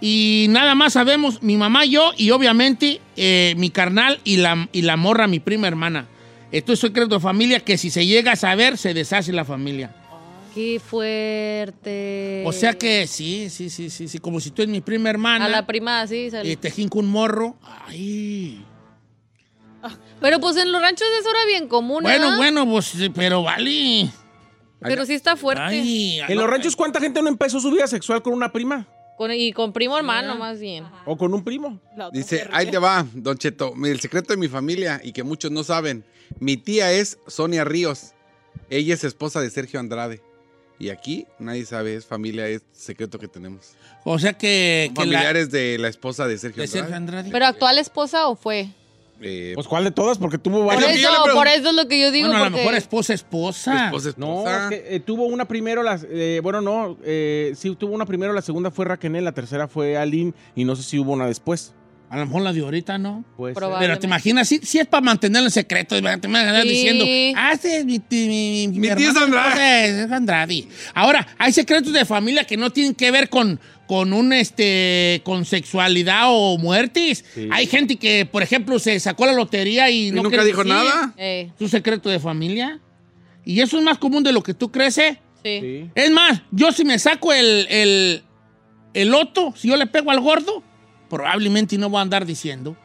Y 0.00 0.46
nada 0.50 0.74
más 0.74 0.92
sabemos, 0.92 1.42
mi 1.42 1.56
mamá, 1.56 1.84
yo 1.84 2.12
y 2.16 2.30
obviamente 2.30 3.00
eh, 3.16 3.54
mi 3.56 3.70
carnal 3.70 4.20
y 4.24 4.36
la, 4.36 4.68
y 4.72 4.82
la 4.82 4.96
morra, 4.96 5.26
mi 5.26 5.40
prima 5.40 5.68
hermana. 5.68 6.06
Esto 6.52 6.72
es 6.72 6.80
secreto 6.80 7.16
de 7.16 7.20
familia 7.20 7.60
que 7.60 7.78
si 7.78 7.90
se 7.90 8.06
llega 8.06 8.32
a 8.32 8.36
saber, 8.36 8.78
se 8.78 8.94
deshace 8.94 9.32
la 9.32 9.44
familia. 9.44 9.94
Qué 10.54 10.80
fuerte. 10.80 12.42
O 12.46 12.52
sea 12.52 12.74
que 12.74 13.06
sí, 13.06 13.50
sí, 13.50 13.68
sí, 13.68 13.90
sí, 13.90 14.08
sí. 14.08 14.18
Como 14.18 14.40
si 14.40 14.50
tú 14.50 14.62
eres 14.62 14.72
mi 14.72 14.80
prima 14.80 15.10
hermana. 15.10 15.44
A 15.44 15.48
la 15.48 15.66
prima, 15.66 16.06
sí. 16.06 16.30
sale. 16.30 16.50
y 16.50 16.56
te 16.56 16.70
jinco 16.70 16.98
un 16.98 17.08
morro. 17.08 17.56
Ay. 17.86 18.64
Pero 20.20 20.40
pues 20.40 20.56
en 20.56 20.72
los 20.72 20.80
ranchos 20.80 21.06
es 21.20 21.26
hora 21.26 21.44
bien 21.46 21.68
común, 21.68 22.02
Bueno, 22.02 22.32
¿eh? 22.32 22.36
bueno, 22.36 22.66
pues, 22.66 22.94
pero 23.14 23.42
vale. 23.42 24.08
Pero 24.80 25.04
sí 25.04 25.14
está 25.14 25.36
fuerte. 25.36 25.62
Ay, 25.62 26.20
En 26.26 26.36
los 26.36 26.48
ranchos, 26.48 26.74
¿cuánta 26.74 27.00
gente 27.00 27.20
no 27.22 27.28
empezó 27.28 27.60
su 27.60 27.70
vida 27.70 27.86
sexual 27.86 28.22
con 28.22 28.32
una 28.32 28.52
prima? 28.52 28.86
Con- 29.16 29.32
y 29.32 29.52
con 29.52 29.72
primo 29.72 29.96
hermano, 29.96 30.36
más 30.36 30.60
bien. 30.60 30.84
¿O 31.04 31.16
con 31.16 31.32
un 31.32 31.42
primo? 31.42 31.80
Dice, 32.12 32.46
ahí 32.52 32.70
te 32.70 32.78
va, 32.78 33.06
Don 33.14 33.36
Cheto. 33.38 33.74
El 33.84 34.00
secreto 34.00 34.32
de 34.32 34.36
mi 34.36 34.48
familia 34.48 35.00
y 35.02 35.12
que 35.12 35.22
muchos 35.22 35.50
no 35.50 35.64
saben. 35.64 36.04
Mi 36.38 36.56
tía 36.56 36.92
es 36.92 37.18
Sonia 37.26 37.64
Ríos. 37.64 38.12
Ella 38.68 38.94
es 38.94 39.04
esposa 39.04 39.40
de 39.40 39.50
Sergio 39.50 39.80
Andrade. 39.80 40.22
Y 40.78 40.90
aquí 40.90 41.26
nadie 41.38 41.64
sabe, 41.64 41.94
es 41.94 42.04
familia, 42.04 42.46
es 42.48 42.62
secreto 42.72 43.18
que 43.18 43.28
tenemos. 43.28 43.72
O 44.04 44.18
sea 44.18 44.34
que, 44.34 44.90
la, 44.90 45.02
familiares 45.02 45.50
de 45.50 45.78
la 45.78 45.88
esposa 45.88 46.26
de 46.26 46.36
Sergio 46.36 46.62
de 46.62 46.66
Andrade. 46.66 46.80
Sergio 46.82 46.96
Andrade. 46.96 47.30
¿Pero 47.30 47.46
actual 47.46 47.78
esposa 47.78 48.28
o 48.28 48.36
fue? 48.36 48.68
Eh, 49.22 49.52
Pues 49.54 49.66
¿cuál 49.66 49.84
de 49.84 49.90
todas? 49.90 50.18
Porque 50.18 50.36
tuvo 50.36 50.58
Por 50.58 50.66
varias. 50.74 51.00
yo 51.00 51.08
eso, 51.08 51.34
por 51.34 51.48
eso 51.48 51.68
es 51.70 51.74
lo 51.74 51.88
que 51.88 51.98
yo 52.00 52.10
digo. 52.10 52.28
bueno, 52.28 52.42
a 52.42 52.44
lo 52.46 52.50
porque- 52.50 52.60
mejor 52.64 52.74
esposa, 52.76 53.14
esposa. 53.14 53.86
esposa, 53.86 54.10
No, 54.18 54.38
esposa. 54.46 54.64
es 54.64 54.68
que 54.80 54.96
eh, 54.96 55.00
tuvo 55.00 55.24
una 55.24 55.46
primero, 55.46 55.82
la, 55.82 55.98
eh, 56.10 56.40
bueno, 56.42 56.60
no, 56.60 56.98
eh, 57.02 57.52
sí 57.56 57.74
tuvo 57.76 57.94
una 57.94 58.04
primero, 58.04 58.32
la 58.34 58.42
segunda 58.42 58.70
fue 58.70 58.84
Raquel, 58.84 59.24
la 59.24 59.32
tercera 59.32 59.68
fue 59.68 59.96
Aline 59.96 60.34
y 60.54 60.64
no 60.64 60.76
sé 60.76 60.82
si 60.82 60.98
hubo 60.98 61.12
una 61.12 61.26
después. 61.26 61.72
A 62.08 62.16
lo 62.18 62.26
mejor 62.26 62.42
la 62.42 62.52
de 62.52 62.60
ahorita, 62.60 62.98
¿no? 62.98 63.24
Probable. 63.36 63.76
Pero 63.86 63.98
te 63.98 64.06
imaginas, 64.06 64.46
sí, 64.48 64.60
sí 64.62 64.78
es 64.78 64.86
para 64.86 65.00
mantenerlo 65.00 65.48
en 65.48 65.50
secreto. 65.50 65.96
Te 65.96 66.00
van 66.02 66.20
a 66.36 66.40
andar 66.40 66.62
Sí. 66.62 66.68
diciendo, 66.68 67.04
ah, 67.36 67.52
es 67.52 67.84
mi, 67.84 68.00
mi, 68.10 68.68
mi, 68.68 68.78
Mi 68.78 68.88
tía 68.94 68.94
es 68.94 69.16
hermano, 69.16 69.24
Andrade. 69.38 69.86
esposa 69.88 70.04
es 70.06 70.12
Andrade. 70.12 70.64
Ahora, 70.94 71.26
hay 71.36 71.52
secretos 71.52 71.92
de 71.92 72.04
familia 72.04 72.44
que 72.44 72.56
no 72.56 72.70
tienen 72.70 72.94
que 72.94 73.10
ver 73.10 73.28
con, 73.28 73.58
con 73.88 74.12
un 74.12 74.32
este 74.32 75.20
con 75.24 75.44
sexualidad 75.44 76.26
o 76.28 76.58
muertes. 76.58 77.24
Hay 77.50 77.66
gente 77.66 77.96
que, 77.96 78.24
por 78.24 78.42
ejemplo, 78.44 78.78
se 78.78 79.00
sacó 79.00 79.26
la 79.26 79.32
lotería 79.32 79.90
y, 79.90 80.08
Y 80.08 80.12
no 80.12 80.22
nunca 80.22 80.44
dijo 80.44 80.62
decir. 80.62 80.72
nada. 80.78 81.12
Eh, 81.16 81.50
¿Es 81.56 81.60
un 81.60 81.68
secreto 81.68 82.08
de 82.08 82.20
familia? 82.20 82.78
Y 83.44 83.60
eso 83.60 83.78
es 83.78 83.82
más 83.84 83.98
común 83.98 84.22
de 84.22 84.32
lo 84.32 84.42
que 84.44 84.54
tú 84.54 84.70
crees, 84.70 84.96
¿eh? 84.98 85.18
sí. 85.42 85.58
Sí. 85.60 85.90
Es 85.94 86.10
más, 86.12 86.42
yo 86.52 86.70
si 86.72 86.84
me 86.84 86.98
saco 87.00 87.32
el, 87.32 87.66
el, 87.68 88.22
el 88.94 89.08
loto, 89.08 89.52
si 89.56 89.68
yo 89.68 89.76
le 89.76 89.86
pego 89.86 90.10
al 90.12 90.20
gordo, 90.20 90.62
probablemente 91.08 91.76
no 91.78 91.88
voy 91.88 91.98
a 91.98 92.02
andar 92.02 92.24
diciendo. 92.26 92.76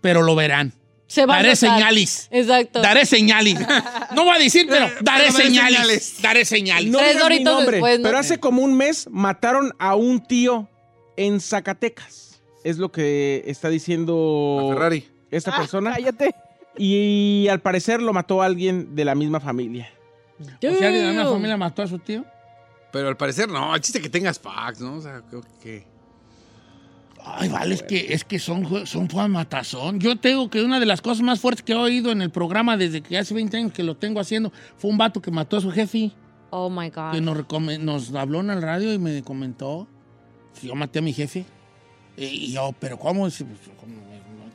Pero 0.00 0.22
lo 0.22 0.34
verán. 0.34 0.72
Se 1.08 1.24
va 1.24 1.34
a 1.34 1.36
Daré 1.36 1.50
notar. 1.50 1.56
señales. 1.78 2.28
Exacto. 2.32 2.82
Daré 2.82 3.06
señales. 3.06 3.56
No 4.14 4.24
voy 4.24 4.36
a 4.36 4.38
decir, 4.38 4.66
pero 4.68 4.88
daré 5.02 5.30
señales. 5.30 5.76
señales. 5.76 6.22
Daré 6.22 6.44
señales. 6.44 6.90
No 6.90 6.98
Tres 6.98 7.16
mi 7.28 7.44
nombre, 7.44 7.76
después, 7.76 7.98
¿no? 8.00 8.02
pero 8.04 8.18
hace 8.18 8.38
como 8.40 8.62
un 8.62 8.76
mes 8.76 9.06
mataron 9.10 9.72
a 9.78 9.94
un 9.94 10.20
tío 10.26 10.68
en 11.16 11.40
Zacatecas. 11.40 12.40
Es 12.64 12.78
lo 12.78 12.90
que 12.90 13.44
está 13.46 13.68
diciendo 13.68 14.70
A 14.70 14.74
Ferrari. 14.74 15.08
esta 15.30 15.56
persona. 15.56 15.96
Y 16.76 17.46
al 17.48 17.60
parecer 17.60 18.02
lo 18.02 18.12
mató 18.12 18.42
alguien 18.42 18.94
de 18.96 19.04
la 19.04 19.14
misma 19.14 19.38
familia. 19.40 19.88
O 20.40 20.44
sea, 20.76 20.90
de 20.90 21.10
una 21.12 21.24
familia 21.24 21.56
mató 21.56 21.82
a 21.82 21.86
su 21.86 21.98
tío. 22.00 22.24
Pero 22.92 23.08
al 23.08 23.16
parecer 23.16 23.48
no, 23.48 23.74
el 23.74 23.80
chiste 23.80 24.00
que 24.00 24.08
tengas 24.08 24.38
fax, 24.40 24.80
¿no? 24.80 24.94
O 24.96 25.00
sea, 25.00 25.22
creo 25.28 25.42
que... 25.62 25.84
Ay, 27.28 27.48
vale, 27.48 27.74
es 27.74 27.82
que, 27.82 28.12
es 28.12 28.24
que 28.24 28.38
son, 28.38 28.86
son 28.86 29.10
fue 29.10 29.26
matazón. 29.28 29.98
Yo 29.98 30.16
tengo 30.16 30.48
que 30.48 30.62
una 30.62 30.78
de 30.78 30.86
las 30.86 31.02
cosas 31.02 31.22
más 31.22 31.40
fuertes 31.40 31.64
que 31.64 31.72
he 31.72 31.76
oído 31.76 32.12
en 32.12 32.22
el 32.22 32.30
programa 32.30 32.76
desde 32.76 33.00
que 33.00 33.18
hace 33.18 33.34
20 33.34 33.56
años 33.56 33.72
que 33.72 33.82
lo 33.82 33.96
tengo 33.96 34.20
haciendo 34.20 34.52
fue 34.76 34.90
un 34.90 34.96
vato 34.96 35.20
que 35.20 35.32
mató 35.32 35.56
a 35.56 35.60
su 35.60 35.72
jefe. 35.72 36.12
Oh 36.50 36.70
my 36.70 36.88
God. 36.90 37.12
que 37.12 37.20
nos, 37.20 37.80
nos 37.80 38.14
habló 38.14 38.40
en 38.40 38.50
el 38.50 38.62
radio 38.62 38.92
y 38.94 38.98
me 38.98 39.22
comentó. 39.22 39.88
Yo 40.62 40.76
maté 40.76 41.00
a 41.00 41.02
mi 41.02 41.12
jefe. 41.12 41.44
Y, 42.16 42.24
y 42.24 42.52
yo, 42.52 42.72
¿pero 42.78 42.96
cómo? 42.96 43.22
Pues, 43.22 43.44
¿cómo? 43.80 44.06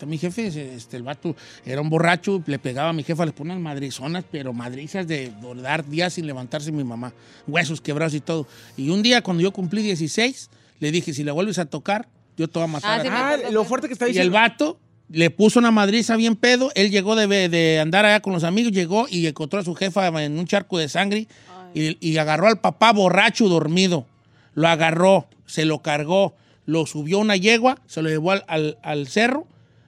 Mi 0.06 0.18
jefe, 0.18 0.48
este, 0.48 0.98
el 0.98 1.04
vato 1.04 1.36
era 1.66 1.82
un 1.82 1.90
borracho, 1.90 2.42
le 2.48 2.58
pegaba 2.58 2.90
a 2.90 2.94
mi 2.94 3.04
jefa, 3.04 3.26
le 3.26 3.34
ponía 3.34 3.56
madrizonas, 3.60 4.26
pero 4.32 4.54
madrizas 4.54 5.08
de 5.08 5.32
dar 5.62 5.88
días 5.88 6.14
sin 6.14 6.26
levantarse 6.26 6.72
mi 6.72 6.84
mamá, 6.84 7.14
huesos 7.48 7.82
quebrados 7.82 8.14
y 8.16 8.22
todo. 8.22 8.48
Y 8.78 8.90
un 8.90 9.04
día, 9.04 9.22
cuando 9.22 9.44
yo 9.44 9.52
cumplí 9.52 9.84
16, 9.84 10.50
le 10.80 10.92
dije, 10.92 11.14
si 11.14 11.24
le 11.24 11.32
vuelves 11.32 11.60
a 11.60 11.66
tocar, 11.66 12.08
yo 12.42 12.48
te 12.50 12.60
voy 12.60 12.64
a 12.66 12.68
matar. 12.68 12.92
Ah, 12.92 12.96
a 12.96 12.98
sí 13.00 13.04
ti". 13.04 13.10
me 13.10 13.16
Ah, 13.16 13.30
acuerdo 13.34 13.52
lo 13.52 13.64
fuerte 13.66 13.88
que 13.88 13.94
está 13.94 14.06
Y 14.06 14.10
el 14.10 14.14
diciendo. 14.14 14.34
vato 14.38 14.80
le 15.10 15.30
puso 15.30 15.60
una 15.60 15.72
madriza 15.72 16.16
bien 16.16 16.36
pedo. 16.36 16.72
Él 16.76 16.90
llegó 16.92 17.16
de, 17.16 17.50
de 17.50 17.80
andar 17.80 18.06
allá 18.06 18.20
con 18.22 18.34
los 18.34 18.44
amigos, 18.44 18.72
llegó 18.72 19.08
y 19.10 19.26
encontró 19.28 19.60
a 19.60 19.64
su 19.64 19.76
jefa 19.76 20.08
en 20.24 20.38
un 20.40 20.46
charco 20.48 20.78
de 20.78 20.88
sangre 20.90 21.28
y, 21.74 21.98
y 22.06 22.18
agarró 22.18 22.48
al 22.48 22.60
papá 22.60 22.92
borracho 22.94 23.48
dormido. 23.50 24.06
Lo 24.54 24.68
agarró, 24.68 25.28
se 25.46 25.66
lo 25.66 25.80
cargó, 25.82 26.36
lo 26.66 26.86
subió 26.86 27.18
a 27.18 27.22
una 27.22 27.36
yegua, 27.38 27.78
se 27.88 28.02
lo 28.02 28.10
llevó 28.10 28.32
al, 28.32 28.44
al- 28.48 28.78
al 28.84 29.08
cerro, 29.08 29.48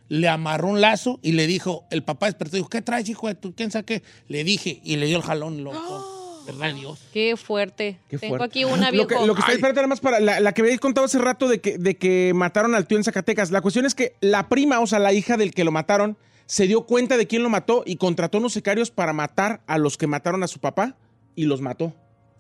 le 0.10 0.28
amarró 0.28 0.68
un 0.70 0.82
lazo 0.82 1.20
y 1.22 1.32
le 1.34 1.48
dijo, 1.48 1.86
el 1.90 2.04
papá 2.04 2.26
despertó 2.28 2.58
y 2.58 2.60
dijo, 2.60 2.70
¿qué 2.70 2.82
traes, 2.82 3.08
hijo 3.10 3.28
de 3.28 3.36
tu? 3.36 3.54
¿Quién 3.54 3.72
sabe 3.72 3.86
qué? 3.86 4.04
Le 4.28 4.44
dije 4.44 4.80
y 4.84 4.98
le 4.98 5.06
dio 5.06 5.18
el 5.18 5.24
jalón, 5.24 5.64
loco. 5.64 6.13
¿Verdad, 6.46 6.74
Dios? 6.74 7.00
Qué 7.14 7.36
fuerte. 7.38 8.00
Qué 8.10 8.18
Tengo 8.18 8.38
fuerte. 8.38 8.46
aquí 8.60 8.64
una 8.66 8.88
Lo 8.88 8.92
viejo. 8.92 9.08
que, 9.08 9.28
lo 9.28 9.34
que 9.36 9.40
está 9.42 9.54
espérate 9.54 9.76
nada 9.78 9.88
más 9.88 10.00
para 10.02 10.20
la, 10.20 10.40
la 10.40 10.54
que 10.54 10.62
habéis 10.62 10.80
contado 10.80 11.06
hace 11.06 11.18
rato 11.20 11.48
de 11.48 11.62
que, 11.62 11.78
de 11.78 11.96
que 11.98 12.32
mataron 12.36 12.76
al 12.76 12.86
tío 12.88 12.98
en 12.98 13.04
Zacatecas. 13.04 13.52
La 13.52 13.62
cuestión 13.62 13.86
es 13.86 13.96
que 13.96 14.16
la 14.22 14.50
prima, 14.50 14.80
o 14.80 14.88
sea, 14.88 15.00
la 15.00 15.14
hija 15.14 15.38
del 15.38 15.54
que 15.54 15.64
lo 15.64 15.72
mataron, 15.72 16.18
se 16.46 16.68
dio 16.68 16.86
cuenta 16.86 17.16
de 17.18 17.28
quién 17.28 17.44
lo 17.44 17.50
mató 17.50 17.84
y 17.86 17.96
contrató 17.96 18.38
unos 18.40 18.54
sicarios 18.54 18.92
para 18.92 19.14
matar 19.14 19.62
a 19.68 19.78
los 19.78 19.98
que 19.98 20.08
mataron 20.08 20.44
a 20.44 20.48
su 20.48 20.60
papá 20.60 20.96
y 21.36 21.46
los 21.46 21.62
mató. 21.62 21.94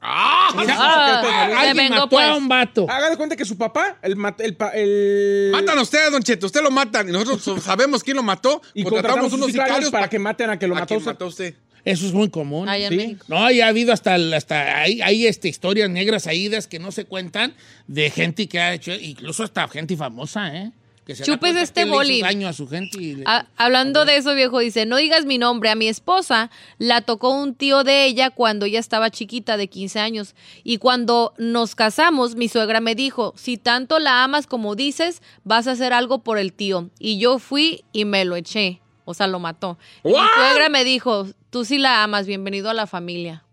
¡Ah! 0.05 0.49
Ah, 0.53 1.47
Alguien 1.59 1.77
vengo, 1.77 1.95
mató 1.95 2.19
a 2.19 2.27
pues. 2.27 2.37
un 2.37 2.49
vato. 2.49 2.85
Haga 2.89 3.09
de 3.09 3.15
cuenta 3.15 3.37
que 3.37 3.45
su 3.45 3.57
papá, 3.57 3.97
el, 4.01 4.17
mat- 4.17 4.41
el, 4.41 4.57
el- 4.73 5.49
Matan 5.53 5.77
a 5.77 5.81
ustedes, 5.81 6.11
Don 6.11 6.21
Cheto. 6.21 6.47
Usted 6.47 6.61
lo 6.61 6.69
matan. 6.71 7.07
Y 7.07 7.13
nosotros 7.13 7.63
sabemos 7.63 8.03
quién 8.03 8.17
lo 8.17 8.23
mató. 8.23 8.61
y 8.73 8.83
contratamos 8.83 9.29
contratamos 9.29 9.33
unos 9.33 9.47
sicarios 9.51 9.89
para 9.91 10.09
que 10.09 10.19
maten 10.19 10.49
a 10.49 10.59
que 10.59 10.67
lo 10.67 10.75
a 10.75 10.79
mató. 10.79 10.87
quien 10.89 10.97
usted. 10.99 11.11
mató 11.11 11.25
a 11.25 11.27
usted. 11.29 11.55
Eso 11.85 12.05
es 12.05 12.13
muy 12.13 12.29
común. 12.29 12.69
Allá 12.69 12.87
en 12.87 12.91
Sí. 12.91 12.97
México. 12.97 13.25
No, 13.27 13.51
y 13.51 13.59
ha 13.61 13.67
habido 13.67 13.91
hasta, 13.93 14.15
hasta 14.15 14.81
hay, 14.81 15.01
hay 15.01 15.27
este, 15.27 15.49
historias 15.49 15.89
negras 15.89 16.27
aídas 16.27 16.67
que 16.67 16.79
no 16.79 16.91
se 16.91 17.05
cuentan 17.05 17.53
de 17.87 18.09
gente 18.09 18.47
que 18.47 18.59
ha 18.59 18.73
hecho, 18.73 18.93
incluso 18.93 19.43
hasta 19.43 19.67
gente 19.67 19.97
famosa, 19.97 20.55
¿eh? 20.55 20.71
Que 21.05 21.15
se 21.15 21.25
Chupes 21.25 21.57
este 21.57 21.83
que 21.83 21.89
boli. 21.89 22.21
daño 22.21 22.47
a 22.47 22.53
su 22.53 22.65
gente. 22.69 22.97
y 22.97 23.15
le- 23.17 23.23
Ah, 23.27 23.45
hablando 23.57 24.05
de 24.05 24.15
eso, 24.15 24.33
viejo, 24.35 24.59
dice, 24.59 24.85
no 24.85 24.95
digas 24.95 25.25
mi 25.25 25.37
nombre, 25.37 25.69
a 25.69 25.75
mi 25.75 25.89
esposa 25.89 26.49
la 26.77 27.01
tocó 27.01 27.31
un 27.31 27.55
tío 27.55 27.83
de 27.83 28.05
ella 28.05 28.29
cuando 28.29 28.65
ella 28.65 28.79
estaba 28.79 29.09
chiquita, 29.11 29.57
de 29.57 29.67
15 29.67 29.99
años. 29.99 30.33
Y 30.63 30.77
cuando 30.77 31.33
nos 31.37 31.75
casamos, 31.75 32.35
mi 32.37 32.47
suegra 32.47 32.79
me 32.79 32.95
dijo, 32.95 33.33
si 33.35 33.57
tanto 33.57 33.99
la 33.99 34.23
amas 34.23 34.47
como 34.47 34.75
dices, 34.77 35.21
vas 35.43 35.67
a 35.67 35.71
hacer 35.71 35.91
algo 35.91 36.19
por 36.19 36.37
el 36.37 36.53
tío. 36.53 36.89
Y 36.99 37.17
yo 37.17 37.37
fui 37.37 37.83
y 37.91 38.05
me 38.05 38.23
lo 38.23 38.37
eché, 38.37 38.79
o 39.03 39.13
sea, 39.13 39.27
lo 39.27 39.39
mató. 39.39 39.77
Mi 40.05 40.13
suegra 40.13 40.69
me 40.69 40.85
dijo, 40.85 41.27
tú 41.53 41.63
sí 41.65 41.77
la 41.77 42.03
amas, 42.03 42.25
bienvenido 42.25 42.69
a 42.69 42.73
la 42.73 42.87
familia. 42.87 43.43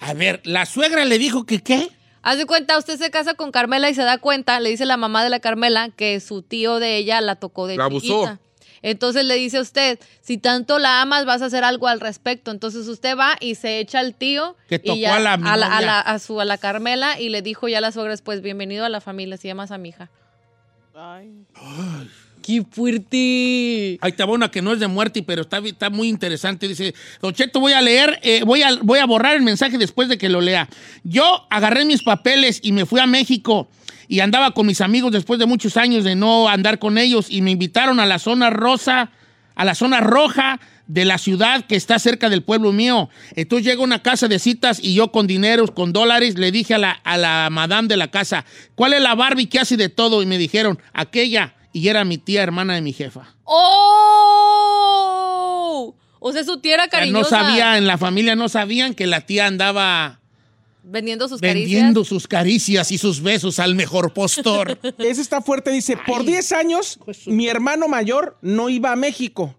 A 0.00 0.14
ver, 0.14 0.40
la 0.44 0.64
suegra 0.66 1.04
le 1.04 1.18
dijo 1.18 1.44
que 1.44 1.60
qué. 1.62 1.90
Haz 2.22 2.38
de 2.38 2.46
cuenta, 2.46 2.78
usted 2.78 2.96
se 2.98 3.10
casa 3.10 3.34
con 3.34 3.52
Carmela 3.52 3.90
y 3.90 3.94
se 3.94 4.02
da 4.02 4.16
cuenta, 4.16 4.58
le 4.58 4.70
dice 4.70 4.86
la 4.86 4.96
mamá 4.96 5.22
de 5.22 5.28
la 5.28 5.38
Carmela 5.38 5.90
que 5.90 6.18
su 6.20 6.40
tío 6.42 6.78
de 6.78 6.96
ella 6.96 7.20
la 7.20 7.36
tocó 7.36 7.66
de 7.66 7.76
La 7.76 7.84
abusó. 7.84 8.06
chiquita. 8.24 8.38
Entonces 8.80 9.24
le 9.26 9.34
dice 9.34 9.58
a 9.58 9.60
usted, 9.60 9.98
si 10.22 10.38
tanto 10.38 10.78
la 10.78 11.02
amas, 11.02 11.26
vas 11.26 11.42
a 11.42 11.44
hacer 11.46 11.62
algo 11.62 11.88
al 11.88 12.00
respecto. 12.00 12.50
Entonces 12.50 12.88
usted 12.88 13.16
va 13.18 13.36
y 13.38 13.54
se 13.56 13.80
echa 13.80 14.00
al 14.00 14.14
tío 14.14 14.56
Que 14.68 14.78
tocó 14.78 14.96
y 14.96 15.00
ya- 15.02 15.16
a 15.16 15.20
la- 15.20 15.34
a, 15.34 15.36
mi 15.36 15.44
la, 15.44 15.52
a, 15.76 15.80
la- 15.82 16.00
a 16.00 16.18
su, 16.18 16.40
a 16.40 16.44
la 16.46 16.56
Carmela 16.58 17.20
y 17.20 17.28
le 17.28 17.42
dijo 17.42 17.68
ya 17.68 17.78
a 17.78 17.80
la 17.82 17.92
suegra 17.92 18.12
después, 18.12 18.40
bienvenido 18.40 18.84
a 18.84 18.88
la 18.88 19.00
familia, 19.02 19.36
si 19.36 19.46
llamas 19.48 19.70
a 19.70 19.78
mi 19.78 19.90
hija. 19.90 20.10
¡Qué 22.42 22.64
fuerte! 22.70 23.98
Ahí 24.00 24.12
va 24.18 24.24
una 24.26 24.50
que 24.50 24.60
no 24.60 24.72
es 24.72 24.80
de 24.80 24.88
muerte, 24.88 25.22
pero 25.22 25.42
está, 25.42 25.58
está 25.58 25.90
muy 25.90 26.08
interesante. 26.08 26.68
Dice, 26.68 26.94
Don 27.20 27.32
Cheto, 27.32 27.60
voy 27.60 27.72
a 27.72 27.80
leer, 27.80 28.18
eh, 28.22 28.42
voy, 28.44 28.62
a, 28.62 29.06
borrar 29.06 29.36
el 29.36 29.42
mensaje 29.42 29.78
después 29.78 30.08
de 30.08 30.18
que 30.18 30.28
lo 30.28 30.40
lea. 30.40 30.68
Yo 31.04 31.46
agarré 31.50 31.84
mis 31.84 32.02
papeles 32.02 32.60
y 32.62 32.72
me 32.72 32.84
fui 32.84 33.00
a 33.00 33.06
México 33.06 33.68
y 34.08 34.20
andaba 34.20 34.50
con 34.50 34.66
mis 34.66 34.80
amigos 34.80 35.12
después 35.12 35.38
de 35.38 35.46
muchos 35.46 35.76
años 35.76 36.04
de 36.04 36.14
no 36.16 36.48
andar 36.48 36.78
con 36.78 36.98
ellos 36.98 37.26
y 37.30 37.40
me 37.40 37.52
invitaron 37.52 38.00
a 38.00 38.06
la 38.06 38.18
zona 38.18 38.50
rosa, 38.50 39.10
a 39.54 39.64
la 39.64 39.74
zona 39.74 40.00
roja 40.00 40.60
de 40.86 41.04
la 41.04 41.16
ciudad 41.18 41.64
que 41.64 41.76
está 41.76 41.98
cerca 41.98 42.28
del 42.28 42.42
pueblo 42.42 42.72
mío. 42.72 43.08
Entonces 43.34 43.66
llega 43.66 43.82
una 43.82 44.02
casa 44.02 44.28
de 44.28 44.38
citas 44.38 44.78
y 44.82 44.94
yo 44.94 45.12
con 45.12 45.26
dineros, 45.26 45.70
con 45.70 45.92
dólares, 45.92 46.36
le 46.38 46.50
dije 46.50 46.74
a 46.74 46.78
la, 46.78 46.90
a 46.90 47.16
la 47.16 47.48
madame 47.50 47.88
de 47.88 47.96
la 47.96 48.10
casa, 48.10 48.44
¿cuál 48.74 48.92
es 48.92 49.00
la 49.00 49.14
Barbie 49.14 49.46
que 49.46 49.60
hace 49.60 49.76
de 49.76 49.88
todo? 49.88 50.22
Y 50.22 50.26
me 50.26 50.38
dijeron, 50.38 50.78
aquella. 50.92 51.54
Y 51.72 51.88
era 51.88 52.04
mi 52.04 52.18
tía 52.18 52.42
hermana 52.42 52.74
de 52.74 52.82
mi 52.82 52.92
jefa. 52.92 53.34
¡Oh! 55.02 55.94
O 56.20 56.32
sea, 56.32 56.44
su 56.44 56.60
tía 56.60 56.74
era 56.74 56.84
O 56.84 56.90
sea, 56.90 56.98
cariñosa. 57.00 57.40
no 57.40 57.46
sabía, 57.46 57.78
en 57.78 57.86
la 57.86 57.98
familia 57.98 58.36
no 58.36 58.48
sabían 58.48 58.94
que 58.94 59.06
la 59.06 59.22
tía 59.22 59.46
andaba 59.46 60.20
Vendiendo 60.84 61.28
sus 61.28 61.40
vendiendo 61.40 62.04
sus 62.04 62.26
caricias 62.26 62.90
y 62.90 62.98
sus 62.98 63.22
besos 63.22 63.60
al 63.60 63.76
mejor 63.76 64.12
postor. 64.12 64.78
Ese 64.98 65.20
está 65.20 65.40
fuerte, 65.40 65.70
dice, 65.70 65.96
por 66.06 66.24
10 66.24 66.52
años 66.52 66.98
mi 67.26 67.46
hermano 67.48 67.86
mayor 67.86 68.36
no 68.42 68.68
iba 68.68 68.90
a 68.90 68.96
México. 68.96 69.54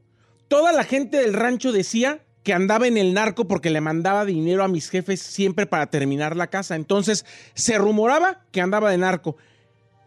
Toda 0.49 0.73
la 0.73 0.83
gente 0.83 1.17
del 1.17 1.33
rancho 1.33 1.71
decía 1.71 2.19
que 2.43 2.51
andaba 2.53 2.87
en 2.87 2.97
el 2.97 3.13
narco 3.13 3.47
porque 3.47 3.69
le 3.69 3.79
mandaba 3.79 4.25
dinero 4.25 4.65
a 4.65 4.67
mis 4.67 4.89
jefes 4.89 5.21
siempre 5.21 5.65
para 5.65 5.87
terminar 5.87 6.35
la 6.35 6.47
casa. 6.47 6.75
Entonces 6.75 7.25
se 7.53 7.77
rumoraba 7.77 8.41
que 8.51 8.59
andaba 8.59 8.91
de 8.91 8.97
narco. 8.97 9.37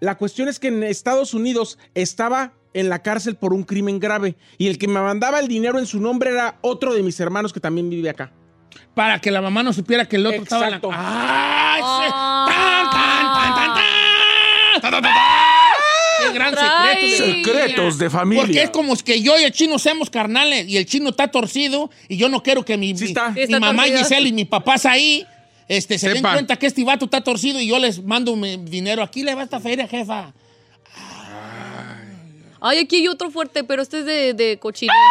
La 0.00 0.16
cuestión 0.16 0.48
es 0.48 0.58
que 0.58 0.68
en 0.68 0.82
Estados 0.82 1.32
Unidos 1.34 1.78
estaba 1.94 2.52
en 2.74 2.88
la 2.90 3.02
cárcel 3.02 3.36
por 3.36 3.54
un 3.54 3.62
crimen 3.64 3.98
grave 3.98 4.36
y 4.58 4.66
el 4.68 4.76
que 4.78 4.86
me 4.88 5.00
mandaba 5.00 5.38
el 5.40 5.48
dinero 5.48 5.78
en 5.78 5.86
su 5.86 6.00
nombre 6.00 6.30
era 6.30 6.58
otro 6.60 6.92
de 6.94 7.02
mis 7.02 7.18
hermanos 7.20 7.52
que 7.52 7.60
también 7.60 7.88
vive 7.88 8.10
acá. 8.10 8.32
Para 8.94 9.18
que 9.20 9.30
la 9.30 9.40
mamá 9.40 9.62
no 9.62 9.72
supiera 9.72 10.04
que 10.06 10.16
el 10.16 10.26
otro 10.26 10.42
estaba 10.42 10.64
en 10.66 10.70
la... 10.72 10.76
Exacto. 10.76 10.90
¡Ah! 10.94 11.78
Ah. 11.82 12.46
¡Tan, 12.50 12.90
tan, 12.90 13.54
tan, 13.54 13.54
tan, 13.54 13.74
tan! 13.74 14.82
¡Tan, 14.82 14.90
tan, 14.92 15.02
tan, 15.02 15.02
tan! 15.02 15.22
¡Qué 16.18 16.32
gran 16.32 16.54
secreto! 16.54 17.24
Secretos 17.24 17.98
de 17.98 18.10
familia. 18.10 18.44
Porque 18.44 18.62
es 18.62 18.70
como 18.70 18.96
que 18.96 19.20
yo 19.22 19.38
y 19.38 19.44
el 19.44 19.52
chino 19.52 19.78
seamos 19.78 20.10
carnales 20.10 20.66
y 20.68 20.76
el 20.76 20.86
chino 20.86 21.10
está 21.10 21.28
torcido 21.28 21.90
y 22.08 22.16
yo 22.16 22.28
no 22.28 22.42
quiero 22.42 22.64
que 22.64 22.76
mi, 22.76 22.96
Sí 22.96 23.04
mi- 23.04 23.10
está. 23.10 23.28
mi 23.30 23.34
Sí 23.34 23.40
está 23.42 23.60
mamá 23.60 23.82
torcido. 23.84 23.98
Giselle 23.98 24.28
y 24.28 24.32
mi 24.32 24.44
papá 24.44 24.76
ahí 24.84 25.26
este, 25.68 25.98
se 25.98 26.08
den 26.10 26.22
cuenta 26.22 26.56
que 26.56 26.66
este 26.66 26.84
vato 26.84 27.06
está 27.06 27.22
torcido 27.22 27.60
y 27.60 27.66
yo 27.66 27.78
les 27.78 28.02
mando 28.02 28.36
mi 28.36 28.56
dinero. 28.56 29.02
Aquí 29.02 29.22
le 29.22 29.34
va 29.34 29.42
esta 29.42 29.60
feria, 29.60 29.86
jefa. 29.88 30.32
Ay, 32.60 32.78
aquí 32.78 32.96
hay 32.96 33.08
otro 33.08 33.30
fuerte, 33.30 33.64
pero 33.64 33.82
este 33.82 34.00
es 34.00 34.06
de, 34.06 34.34
de 34.34 34.58
cochino. 34.58 34.92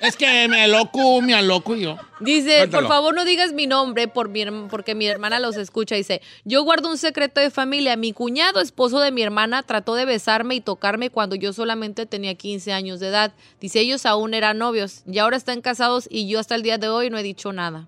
Es 0.00 0.16
que 0.16 0.48
me 0.48 0.62
aloco, 0.62 1.20
me 1.20 1.34
aloco 1.34 1.76
yo. 1.76 1.96
Dice, 2.20 2.58
Cuéntalo. 2.58 2.70
por 2.70 2.88
favor 2.88 3.14
no 3.14 3.24
digas 3.24 3.52
mi 3.52 3.66
nombre 3.66 4.08
por 4.08 4.28
mi 4.30 4.44
porque 4.70 4.94
mi 4.94 5.06
hermana 5.06 5.38
los 5.38 5.56
escucha. 5.56 5.94
Dice, 5.94 6.22
yo 6.44 6.64
guardo 6.64 6.88
un 6.88 6.96
secreto 6.96 7.40
de 7.40 7.50
familia. 7.50 7.96
Mi 7.96 8.12
cuñado, 8.12 8.60
esposo 8.60 8.98
de 9.00 9.12
mi 9.12 9.22
hermana, 9.22 9.62
trató 9.62 9.94
de 9.94 10.06
besarme 10.06 10.54
y 10.54 10.60
tocarme 10.60 11.10
cuando 11.10 11.36
yo 11.36 11.52
solamente 11.52 12.06
tenía 12.06 12.34
15 12.34 12.72
años 12.72 12.98
de 12.98 13.08
edad. 13.08 13.32
Dice, 13.60 13.80
ellos 13.80 14.06
aún 14.06 14.32
eran 14.32 14.58
novios 14.58 15.02
y 15.06 15.18
ahora 15.18 15.36
están 15.36 15.60
casados 15.60 16.08
y 16.10 16.26
yo 16.28 16.40
hasta 16.40 16.54
el 16.54 16.62
día 16.62 16.78
de 16.78 16.88
hoy 16.88 17.10
no 17.10 17.18
he 17.18 17.22
dicho 17.22 17.52
nada. 17.52 17.86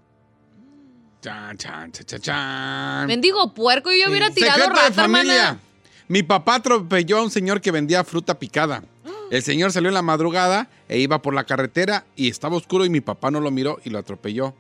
Chan, 1.23 1.57
chan, 1.57 1.93
chan, 1.93 2.05
chan, 2.05 2.21
chan. 2.21 3.07
Mendigo 3.07 3.55
puerco, 3.55 3.91
yo 3.93 4.11
hubiera 4.11 4.31
tirado 4.31 4.59
Secreto 4.59 4.81
de 4.81 4.89
rata, 4.89 5.03
familia. 5.03 5.35
hermana. 5.35 5.61
Mi 6.09 6.25
papá 6.25 6.57
atropelló 6.57 7.19
a 7.19 7.23
un 7.23 7.31
señor 7.31 7.61
que 7.61 7.71
vendía 7.71 8.03
fruta 8.03 8.41
picada. 8.41 8.83
El 9.31 9.41
señor 9.45 9.71
salió 9.71 9.89
en 9.89 9.95
la 9.95 10.03
madrugada 10.03 10.69
e 10.89 10.99
iba 10.99 11.23
por 11.23 11.33
la 11.33 11.45
carretera 11.45 12.05
y 12.17 12.29
estaba 12.29 12.57
oscuro 12.57 12.85
y 12.85 12.91
mi 12.91 13.01
papá 13.01 13.31
no 13.31 13.39
lo 13.39 13.53
miró 13.53 13.79
y 13.85 13.91
lo 13.91 14.01
atropelló. 14.01 14.55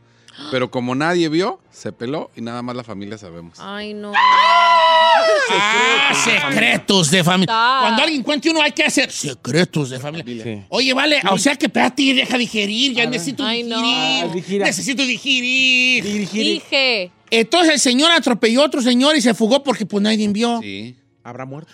Pero 0.50 0.70
como 0.70 0.94
nadie 0.94 1.28
vio, 1.28 1.60
se 1.70 1.92
peló 1.92 2.30
y 2.36 2.40
nada 2.40 2.62
más 2.62 2.76
la 2.76 2.84
familia 2.84 3.18
sabemos. 3.18 3.58
Ay, 3.60 3.94
no. 3.94 4.12
Ah, 4.14 6.14
secretos 6.14 7.10
de 7.10 7.24
familia. 7.24 7.54
Cuando 7.80 8.02
alguien 8.02 8.22
cuente 8.22 8.50
uno 8.50 8.62
hay 8.62 8.72
que 8.72 8.84
hacer 8.84 9.10
secretos 9.10 9.90
de 9.90 9.98
familia. 9.98 10.44
Sí. 10.44 10.62
Oye, 10.68 10.94
vale, 10.94 11.20
o 11.30 11.38
sea 11.38 11.56
que 11.56 11.66
espérate, 11.66 12.14
deja 12.14 12.38
digerir, 12.38 12.94
ya 12.94 13.06
necesito 13.06 13.44
Ay, 13.44 13.62
no. 13.62 13.80
digerir. 13.80 14.32
Digira. 14.32 14.66
Necesito 14.66 15.02
digerir. 15.02 16.04
Dije. 16.04 17.10
Entonces 17.30 17.74
el 17.74 17.80
señor 17.80 18.10
atropelló 18.10 18.62
a 18.62 18.66
otro 18.66 18.82
señor 18.82 19.16
y 19.16 19.22
se 19.22 19.34
fugó 19.34 19.62
porque 19.62 19.86
pues 19.86 20.02
nadie 20.02 20.28
vio. 20.28 20.60
Sí. 20.60 20.96
¿Habrá 21.24 21.44
muerto? 21.44 21.72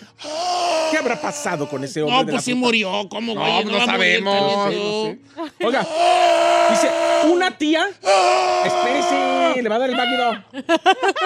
¿Qué 0.91 0.97
habrá 0.97 1.19
pasado 1.19 1.67
con 1.67 1.83
ese 1.83 2.01
hombre? 2.03 2.17
No, 2.17 2.23
de 2.23 2.31
pues 2.33 2.43
sí 2.43 2.53
murió. 2.53 3.07
¿Cómo, 3.09 3.33
No, 3.33 3.41
güey? 3.41 3.65
no 3.65 3.71
morir 3.71 3.85
sabemos. 3.85 3.85
también 3.85 4.23
No 4.23 4.65
tú. 4.69 5.17
sé. 5.57 5.65
Oiga, 5.65 5.87
dice, 6.69 6.89
una 7.31 7.57
tía, 7.57 7.87
espérese, 8.65 9.61
le 9.61 9.69
va 9.69 9.75
a 9.75 9.79
dar 9.79 9.89
el 9.89 9.95
váguido. 9.95 10.43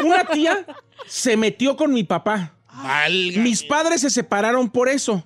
Una 0.06 0.24
tía 0.26 0.66
se 1.08 1.36
metió 1.38 1.76
con 1.76 1.94
mi 1.94 2.04
papá. 2.04 2.54
Válgame. 2.72 3.44
Mis 3.44 3.64
padres 3.64 4.02
se 4.02 4.10
separaron 4.10 4.70
por 4.70 4.90
eso. 4.90 5.24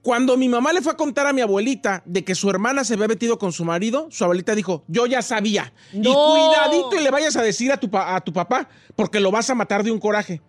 Cuando 0.00 0.36
mi 0.36 0.48
mamá 0.48 0.72
le 0.72 0.80
fue 0.80 0.92
a 0.92 0.96
contar 0.96 1.26
a 1.26 1.32
mi 1.32 1.40
abuelita 1.42 2.02
de 2.06 2.24
que 2.24 2.34
su 2.34 2.48
hermana 2.48 2.84
se 2.84 2.94
había 2.94 3.08
metido 3.08 3.38
con 3.38 3.52
su 3.52 3.64
marido, 3.64 4.08
su 4.10 4.24
abuelita 4.24 4.54
dijo, 4.54 4.84
yo 4.86 5.06
ya 5.06 5.20
sabía. 5.22 5.72
Y 5.92 5.98
No. 5.98 6.14
cuidadito 6.14 6.96
y 6.98 7.02
le 7.02 7.10
vayas 7.10 7.36
a 7.36 7.42
decir 7.42 7.72
a 7.72 7.76
tu, 7.78 7.90
a 7.92 8.20
tu 8.22 8.32
papá, 8.32 8.68
porque 8.96 9.20
lo 9.20 9.30
vas 9.30 9.50
a 9.50 9.54
matar 9.54 9.82
de 9.82 9.90
un 9.90 9.98
coraje. 9.98 10.40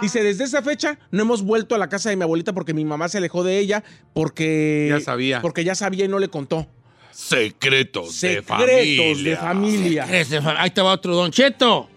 Dice, 0.00 0.22
desde 0.22 0.44
esa 0.44 0.62
fecha 0.62 0.98
no 1.10 1.22
hemos 1.22 1.42
vuelto 1.42 1.74
a 1.74 1.78
la 1.78 1.88
casa 1.88 2.10
de 2.10 2.16
mi 2.16 2.22
abuelita 2.22 2.52
porque 2.52 2.72
mi 2.74 2.84
mamá 2.84 3.08
se 3.08 3.18
alejó 3.18 3.44
de 3.44 3.58
ella 3.58 3.84
porque... 4.14 4.88
Ya 4.90 5.00
sabía. 5.00 5.42
Porque 5.42 5.64
ya 5.64 5.74
sabía 5.74 6.04
y 6.04 6.08
no 6.08 6.18
le 6.18 6.28
contó. 6.28 6.66
Secretos, 7.10 8.14
Secretos 8.14 9.22
de 9.22 9.36
familia. 9.36 10.04
Eres 10.08 10.30
de 10.30 10.40
fa- 10.40 10.60
Ahí 10.60 10.70
te 10.70 10.80
va 10.80 10.92
otro 10.92 11.14
Don 11.14 11.30
Cheto. 11.30 11.88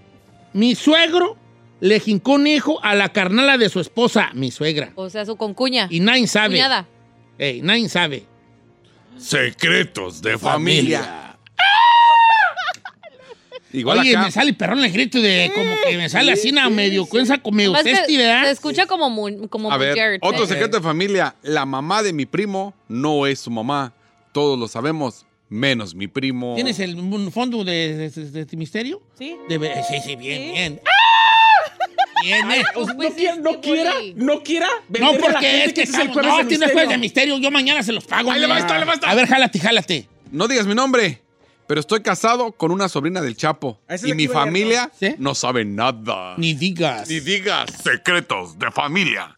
Mi 0.53 0.75
suegro 0.75 1.37
le 1.79 1.99
jincó 1.99 2.33
un 2.33 2.47
hijo 2.47 2.83
a 2.83 2.95
la 2.95 3.09
carnala 3.09 3.57
de 3.57 3.69
su 3.69 3.79
esposa, 3.79 4.29
mi 4.33 4.51
suegra. 4.51 4.91
O 4.95 5.09
sea, 5.09 5.25
su 5.25 5.35
concuña. 5.37 5.87
Y 5.89 5.99
nadie 6.01 6.27
sabe. 6.27 6.55
Cuñada. 6.55 6.87
Ey, 7.37 7.61
nadie 7.61 7.87
sabe. 7.89 8.25
Secretos 9.17 10.21
de 10.21 10.37
familia. 10.37 11.34
Igual 13.75 13.99
Oye, 13.99 14.11
acá. 14.15 14.25
me 14.25 14.31
sale 14.31 14.53
perrón 14.53 14.83
el 14.83 14.91
grito 14.91 15.19
de 15.21 15.51
como 15.53 15.71
que 15.85 15.97
me 15.97 16.09
sale 16.09 16.31
así 16.31 16.49
una 16.49 16.69
medio 16.69 17.05
cuenza, 17.05 17.37
como 17.37 17.57
medio 17.57 17.73
testi, 17.73 18.13
se 18.13 18.17
¿verdad? 18.17 18.49
escucha 18.49 18.85
como, 18.85 19.09
mu- 19.09 19.47
como 19.49 19.71
A 19.71 19.77
ver, 19.77 19.97
Jared, 19.97 20.19
otro 20.21 20.45
¿eh? 20.45 20.47
secreto 20.47 20.77
de 20.77 20.83
familia. 20.83 21.35
La 21.43 21.65
mamá 21.65 22.01
de 22.03 22.13
mi 22.13 22.25
primo 22.25 22.73
no 22.87 23.27
es 23.27 23.39
su 23.39 23.51
mamá. 23.51 23.93
Todos 24.31 24.57
lo 24.57 24.67
sabemos, 24.67 25.25
menos 25.49 25.93
mi 25.95 26.07
primo. 26.07 26.53
¿Tienes 26.55 26.79
el 26.79 26.95
un 26.95 27.31
fondo 27.31 27.63
de, 27.63 27.95
de- 28.09 28.09
de- 28.09 28.45
de 28.45 28.57
misterio? 28.57 29.01
Sí. 29.17 29.35
De 29.49 29.57
ver- 29.57 29.83
sí, 29.89 29.97
sí, 30.03 30.15
bien, 30.15 30.53
bien. 30.53 30.81
Bien, 32.23 32.51
eh. 32.51 32.63
O 32.75 32.85
sea, 32.85 32.95
Pues 32.95 33.09
no, 33.09 33.15
quiera, 33.15 33.33
sí, 33.35 33.39
no 33.41 33.51
sí, 33.51 33.57
quiera, 33.61 33.91
güey. 33.93 34.13
no 34.15 34.41
quiera. 34.41 34.67
No, 34.67 34.83
venderle 34.89 35.07
a 35.07 35.11
la 35.29 35.33
porque 35.33 35.47
gente 35.47 35.65
es 35.65 35.73
que 35.73 35.81
ese 35.83 35.91
es 35.91 35.99
el 35.99 36.07
estamos, 36.07 36.13
jueves 36.13 36.31
no, 36.31 36.37
de 36.37 36.43
tienes 36.45 36.59
misterio. 36.59 36.73
jueves 36.73 36.89
de 36.89 36.97
misterio. 36.97 37.37
Yo 37.37 37.51
mañana 37.51 37.83
se 37.83 37.91
los 37.91 38.05
pago. 38.05 38.31
Ahí 38.31 38.39
le 38.41 38.47
va, 38.47 38.55
mira. 38.55 38.65
está, 38.65 38.73
ahí 38.75 38.79
le 38.79 38.85
va, 38.87 38.93
está. 38.95 39.09
A 39.11 39.15
ver, 39.15 39.27
jálate, 39.27 39.59
jálate. 39.59 40.09
No 40.31 40.47
digas 40.47 40.65
mi 40.65 40.73
nombre, 40.73 41.21
pero 41.67 41.79
estoy 41.79 42.01
casado 42.01 42.51
con 42.53 42.71
una 42.71 42.87
sobrina 42.89 43.21
del 43.21 43.35
Chapo. 43.35 43.79
Es 43.87 44.03
Y 44.03 44.13
mi 44.13 44.27
familia 44.27 44.91
¿Sí? 44.99 45.15
no 45.17 45.35
sabe 45.35 45.65
nada. 45.65 46.35
Ni 46.37 46.53
digas. 46.53 47.09
Ni 47.09 47.19
digas 47.19 47.69
secretos 47.83 48.57
de 48.59 48.71
familia. 48.71 49.35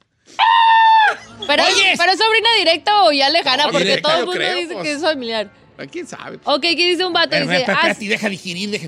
Pero, 1.48 1.64
Oye. 1.64 1.94
pero 1.98 2.12
es 2.12 2.20
sobrina 2.20 2.50
directa 2.58 3.04
o 3.04 3.12
ya 3.12 3.30
lejana, 3.30 3.66
No, 3.66 3.72
porque 3.72 3.86
directa, 3.86 4.10
todo 4.10 4.20
el 4.20 4.26
mundo 4.26 4.40
creo, 4.40 4.56
dice 4.58 4.74
pues. 4.74 4.84
que 4.84 4.92
es 4.94 5.02
familiar. 5.02 5.52
¿Quién 5.92 6.08
sabe? 6.08 6.40
Ok, 6.44 6.62
¿qué 6.62 6.76
dice 6.90 7.06
un 7.06 7.14
vato? 7.14 7.30
Pero, 7.30 7.46
Dice, 7.46 7.64
pero, 7.66 7.78
"Ah, 7.78 7.82
espérate, 7.90 8.06
deja 8.08 8.30
digerir, 8.30 8.70
deja. 8.72 8.88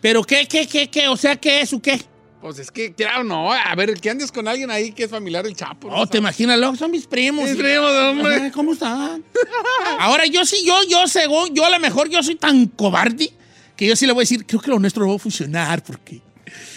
Pero, 0.00 0.22
¿qué, 0.22 0.46
qué, 0.46 0.66
qué, 0.68 0.88
qué? 0.88 1.08
O 1.08 1.16
sea, 1.16 1.34
¿qué 1.36 1.60
es 1.60 1.72
o 1.72 1.82
qué? 1.82 2.00
Pues 2.40 2.58
es 2.58 2.70
que, 2.70 2.94
claro, 2.94 3.22
no. 3.22 3.52
A 3.52 3.74
ver, 3.74 3.92
que 4.00 4.08
andes 4.08 4.32
con 4.32 4.48
alguien 4.48 4.70
ahí 4.70 4.92
que 4.92 5.04
es 5.04 5.10
familiar 5.10 5.44
del 5.44 5.54
Chapo. 5.54 5.88
Oh, 5.92 6.06
te 6.06 6.18
imaginas, 6.18 6.58
loco, 6.58 6.76
son 6.76 6.90
mis 6.90 7.06
primos. 7.06 7.46
Mis 7.48 7.56
primos, 7.56 7.90
hombre. 7.92 8.34
Ay, 8.44 8.50
¿Cómo 8.50 8.72
están? 8.72 9.22
Ahora, 9.98 10.24
yo 10.26 10.44
sí, 10.46 10.64
yo, 10.64 10.74
yo, 10.88 11.06
según, 11.06 11.54
yo 11.54 11.66
a 11.66 11.70
lo 11.70 11.78
mejor 11.78 12.08
yo 12.08 12.22
soy 12.22 12.36
tan 12.36 12.66
cobarde 12.66 13.30
que 13.76 13.86
yo 13.86 13.94
sí 13.94 14.06
le 14.06 14.12
voy 14.12 14.22
a 14.22 14.24
decir, 14.24 14.46
creo 14.46 14.60
que 14.60 14.70
lo 14.70 14.78
nuestro 14.78 15.02
no 15.04 15.10
va 15.10 15.16
a 15.16 15.18
funcionar 15.18 15.82
porque 15.82 16.20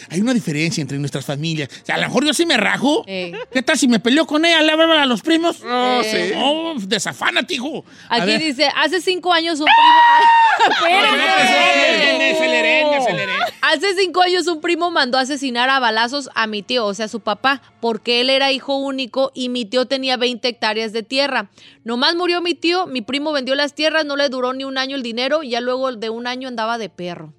hay 0.09 0.21
una 0.21 0.33
diferencia 0.33 0.81
entre 0.81 0.97
nuestras 0.99 1.25
familias. 1.25 1.69
O 1.81 1.85
sea, 1.85 1.95
a 1.95 1.97
lo 1.97 2.07
mejor 2.07 2.25
yo 2.25 2.33
sí 2.33 2.45
me 2.45 2.57
rajo. 2.57 3.03
Eh. 3.07 3.31
¿Qué 3.51 3.61
tal 3.63 3.77
si 3.77 3.87
me 3.87 3.99
peleo 3.99 4.27
con 4.27 4.45
ella? 4.45 4.61
¿Le 4.61 4.71
a 4.73 5.05
los 5.05 5.21
primos? 5.21 5.61
No, 5.61 6.01
Eh. 6.01 6.31
sí. 6.33 6.37
No, 6.37 6.73
desafánate, 6.77 7.55
hijo. 7.55 7.83
Aquí 8.09 8.37
dice, 8.37 8.69
hace 8.75 9.01
cinco 9.01 9.33
años 9.33 9.59
un 9.59 9.65
primo... 9.65 10.75
Espérate. 10.75 13.52
Hace 13.65 13.95
cinco 13.97 14.21
años 14.21 14.45
un 14.47 14.59
primo 14.59 14.91
mandó 14.91 15.17
a 15.17 15.21
asesinar 15.21 15.69
a 15.69 15.79
balazos 15.79 16.29
a 16.35 16.47
mi 16.47 16.63
tío, 16.63 16.85
o 16.85 16.93
sea, 16.93 17.07
su 17.07 17.21
papá, 17.21 17.61
porque 17.79 18.19
él 18.19 18.29
era 18.29 18.51
hijo 18.51 18.75
único 18.75 19.31
y 19.33 19.47
mi 19.47 19.63
tío 19.63 19.85
tenía 19.85 20.17
20 20.17 20.45
hectáreas 20.49 20.91
de 20.91 21.01
tierra. 21.01 21.49
Nomás 21.85 22.13
murió 22.15 22.41
mi 22.41 22.55
tío, 22.55 22.87
mi 22.87 23.01
primo 23.01 23.31
vendió 23.31 23.55
las 23.55 23.73
tierras, 23.73 24.05
no 24.05 24.17
le 24.17 24.27
duró 24.27 24.51
ni 24.53 24.65
un 24.65 24.77
año 24.77 24.97
el 24.97 25.01
dinero 25.01 25.43
y 25.43 25.51
ya 25.51 25.61
luego 25.61 25.93
de 25.95 26.09
un 26.09 26.27
año 26.27 26.49
andaba 26.49 26.77
de 26.77 26.89
perro. 26.89 27.33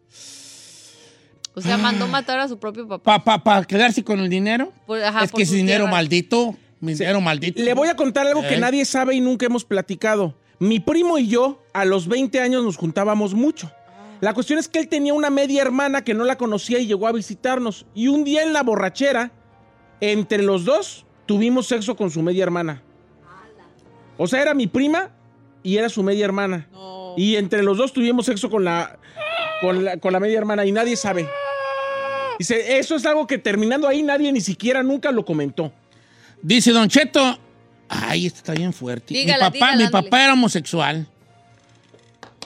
O 1.55 1.61
sea, 1.61 1.77
mandó 1.77 2.09
matar 2.09 2.41
a 2.41 2.49
su 2.49 2.59
propio 2.59 2.89
papá. 2.89 3.19
¿Para 3.23 3.43
pa, 3.43 3.45
pa 3.61 3.65
quedarse 3.67 4.03
con 4.03 4.19
el 4.19 4.31
dinero? 4.31 4.73
Por- 4.87 5.03
ajá, 5.05 5.25
es 5.25 5.31
que 5.31 5.43
es 5.43 5.49
sus 5.49 5.57
dinero 5.59 5.85
tierras. 5.85 5.93
maldito. 5.93 6.57
Dinero 6.81 7.21
maldito. 7.21 7.63
Le 7.63 7.75
voy 7.75 7.89
a 7.89 7.97
contar 7.97 8.27
algo 8.27 8.41
que 8.41 8.55
Eh. 8.55 8.61
nadie 8.61 8.87
sabe 8.87 9.15
y 9.15 9.21
nunca 9.21 9.45
hemos 9.45 9.65
platicado. 9.67 10.35
Mi 10.59 10.81
primo 10.81 11.19
y 11.19 11.29
yo 11.29 11.63
a 11.75 11.85
los 11.85 12.09
20 12.09 12.41
años 12.41 12.65
nos 12.65 12.77
juntábamos 12.79 13.35
mucho. 13.35 13.71
La 14.21 14.33
cuestión 14.35 14.59
es 14.59 14.69
que 14.69 14.79
él 14.79 14.89
tenía 14.89 15.15
una 15.15 15.31
media 15.31 15.63
hermana 15.63 16.03
que 16.03 16.15
no 16.15 16.25
la 16.25 16.37
conocía 16.37 16.79
y 16.79 16.87
llegó 16.87 17.07
a 17.07 17.13
visitarnos. 17.13 17.87
Y 17.95 18.09
un 18.09 18.25
día 18.25 18.43
en 18.43 18.53
la 18.53 18.63
borrachera, 18.63 19.33
entre 20.01 20.43
los 20.43 20.65
dos, 20.65 21.05
tuvimos 21.27 21.67
sexo 21.67 21.97
con 21.97 22.11
su 22.11 22.23
media 22.23 22.43
hermana. 22.45 22.83
O 24.17 24.27
sea, 24.27 24.41
era 24.43 24.55
mi 24.55 24.67
prima 24.67 25.11
y 25.63 25.77
era 25.77 25.89
su 25.89 26.03
media 26.03 26.25
hermana. 26.25 26.69
Y 27.17 27.37
entre 27.37 27.63
los 27.63 27.79
dos 27.79 27.93
tuvimos 27.93 28.27
sexo 28.27 28.51
con 28.51 28.65
la, 28.65 28.99
con 29.61 29.85
la, 29.85 29.97
con 29.99 30.13
la 30.13 30.21
media 30.21 30.39
hermana 30.39 30.65
y 30.65 30.73
nadie 30.73 30.97
sabe. 30.97 31.29
Dice, 32.39 32.79
eso 32.79 32.97
es 32.97 33.07
algo 33.07 33.27
que 33.27 33.39
terminando 33.39 33.87
ahí 33.87 34.03
nadie 34.03 34.33
ni 34.33 34.41
siquiera 34.41 34.83
nunca 34.83 35.13
lo 35.13 35.25
comentó. 35.25 35.73
Dice 36.43 36.73
Don 36.73 36.89
Cheto. 36.89 37.39
Ay, 37.89 38.27
esto 38.27 38.39
está 38.39 38.55
bien 38.55 38.73
fuerte. 38.73 39.15
Dígala, 39.15 39.51
mi 39.51 39.59
papá, 39.59 39.73
dígala, 39.73 39.85
mi 39.85 39.91
papá 39.91 40.25
era 40.25 40.33
homosexual. 40.33 41.07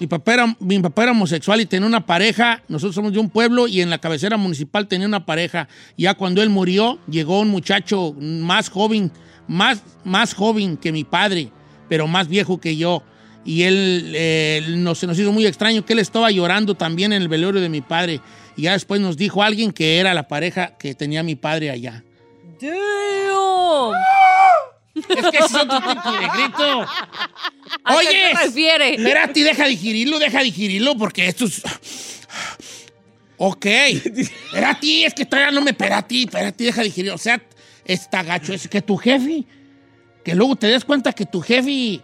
Mi 0.01 0.07
papá, 0.07 0.35
era, 0.35 0.57
mi 0.61 0.79
papá 0.79 1.05
era 1.05 1.13
homosexual 1.13 1.61
y 1.61 1.67
tenía 1.67 1.87
una 1.87 2.07
pareja. 2.07 2.63
Nosotros 2.69 2.95
somos 2.95 3.13
de 3.13 3.19
un 3.19 3.31
pueblo 3.31 3.67
y 3.67 3.81
en 3.81 3.91
la 3.91 3.99
cabecera 3.99 4.37
municipal 4.37 4.87
tenía 4.87 5.07
una 5.07 5.27
pareja. 5.27 5.69
Ya 5.97 6.15
cuando 6.15 6.41
él 6.43 6.51
murió, 6.51 6.99
llegó 7.11 7.41
un 7.41 7.49
muchacho 7.49 8.15
más 8.21 8.69
joven, 8.69 9.11
más, 9.49 9.83
más 10.05 10.35
joven 10.35 10.77
que 10.77 10.93
mi 10.93 11.05
padre, 11.05 11.51
pero 11.89 12.07
más 12.07 12.29
viejo 12.29 12.61
que 12.61 12.77
yo. 12.77 13.03
Y 13.45 13.63
él 13.63 14.13
eh, 14.15 14.63
nos, 14.69 14.99
se 14.99 15.07
nos 15.07 15.19
hizo 15.19 15.33
muy 15.33 15.47
extraño 15.47 15.85
que 15.85 15.95
él 15.95 15.99
estaba 15.99 16.31
llorando 16.31 16.75
también 16.75 17.13
en 17.13 17.23
el 17.23 17.29
velorio 17.29 17.61
de 17.61 17.69
mi 17.69 17.81
padre. 17.81 18.21
Y 18.57 18.63
ya 18.63 18.73
después 18.73 19.01
nos 19.01 19.17
dijo 19.17 19.43
alguien 19.43 19.73
que 19.73 19.99
era 19.99 20.15
la 20.15 20.29
pareja 20.29 20.77
que 20.79 20.95
tenía 20.95 21.23
mi 21.23 21.35
padre 21.35 21.71
allá. 21.71 22.05
Damn. 22.61 22.99
Es 25.09 25.27
que 25.31 25.39
ese 25.39 25.47
es 25.47 25.55
otro 25.55 25.81
tipo 25.81 26.13
de 26.13 26.29
grito. 26.29 26.87
¿A 27.85 27.97
Oye, 27.97 28.33
refiere? 28.35 28.95
espérate, 28.95 29.45
deja 29.45 29.67
digerirlo, 29.67 30.19
deja 30.19 30.41
digerirlo, 30.43 30.97
porque 30.97 31.27
esto 31.29 31.45
es... 31.47 31.63
Ok. 33.37 33.67
Espérate, 33.67 35.05
es 35.05 35.15
que 35.15 35.25
todavía 35.25 35.53
no 35.53 35.61
me... 35.61 35.71
Espérate, 35.71 36.23
espérate, 36.23 36.65
deja 36.65 36.83
digerirlo. 36.83 37.15
O 37.15 37.19
sea, 37.19 37.41
está 37.85 38.23
gacho. 38.23 38.53
Es 38.53 38.69
que 38.69 38.83
tu 38.83 38.97
jefe... 38.97 39.45
Que 40.25 40.35
luego 40.35 40.57
te 40.57 40.67
des 40.67 40.85
cuenta 40.85 41.13
que 41.13 41.25
tu 41.25 41.41
jefe 41.41 42.01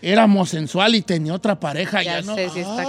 era 0.00 0.24
homosexual 0.24 0.94
y 0.94 1.02
tenía 1.02 1.34
otra 1.34 1.58
pareja. 1.58 2.02
Ya 2.02 2.20
Ya, 2.20 2.22
¿no? 2.22 2.34
sé, 2.34 2.48
sí 2.50 2.60
está 2.60 2.84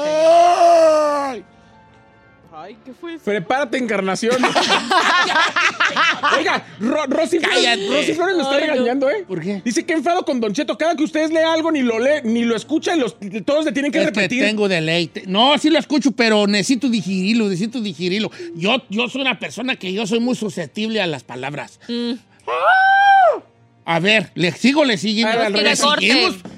Ay. 2.59 2.75
Prepárate, 3.23 3.77
encarnación. 3.77 4.35
Oiga, 6.37 6.65
Ro- 6.79 7.05
Rosy, 7.07 7.37
Flores, 7.39 7.55
Cállate. 7.63 7.87
Rosy 7.87 8.13
Flores 8.13 8.35
me 8.35 8.41
está 8.41 8.55
Ay, 8.55 8.61
regañando, 8.67 9.09
¿eh? 9.11 9.25
¿Por 9.27 9.39
qué? 9.41 9.61
Dice 9.63 9.85
que 9.85 9.93
enfado 9.93 10.23
con 10.25 10.39
Don 10.39 10.53
Cheto. 10.53 10.75
Cada 10.75 10.95
que 10.95 11.03
ustedes 11.03 11.29
lee 11.29 11.37
algo, 11.37 11.71
ni 11.71 11.83
lo 11.83 11.99
lee, 11.99 12.21
ni 12.23 12.43
lo 12.45 12.55
escucha, 12.55 12.95
y 12.95 12.99
los, 12.99 13.15
todos 13.45 13.65
le 13.65 13.71
tienen 13.73 13.91
que 13.91 13.99
Es 13.99 14.05
que 14.05 14.09
repetir. 14.11 14.43
tengo 14.43 14.67
deleite. 14.67 15.23
No, 15.27 15.55
sí 15.59 15.69
lo 15.69 15.77
escucho, 15.77 16.11
pero 16.13 16.47
necesito 16.47 16.89
digerirlo, 16.89 17.45
necesito 17.45 17.79
digerirlo. 17.79 18.31
Yo, 18.55 18.81
yo 18.89 19.07
soy 19.07 19.21
una 19.21 19.37
persona 19.37 19.75
que 19.75 19.93
yo 19.93 20.07
soy 20.07 20.19
muy 20.19 20.35
susceptible 20.35 20.99
a 20.99 21.05
las 21.05 21.23
palabras. 21.23 21.79
A 23.89 23.99
ver, 23.99 24.31
¿le 24.35 24.51
sigo 24.51 24.81
o 24.81 24.85
le 24.85 24.97
seguimos? 24.97 25.33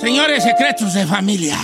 Señores, 0.00 0.42
secretos 0.44 0.94
de 0.94 1.06
familia. 1.06 1.58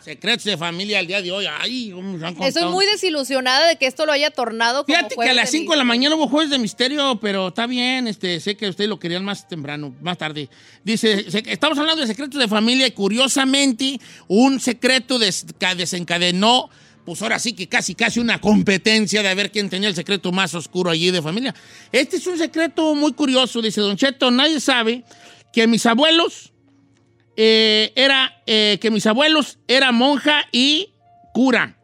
Secretos 0.00 0.44
de 0.44 0.56
familia 0.56 0.98
el 0.98 1.06
día 1.06 1.22
de 1.22 1.30
hoy. 1.30 1.46
Ay, 1.46 1.90
¿cómo 1.94 2.18
se 2.18 2.26
han 2.26 2.42
Estoy 2.42 2.64
muy 2.72 2.84
desilusionada 2.86 3.68
de 3.68 3.76
que 3.76 3.86
esto 3.86 4.04
lo 4.04 4.10
haya 4.12 4.30
tornado 4.30 4.84
como 4.84 4.96
Fíjate 4.96 5.14
que 5.14 5.28
a 5.30 5.32
las 5.32 5.52
de 5.52 5.58
5 5.58 5.72
de 5.72 5.78
la 5.78 5.84
mañana 5.84 6.16
hubo 6.16 6.26
jueves 6.28 6.50
de 6.50 6.58
misterio, 6.58 7.18
pero 7.20 7.48
está 7.48 7.66
bien, 7.68 8.08
este, 8.08 8.40
sé 8.40 8.56
que 8.56 8.68
ustedes 8.68 8.90
lo 8.90 8.98
querían 8.98 9.24
más 9.24 9.46
temprano, 9.46 9.94
más 10.02 10.18
tarde. 10.18 10.48
Dice, 10.82 11.24
estamos 11.46 11.78
hablando 11.78 12.00
de 12.00 12.08
secretos 12.08 12.40
de 12.40 12.48
familia 12.48 12.86
y 12.86 12.90
curiosamente 12.90 14.00
un 14.26 14.58
secreto 14.58 15.20
des- 15.20 15.46
ca- 15.58 15.76
desencadenó, 15.76 16.68
pues 17.04 17.22
ahora 17.22 17.38
sí 17.38 17.52
que 17.52 17.68
casi 17.68 17.94
casi 17.94 18.18
una 18.18 18.40
competencia 18.40 19.22
de 19.22 19.32
ver 19.36 19.52
quién 19.52 19.70
tenía 19.70 19.88
el 19.88 19.94
secreto 19.94 20.32
más 20.32 20.52
oscuro 20.54 20.90
allí 20.90 21.12
de 21.12 21.22
familia. 21.22 21.54
Este 21.92 22.16
es 22.16 22.26
un 22.26 22.38
secreto 22.38 22.96
muy 22.96 23.12
curioso, 23.12 23.62
dice 23.62 23.80
Don 23.80 23.96
Cheto, 23.96 24.32
nadie 24.32 24.58
sabe 24.58 25.04
que 25.52 25.68
mis 25.68 25.86
abuelos 25.86 26.51
eh, 27.36 27.92
era 27.96 28.42
eh, 28.46 28.78
que 28.80 28.90
mis 28.90 29.06
abuelos 29.06 29.58
eran 29.68 29.94
monja 29.94 30.46
y 30.52 30.90
cura. 31.32 31.76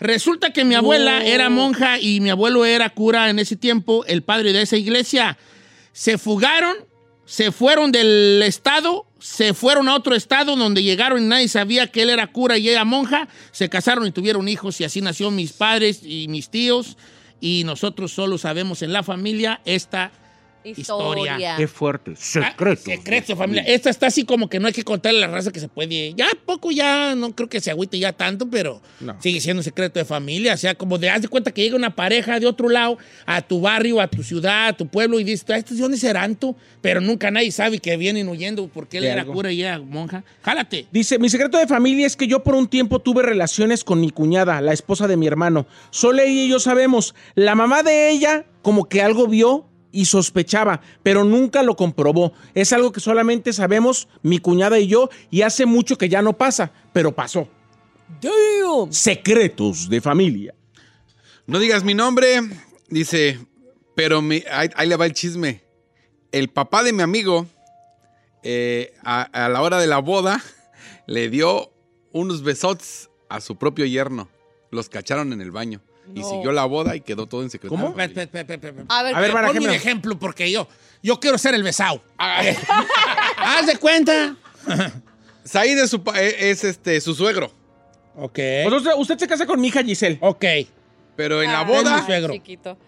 Resulta 0.00 0.52
que 0.52 0.64
mi 0.64 0.74
abuela 0.74 1.24
era 1.24 1.50
monja 1.50 2.00
y 2.00 2.20
mi 2.20 2.30
abuelo 2.30 2.64
era 2.64 2.88
cura 2.90 3.28
en 3.28 3.38
ese 3.38 3.56
tiempo, 3.56 4.04
el 4.06 4.22
padre 4.22 4.52
de 4.54 4.62
esa 4.62 4.78
iglesia. 4.78 5.36
Se 5.92 6.16
fugaron, 6.16 6.74
se 7.26 7.52
fueron 7.52 7.92
del 7.92 8.42
estado, 8.42 9.06
se 9.18 9.52
fueron 9.52 9.88
a 9.88 9.94
otro 9.94 10.14
estado 10.14 10.56
donde 10.56 10.82
llegaron 10.82 11.22
y 11.22 11.26
nadie 11.26 11.48
sabía 11.48 11.86
que 11.88 12.02
él 12.02 12.10
era 12.10 12.28
cura 12.28 12.56
y 12.56 12.70
ella 12.70 12.84
monja. 12.86 13.28
Se 13.52 13.68
casaron 13.68 14.06
y 14.06 14.10
tuvieron 14.10 14.48
hijos 14.48 14.80
y 14.80 14.84
así 14.84 15.02
nació 15.02 15.30
mis 15.30 15.52
padres 15.52 16.00
y 16.02 16.28
mis 16.28 16.48
tíos. 16.48 16.96
Y 17.38 17.64
nosotros 17.64 18.10
solo 18.10 18.38
sabemos 18.38 18.80
en 18.80 18.94
la 18.94 19.02
familia 19.02 19.60
esta 19.66 20.12
historia. 20.64 21.32
Historia. 21.32 21.56
Qué 21.56 21.68
fuerte. 21.68 22.12
Ah, 22.12 22.16
Secreto. 22.16 22.82
secreto 22.82 23.26
de 23.32 23.36
familia. 23.36 23.62
Esta 23.62 23.90
está 23.90 24.06
así 24.06 24.24
como 24.24 24.48
que 24.48 24.58
no 24.60 24.66
hay 24.66 24.72
que 24.72 24.82
contarle 24.84 25.24
a 25.24 25.28
la 25.28 25.34
raza 25.34 25.50
que 25.52 25.60
se 25.60 25.68
puede. 25.68 26.14
Ya 26.14 26.26
poco, 26.44 26.70
ya 26.70 27.14
no 27.14 27.34
creo 27.34 27.48
que 27.48 27.60
se 27.60 27.70
agüite 27.70 27.98
ya 27.98 28.12
tanto, 28.12 28.48
pero 28.50 28.80
No. 29.00 29.16
sigue 29.20 29.40
siendo 29.40 29.62
secreto 29.62 29.98
de 29.98 30.04
familia. 30.04 30.54
O 30.54 30.56
sea, 30.56 30.74
como 30.74 30.98
de 30.98 31.10
haz 31.10 31.22
de 31.22 31.28
cuenta 31.28 31.50
que 31.52 31.62
llega 31.62 31.76
una 31.76 31.94
pareja 31.94 32.38
de 32.40 32.46
otro 32.46 32.68
lado 32.68 32.98
a 33.26 33.42
tu 33.42 33.60
barrio, 33.60 34.00
a 34.00 34.08
tu 34.08 34.22
ciudad, 34.22 34.68
a 34.68 34.72
tu 34.76 34.86
pueblo 34.86 35.18
y 35.20 35.24
dices, 35.24 35.44
¿estos 35.48 35.76
de 35.76 35.82
dónde 35.82 35.96
serán 35.98 36.36
tú? 36.36 36.56
Pero 36.80 37.00
nunca 37.00 37.30
nadie 37.30 37.52
sabe 37.52 37.78
que 37.78 37.96
vienen 37.96 38.28
huyendo 38.28 38.68
porque 38.68 38.98
él 38.98 39.04
era 39.04 39.22
algo. 39.22 39.32
cura 39.34 39.52
y 39.52 39.60
ella 39.60 39.78
monja. 39.78 40.24
Jálate. 40.42 40.86
Dice, 40.90 41.18
mi 41.18 41.28
secreto 41.28 41.58
de 41.58 41.66
familia 41.66 42.06
es 42.06 42.16
que 42.16 42.26
yo 42.26 42.42
por 42.42 42.54
un 42.54 42.68
tiempo 42.68 42.98
tuve 43.00 43.22
relaciones 43.22 43.84
con 43.84 44.00
mi 44.00 44.10
cuñada, 44.10 44.60
la 44.60 44.72
esposa 44.72 45.06
de 45.08 45.16
mi 45.16 45.26
hermano. 45.26 45.66
Solo 45.90 46.22
ella 46.22 46.42
y 46.42 46.48
yo 46.48 46.60
sabemos. 46.60 47.14
La 47.34 47.54
mamá 47.54 47.82
de 47.82 48.10
ella 48.10 48.44
como 48.62 48.88
que 48.88 49.00
algo 49.02 49.26
vio 49.26 49.66
y 49.92 50.04
sospechaba, 50.04 50.80
pero 51.02 51.24
nunca 51.24 51.62
lo 51.62 51.76
comprobó. 51.76 52.32
Es 52.54 52.72
algo 52.72 52.92
que 52.92 53.00
solamente 53.00 53.52
sabemos 53.52 54.08
mi 54.22 54.38
cuñada 54.38 54.78
y 54.78 54.86
yo 54.86 55.08
y 55.30 55.42
hace 55.42 55.66
mucho 55.66 55.96
que 55.98 56.08
ya 56.08 56.22
no 56.22 56.36
pasa, 56.36 56.72
pero 56.92 57.12
pasó. 57.14 57.48
Secretos 58.92 59.88
de 59.88 60.00
familia. 60.00 60.54
No 61.46 61.58
digas 61.58 61.84
mi 61.84 61.94
nombre, 61.94 62.40
dice, 62.88 63.38
pero 63.96 64.22
mi- 64.22 64.44
ahí, 64.50 64.68
ahí 64.74 64.88
le 64.88 64.96
va 64.96 65.06
el 65.06 65.12
chisme. 65.12 65.62
El 66.32 66.48
papá 66.48 66.82
de 66.82 66.92
mi 66.92 67.02
amigo, 67.02 67.46
eh, 68.42 68.94
a, 69.02 69.22
a 69.22 69.48
la 69.48 69.62
hora 69.62 69.78
de 69.78 69.86
la 69.86 69.98
boda, 69.98 70.42
le 71.06 71.28
dio 71.28 71.72
unos 72.12 72.42
besotes 72.42 73.10
a 73.28 73.40
su 73.40 73.56
propio 73.56 73.84
yerno. 73.86 74.28
Los 74.70 74.88
cacharon 74.88 75.32
en 75.32 75.40
el 75.40 75.50
baño. 75.50 75.80
Y 76.14 76.22
siguió 76.22 76.52
la 76.52 76.64
boda 76.64 76.96
y 76.96 77.00
quedó 77.00 77.26
todo 77.26 77.42
en 77.42 77.50
secreto. 77.50 77.74
¿Cómo? 77.74 77.94
Pe- 77.94 78.08
pe- 78.08 78.26
pe- 78.26 78.44
pe- 78.44 78.58
pe- 78.58 78.72
pe- 78.72 78.84
A 78.88 79.02
ver, 79.02 79.14
A 79.14 79.20
ver, 79.20 79.32
para 79.32 79.48
Ponme 79.48 79.60
un 79.60 79.70
ejemplo 79.70 80.18
porque 80.18 80.50
yo, 80.50 80.66
yo 81.02 81.18
quiero 81.20 81.38
ser 81.38 81.54
el 81.54 81.62
besado. 81.62 82.02
Haz 82.18 83.66
de 83.66 83.76
cuenta. 83.76 84.36
Said 85.44 85.78
es, 85.78 85.90
su, 85.90 86.02
pa- 86.02 86.20
eh, 86.20 86.50
es 86.50 86.64
este, 86.64 87.00
su 87.00 87.14
suegro. 87.14 87.52
Ok. 88.16 88.38
Pues 88.64 88.72
usted, 88.74 88.90
usted 88.96 89.18
se 89.18 89.26
casa 89.26 89.46
con 89.46 89.60
mi 89.60 89.68
hija 89.68 89.82
Giselle. 89.82 90.18
Ok. 90.20 90.44
Pero 91.16 91.42
en 91.42 91.50
la 91.52 91.60
Ay, 91.60 91.66
boda, 91.66 91.96
mi 91.98 92.06
suegro. 92.06 92.32
chiquito. 92.34 92.78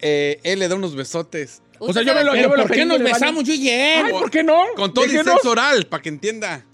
eh, 0.00 0.40
él 0.44 0.58
le 0.58 0.68
da 0.68 0.74
unos 0.76 0.94
besotes. 0.94 1.62
O 1.78 1.92
sea, 1.92 2.02
yo 2.02 2.14
me 2.14 2.22
lo- 2.22 2.32
Pero 2.32 2.42
yo 2.44 2.48
me 2.50 2.56
lo 2.56 2.62
¿por 2.62 2.70
qué 2.72 2.78
pedí 2.80 2.88
nos 2.88 3.02
besamos 3.02 3.44
yo 3.44 3.54
y 3.54 3.68
él? 3.68 4.04
Ay, 4.06 4.12
¿por 4.12 4.30
qué 4.30 4.42
no? 4.44 4.62
Con 4.76 4.94
todo 4.94 5.04
¿Por 5.04 5.10
el 5.10 5.18
qué 5.18 5.24
no? 5.24 5.32
sexo 5.32 5.50
oral, 5.50 5.86
para 5.86 6.02
que 6.02 6.08
entienda. 6.10 6.64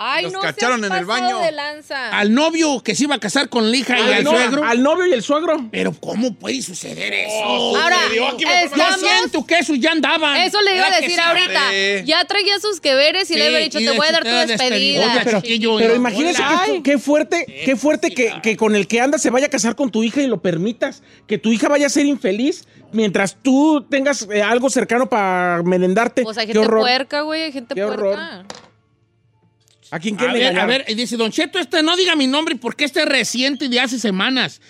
Ay, 0.00 0.24
Los 0.24 0.32
no 0.32 0.40
cacharon 0.40 0.84
en 0.84 0.92
el 0.92 1.04
baño. 1.04 1.40
de 1.40 1.50
lanza. 1.52 2.16
Al 2.16 2.32
novio 2.32 2.80
que 2.84 2.94
se 2.94 3.02
iba 3.04 3.16
a 3.16 3.18
casar 3.18 3.48
con 3.48 3.70
la 3.70 3.76
hija 3.76 3.98
y 3.98 4.12
al 4.12 4.24
no- 4.24 4.30
suegro. 4.30 4.64
al 4.64 4.82
novio 4.82 5.06
y 5.06 5.12
el 5.12 5.22
suegro. 5.22 5.68
Pero 5.72 5.92
¿cómo 5.92 6.34
puede 6.34 6.62
suceder 6.62 7.12
eso? 7.12 7.44
Ahora, 7.76 7.96
Yo 8.14 8.36
siento 8.98 9.44
que 9.46 9.58
eso 9.58 9.74
ya 9.74 9.92
andaban. 9.92 10.36
Eso 10.36 10.60
le 10.62 10.76
iba 10.76 10.86
a 10.86 10.90
¿Verdad 10.90 11.00
que 11.00 11.06
decir 11.08 11.20
ahorita. 11.20 12.00
Ya 12.04 12.24
traía 12.26 12.58
sus 12.60 12.80
que 12.80 12.94
veres 12.94 13.28
y 13.30 13.34
Sí, 13.34 13.38
le 13.40 13.46
había 13.46 13.58
dicho, 13.58 13.78
te 13.78 13.90
voy 13.90 14.06
a 14.06 14.12
dar 14.12 14.22
tu 14.22 14.28
usted 14.28 14.46
despedida. 14.46 15.14
despedida. 15.14 15.42
pero-. 15.42 15.78
Pero 15.78 15.94
imagínese 15.96 16.42
qué, 16.66 16.82
qué 16.82 16.98
fuerte, 16.98 17.44
qué 17.64 17.76
fuerte 17.76 18.10
que, 18.10 18.32
que 18.42 18.56
con 18.56 18.76
el 18.76 18.86
que 18.86 19.00
andas 19.00 19.20
se 19.20 19.30
vaya 19.30 19.46
a 19.46 19.50
casar 19.50 19.74
con 19.74 19.90
tu 19.90 20.04
hija 20.04 20.20
y 20.22 20.26
lo 20.26 20.40
permitas. 20.40 21.02
Que 21.26 21.38
tu 21.38 21.50
hija 21.52 21.68
vaya 21.68 21.86
a 21.86 21.90
ser 21.90 22.06
infeliz 22.06 22.66
mientras 22.92 23.36
tú 23.42 23.84
tengas 23.90 24.28
eh, 24.32 24.42
algo 24.42 24.70
cercano 24.70 25.08
para 25.08 25.62
merendarte. 25.64 26.22
Pues 26.22 26.38
hay 26.38 26.46
qué 26.46 26.52
gente 26.52 26.66
horror. 26.66 26.80
puerca, 26.82 27.20
güey, 27.22 27.42
hay 27.44 27.52
gente 27.52 27.74
Qué 27.74 27.82
puerca. 27.84 28.44
¿A 29.90 29.98
quién 29.98 30.14
A 30.16 30.18
quiere 30.18 30.38
ver, 30.38 30.58
a 30.58 30.66
ver, 30.66 30.84
y 30.88 30.94
dice 30.94 31.16
Don 31.16 31.30
Cheto, 31.32 31.58
este 31.58 31.82
no 31.82 31.96
diga 31.96 32.14
mi 32.16 32.26
nombre 32.26 32.56
porque 32.56 32.84
este 32.84 33.00
es 33.00 33.06
reciente 33.06 33.68
de 33.68 33.80
hace 33.80 33.98
semanas. 33.98 34.60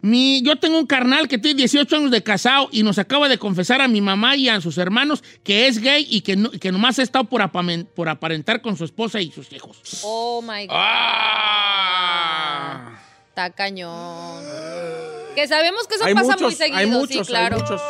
Mi, 0.00 0.40
yo 0.42 0.54
tengo 0.60 0.78
un 0.78 0.86
carnal 0.86 1.26
que 1.26 1.38
tiene 1.38 1.56
18 1.58 1.96
años 1.96 2.10
de 2.12 2.22
casado 2.22 2.68
y 2.70 2.84
nos 2.84 2.98
acaba 2.98 3.28
de 3.28 3.36
confesar 3.36 3.80
a 3.80 3.88
mi 3.88 4.00
mamá 4.00 4.36
y 4.36 4.48
a 4.48 4.60
sus 4.60 4.78
hermanos 4.78 5.24
que 5.42 5.66
es 5.66 5.80
gay 5.80 6.06
y 6.08 6.20
que, 6.20 6.36
no- 6.36 6.52
que 6.52 6.70
nomás 6.70 7.00
ha 7.00 7.02
estado 7.02 7.24
por, 7.24 7.40
apamen- 7.42 7.84
por 7.84 8.08
aparentar 8.08 8.62
con 8.62 8.76
su 8.76 8.84
esposa 8.84 9.20
y 9.20 9.32
sus 9.32 9.52
hijos. 9.52 9.76
Oh 10.04 10.40
my 10.40 10.68
God. 10.68 10.76
Ah. 11.90 12.98
Está 13.30 13.50
cañón. 13.50 14.44
Que 15.34 15.48
sabemos 15.48 15.88
que 15.88 15.96
eso 15.96 16.04
hay 16.04 16.14
pasa 16.14 16.26
muchos, 16.26 16.42
muy 16.42 16.54
seguido, 16.54 16.78
hay 16.78 16.86
muchos, 16.86 17.26
sí, 17.26 17.32
claro. 17.32 17.56
hay 17.56 17.62
muchos. 17.62 17.82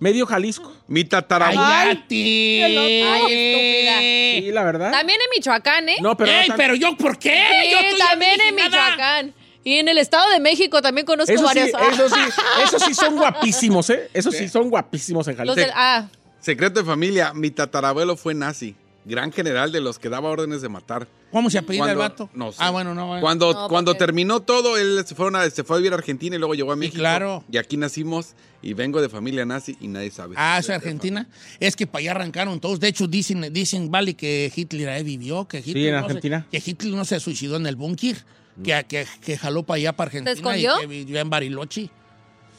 Medio 0.00 0.26
Jalisco. 0.26 0.72
Mi 0.88 1.04
tatarabuelo. 1.04 1.62
Ay, 1.62 1.90
estúpida. 1.90 3.98
Sí, 4.00 4.50
la 4.50 4.64
verdad. 4.64 4.90
También 4.90 5.20
en 5.20 5.38
Michoacán, 5.38 5.88
¿eh? 5.90 5.96
No, 6.00 6.16
pero, 6.16 6.32
¡Ey, 6.32 6.48
pero 6.56 6.74
yo 6.74 6.96
por 6.96 7.18
qué? 7.18 7.44
Sí, 7.62 7.70
yo 7.70 7.78
estoy 7.78 7.98
también 7.98 8.40
en 8.40 8.56
nada. 8.56 8.68
Michoacán. 8.68 9.34
Y 9.62 9.74
en 9.74 9.88
el 9.88 9.98
Estado 9.98 10.30
de 10.30 10.40
México 10.40 10.80
también 10.80 11.06
conozco 11.06 11.30
eso 11.30 11.46
sí, 11.48 11.54
varios. 11.60 11.68
eso 11.92 12.08
sí, 12.08 12.20
eso 12.64 12.78
sí 12.78 12.94
son 12.94 13.16
guapísimos, 13.16 13.90
¿eh? 13.90 14.08
Eso 14.14 14.32
sí 14.32 14.48
son 14.48 14.70
guapísimos 14.70 15.28
en 15.28 15.36
Los 15.36 15.38
Jalisco. 15.38 15.60
del, 15.60 15.70
ah, 15.74 16.08
Secreto 16.40 16.80
de 16.80 16.86
familia. 16.86 17.34
Mi 17.34 17.50
tatarabuelo 17.50 18.16
fue 18.16 18.32
nazi. 18.32 18.74
Gran 19.06 19.32
general 19.32 19.72
de 19.72 19.80
los 19.80 19.98
que 19.98 20.08
daba 20.10 20.28
órdenes 20.28 20.60
de 20.60 20.68
matar. 20.68 21.08
¿Cómo 21.32 21.48
se 21.48 21.56
apellida 21.58 21.90
el 21.90 21.96
vato? 21.96 22.28
No 22.34 22.52
sé. 22.52 22.58
Ah, 22.60 22.70
bueno, 22.70 22.94
no. 22.94 23.06
bueno. 23.06 23.22
Cuando, 23.22 23.52
No, 23.52 23.68
cuando 23.68 23.92
porque- 23.92 23.98
terminó 24.04 24.40
todo, 24.40 24.76
él 24.76 25.02
se, 25.06 25.14
fueron 25.14 25.36
a- 25.36 25.48
se 25.48 25.64
fue 25.64 25.76
a 25.76 25.78
vivir 25.78 25.92
a 25.92 25.96
Argentina 25.96 26.36
y 26.36 26.38
luego 26.38 26.54
llegó 26.54 26.70
a 26.72 26.76
México. 26.76 26.98
claro. 26.98 27.42
Y 27.50 27.56
aquí 27.56 27.76
nacimos 27.78 28.34
y 28.62 28.74
vengo 28.74 29.00
de 29.00 29.08
familia 29.08 29.46
nazi 29.46 29.74
y 29.80 29.88
nadie 29.88 30.10
sabe. 30.10 30.34
Ah, 30.36 30.58
¿es 30.60 30.68
Argentina? 30.68 31.26
Es 31.60 31.76
que 31.76 31.86
para 31.86 32.00
allá 32.00 32.10
arrancaron 32.10 32.60
todos. 32.60 32.78
De 32.78 32.88
hecho, 32.88 33.06
dicen, 33.06 33.50
dicen 33.52 33.90
vale, 33.90 34.14
que 34.14 34.52
Hitler 34.54 34.90
ahí 34.90 35.02
vivió, 35.02 35.48
que 35.48 35.58
Hitler, 35.64 35.86
en 35.88 35.92
no 35.94 36.00
se- 36.00 36.04
Argentina. 36.06 36.46
que 36.50 36.62
Hitler 36.64 36.92
no 36.94 37.04
se 37.06 37.18
suicidó 37.20 37.56
en 37.56 37.66
el 37.66 37.76
búnker, 37.76 38.16
que, 38.62 38.84
que, 38.86 39.06
que 39.22 39.38
jaló 39.38 39.62
para 39.62 39.76
allá, 39.78 39.92
para 39.96 40.08
Argentina. 40.08 40.32
escondió? 40.32 40.76
Y 40.76 40.80
que 40.82 40.86
vivió 40.86 41.20
en 41.20 41.30
Bariloche. 41.30 41.88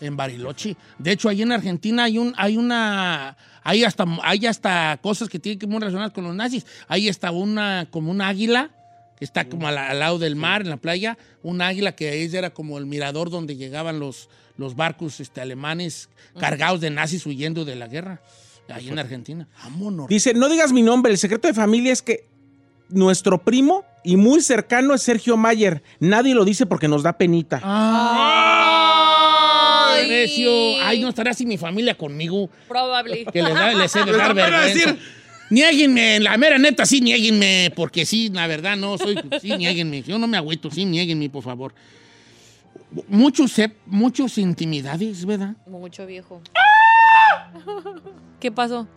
En 0.02 0.18
Bariloche. 0.18 0.76
De 0.98 1.12
hecho, 1.12 1.30
ahí 1.30 1.42
en 1.42 1.52
Argentina 1.52 2.04
hay 2.06 2.18
un, 2.18 2.34
hay 2.38 2.58
una, 2.58 3.38
hay 3.64 3.84
hasta, 3.84 4.06
hay 4.24 4.46
hasta 4.48 5.00
cosas 5.02 5.30
que 5.30 5.40
tienen 5.40 5.60
que 5.60 5.66
ver 5.66 5.72
muy 5.72 5.80
relacionadas 5.80 6.12
con 6.12 6.24
los 6.24 6.36
nazis. 6.36 6.66
Ahí 6.88 7.08
está 7.08 7.32
una, 7.32 7.88
como 7.90 8.12
un 8.12 8.22
águila, 8.22 8.72
que 9.18 9.26
está 9.26 9.48
como 9.48 9.68
al, 9.68 9.78
al 9.78 10.00
lado 10.00 10.18
del 10.18 10.36
mar, 10.36 10.62
en 10.62 10.70
la 10.70 10.78
playa, 10.78 11.18
un 11.44 11.62
águila 11.62 11.92
que 11.94 12.10
ahí 12.10 12.30
era 12.34 12.50
como 12.50 12.80
el 12.80 12.88
mirador 12.88 13.30
donde 13.30 13.56
llegaban 13.56 14.00
los, 14.00 14.30
los 14.58 14.76
barcos 14.76 15.20
este, 15.20 15.42
alemanes 15.42 16.10
cargados 16.40 16.82
de 16.82 16.90
nazis 16.90 17.26
huyendo 17.26 17.64
de 17.64 17.76
la 17.76 17.88
guerra. 17.88 18.22
Ahí 18.70 18.90
en 18.90 19.00
Argentina. 19.00 19.48
Vámonos. 19.64 20.08
Dice, 20.08 20.34
no 20.34 20.48
digas 20.48 20.72
mi 20.72 20.82
nombre, 20.82 21.12
el 21.12 21.18
secreto 21.18 21.48
de 21.48 21.54
familia 21.54 21.92
es 21.92 22.02
que 22.02 22.26
nuestro 22.90 23.44
primo 23.44 23.84
y 24.04 24.18
muy 24.18 24.42
cercano 24.42 24.94
es 24.94 25.02
Sergio 25.02 25.38
Mayer. 25.38 25.84
Nadie 26.00 26.34
lo 26.34 26.46
dice 26.46 26.66
porque 26.66 26.88
nos 26.88 27.04
da 27.04 27.18
penita. 27.18 27.60
Ay, 27.64 28.91
Ay, 30.84 31.00
no 31.02 31.10
estará 31.10 31.32
así 31.32 31.46
mi 31.46 31.58
familia 31.58 31.96
conmigo. 31.96 32.50
Probably. 32.68 33.26
Que 33.26 33.42
les, 33.42 33.54
da, 33.54 33.74
les 33.74 33.96
he 33.96 34.00
de 34.00 34.06
Pero 34.12 34.18
dar 34.18 34.34
vergüenza. 34.34 34.74
decir- 34.92 34.98
Niéguenme, 35.50 36.20
la 36.22 36.38
mera 36.38 36.58
neta, 36.58 36.86
sí, 36.86 37.02
niéguenme, 37.02 37.74
porque 37.76 38.06
sí, 38.06 38.30
la 38.30 38.48
verdad, 38.48 38.78
no, 38.78 38.98
soy, 38.98 39.20
sí, 39.42 39.52
niéguenme. 39.58 40.02
Yo 40.02 40.18
no 40.18 40.26
me 40.26 40.38
agüito, 40.38 40.72
sí, 40.72 40.86
niéguenme, 40.86 41.30
por 41.30 41.44
favor. 41.44 41.74
Muchos, 43.10 43.54
muchos 43.86 44.38
intimidades, 44.38 45.26
¿verdad? 45.26 45.56
Mucho 45.68 46.06
viejo. 46.06 46.42
¿Qué 48.40 48.52
pasó? 48.52 48.88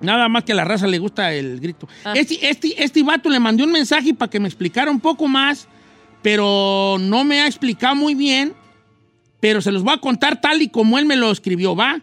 Nada 0.00 0.28
más 0.28 0.44
que 0.44 0.52
a 0.52 0.54
la 0.54 0.64
raza 0.64 0.86
le 0.86 0.98
gusta 0.98 1.32
el 1.32 1.60
grito. 1.60 1.86
Ah. 2.04 2.14
Este, 2.16 2.38
este, 2.48 2.82
este 2.82 3.02
vato 3.02 3.28
le 3.28 3.38
mandé 3.38 3.62
un 3.62 3.70
mensaje 3.70 4.12
para 4.14 4.30
que 4.30 4.40
me 4.40 4.48
explicara 4.48 4.90
un 4.90 5.00
poco 5.00 5.28
más, 5.28 5.68
pero 6.22 6.96
no 6.98 7.22
me 7.22 7.40
ha 7.40 7.46
explicado 7.46 7.94
muy 7.94 8.14
bien. 8.14 8.54
Pero 9.40 9.60
se 9.60 9.72
los 9.72 9.82
voy 9.82 9.94
a 9.94 9.98
contar 9.98 10.40
tal 10.40 10.62
y 10.62 10.68
como 10.68 10.98
él 10.98 11.06
me 11.06 11.16
lo 11.16 11.30
escribió, 11.30 11.74
¿va? 11.74 12.00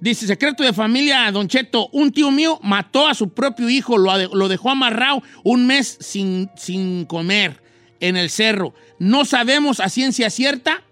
Dice, 0.00 0.26
secreto 0.26 0.62
de 0.62 0.72
familia, 0.72 1.30
Don 1.32 1.48
Cheto, 1.48 1.88
un 1.92 2.12
tío 2.12 2.30
mío 2.30 2.58
mató 2.62 3.06
a 3.06 3.14
su 3.14 3.30
propio 3.30 3.70
hijo, 3.70 3.96
lo, 3.96 4.48
dejó 4.48 4.70
amarrado 4.70 5.22
un 5.44 5.66
mes 5.66 5.96
sin, 6.00 6.50
sin 6.56 7.06
comer 7.06 7.62
en 8.00 8.16
el 8.16 8.28
cerro. 8.28 8.74
No 8.98 9.24
sabemos 9.24 9.80
a 9.80 9.88
ciencia 9.88 10.28
cierta 10.28 10.82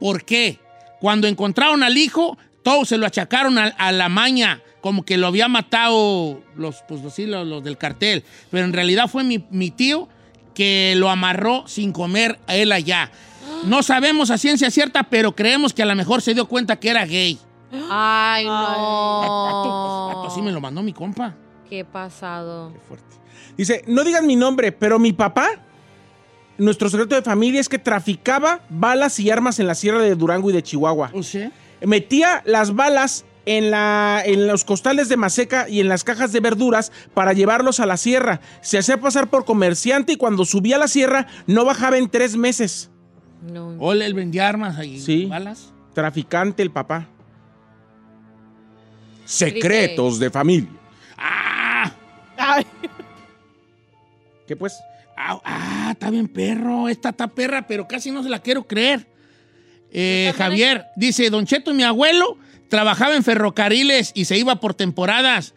por 0.00 0.24
qué. 0.24 0.58
Cuando 1.00 1.28
encontraron 1.28 1.82
al 1.82 1.96
hijo, 1.98 2.36
todos 2.64 2.88
se 2.88 2.98
lo 2.98 3.06
achacaron 3.06 3.58
a, 3.58 3.92
la 3.92 4.08
maña, 4.08 4.60
como 4.80 5.04
que 5.04 5.18
lo 5.18 5.28
había 5.28 5.46
matado 5.46 6.42
los, 6.56 6.82
pues, 6.88 7.04
así, 7.04 7.26
los, 7.26 7.46
los 7.46 7.62
del 7.62 7.78
cartel. 7.78 8.24
Pero 8.50 8.64
en 8.64 8.72
realidad 8.72 9.08
fue 9.08 9.22
mi, 9.22 9.44
mi 9.50 9.70
tío 9.70 10.08
que 10.52 10.94
lo 10.96 11.10
amarró 11.10 11.68
sin 11.68 11.92
comer 11.92 12.40
a 12.48 12.56
él 12.56 12.72
allá. 12.72 13.12
No 13.64 13.82
sabemos 13.82 14.30
a 14.30 14.38
ciencia 14.38 14.70
cierta, 14.70 15.04
pero 15.04 15.34
creemos 15.34 15.72
que 15.72 15.82
a 15.82 15.86
lo 15.86 15.94
mejor 15.94 16.22
se 16.22 16.34
dio 16.34 16.46
cuenta 16.46 16.76
que 16.76 16.90
era 16.90 17.04
gay. 17.04 17.38
Ay, 17.90 18.44
Pato, 18.46 20.10
no. 20.12 20.24
así 20.26 20.40
me 20.42 20.52
lo 20.52 20.60
mandó 20.60 20.82
mi 20.82 20.92
compa. 20.92 21.34
Qué 21.68 21.84
pasado. 21.84 22.72
Qué 22.72 22.80
fuerte. 22.80 23.16
Dice, 23.56 23.82
no 23.86 24.04
digan 24.04 24.26
mi 24.26 24.36
nombre, 24.36 24.70
pero 24.72 24.98
mi 24.98 25.12
papá, 25.12 25.48
nuestro 26.58 26.88
secreto 26.88 27.14
de 27.14 27.22
familia 27.22 27.60
es 27.60 27.68
que 27.68 27.78
traficaba 27.78 28.60
balas 28.68 29.18
y 29.18 29.30
armas 29.30 29.58
en 29.58 29.66
la 29.66 29.74
sierra 29.74 30.00
de 30.00 30.14
Durango 30.14 30.50
y 30.50 30.52
de 30.52 30.62
Chihuahua. 30.62 31.10
¿O 31.12 31.22
sea? 31.22 31.50
Metía 31.82 32.42
las 32.46 32.74
balas 32.74 33.24
en, 33.46 33.70
la, 33.70 34.22
en 34.24 34.46
los 34.46 34.64
costales 34.64 35.08
de 35.08 35.16
maseca 35.16 35.68
y 35.68 35.80
en 35.80 35.88
las 35.88 36.04
cajas 36.04 36.32
de 36.32 36.40
verduras 36.40 36.92
para 37.14 37.32
llevarlos 37.32 37.80
a 37.80 37.86
la 37.86 37.96
sierra. 37.96 38.40
Se 38.60 38.78
hacía 38.78 39.00
pasar 39.00 39.28
por 39.28 39.44
comerciante 39.44 40.12
y 40.12 40.16
cuando 40.16 40.44
subía 40.44 40.76
a 40.76 40.80
la 40.80 40.88
sierra 40.88 41.26
no 41.46 41.64
bajaba 41.64 41.98
en 41.98 42.08
tres 42.08 42.36
meses. 42.36 42.90
No. 43.42 43.76
Ole, 43.78 44.06
él 44.06 44.14
vendía 44.14 44.48
armas 44.48 44.82
y 44.84 45.00
Sí. 45.00 45.26
balas. 45.26 45.72
Traficante 45.94 46.62
el 46.62 46.70
papá. 46.70 47.08
Secretos 49.24 50.18
de 50.18 50.30
familia. 50.30 50.68
¡Ah! 51.16 51.92
¿Qué 54.46 54.54
pues? 54.54 54.74
Ah, 55.16 55.40
ah, 55.44 55.88
está 55.92 56.10
bien 56.10 56.28
perro. 56.28 56.88
Esta 56.88 57.08
está 57.08 57.26
perra, 57.28 57.66
pero 57.66 57.88
casi 57.88 58.10
no 58.10 58.22
se 58.22 58.28
la 58.28 58.38
quiero 58.40 58.64
creer. 58.66 59.06
Eh, 59.90 60.32
Javier 60.36 60.86
dice, 60.94 61.30
Don 61.30 61.46
Cheto, 61.46 61.72
mi 61.74 61.82
abuelo 61.82 62.38
trabajaba 62.68 63.16
en 63.16 63.24
ferrocarriles 63.24 64.12
y 64.14 64.26
se 64.26 64.36
iba 64.36 64.56
por 64.56 64.74
temporadas. 64.74 65.54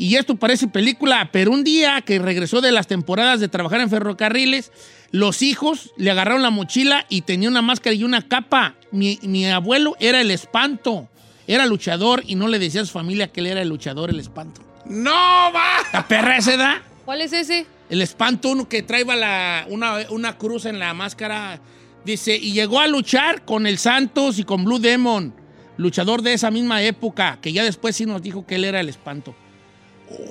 Y 0.00 0.16
esto 0.16 0.34
parece 0.36 0.66
película, 0.66 1.28
pero 1.30 1.50
un 1.50 1.62
día 1.62 2.00
que 2.00 2.18
regresó 2.18 2.62
de 2.62 2.72
las 2.72 2.86
temporadas 2.86 3.38
de 3.38 3.48
trabajar 3.48 3.82
en 3.82 3.90
ferrocarriles, 3.90 4.72
los 5.10 5.42
hijos 5.42 5.92
le 5.98 6.10
agarraron 6.10 6.40
la 6.40 6.48
mochila 6.48 7.04
y 7.10 7.20
tenía 7.20 7.50
una 7.50 7.60
máscara 7.60 7.92
y 7.92 8.02
una 8.02 8.26
capa. 8.26 8.76
Mi, 8.92 9.18
mi 9.20 9.44
abuelo 9.44 9.96
era 10.00 10.22
el 10.22 10.30
espanto. 10.30 11.10
Era 11.46 11.66
luchador 11.66 12.22
y 12.26 12.34
no 12.34 12.48
le 12.48 12.58
decía 12.58 12.80
a 12.80 12.86
su 12.86 12.92
familia 12.92 13.30
que 13.30 13.40
él 13.40 13.48
era 13.48 13.60
el 13.60 13.68
luchador, 13.68 14.08
el 14.08 14.18
espanto. 14.18 14.62
¡No 14.86 15.12
va! 15.12 15.80
¿La 15.92 16.08
perra 16.08 16.38
esa 16.38 16.54
edad? 16.54 16.76
¿Cuál 17.04 17.20
es 17.20 17.34
ese? 17.34 17.66
El 17.90 18.00
espanto, 18.00 18.48
uno 18.48 18.70
que 18.70 18.82
traía 18.82 19.14
la, 19.16 19.66
una, 19.68 20.06
una 20.08 20.38
cruz 20.38 20.64
en 20.64 20.78
la 20.78 20.94
máscara. 20.94 21.60
Dice, 22.06 22.38
y 22.38 22.52
llegó 22.52 22.80
a 22.80 22.86
luchar 22.86 23.44
con 23.44 23.66
el 23.66 23.76
Santos 23.76 24.38
y 24.38 24.44
con 24.44 24.64
Blue 24.64 24.78
Demon, 24.78 25.34
luchador 25.76 26.22
de 26.22 26.32
esa 26.32 26.50
misma 26.50 26.80
época, 26.82 27.38
que 27.42 27.52
ya 27.52 27.64
después 27.64 27.96
sí 27.96 28.06
nos 28.06 28.22
dijo 28.22 28.46
que 28.46 28.54
él 28.54 28.64
era 28.64 28.80
el 28.80 28.88
espanto. 28.88 29.34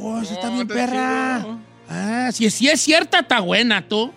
Oh, 0.02 0.20
eso 0.22 0.34
está 0.34 0.48
Oh, 0.48 0.52
bien, 0.52 0.62
está 0.62 0.74
perra. 0.74 1.40
chido. 1.42 1.60
Ah, 1.90 2.30
si, 2.34 2.50
si 2.50 2.68
es 2.70 2.82
cierta, 2.82 3.20
está 3.20 3.40
buena, 3.40 3.82
tú. 3.88 4.12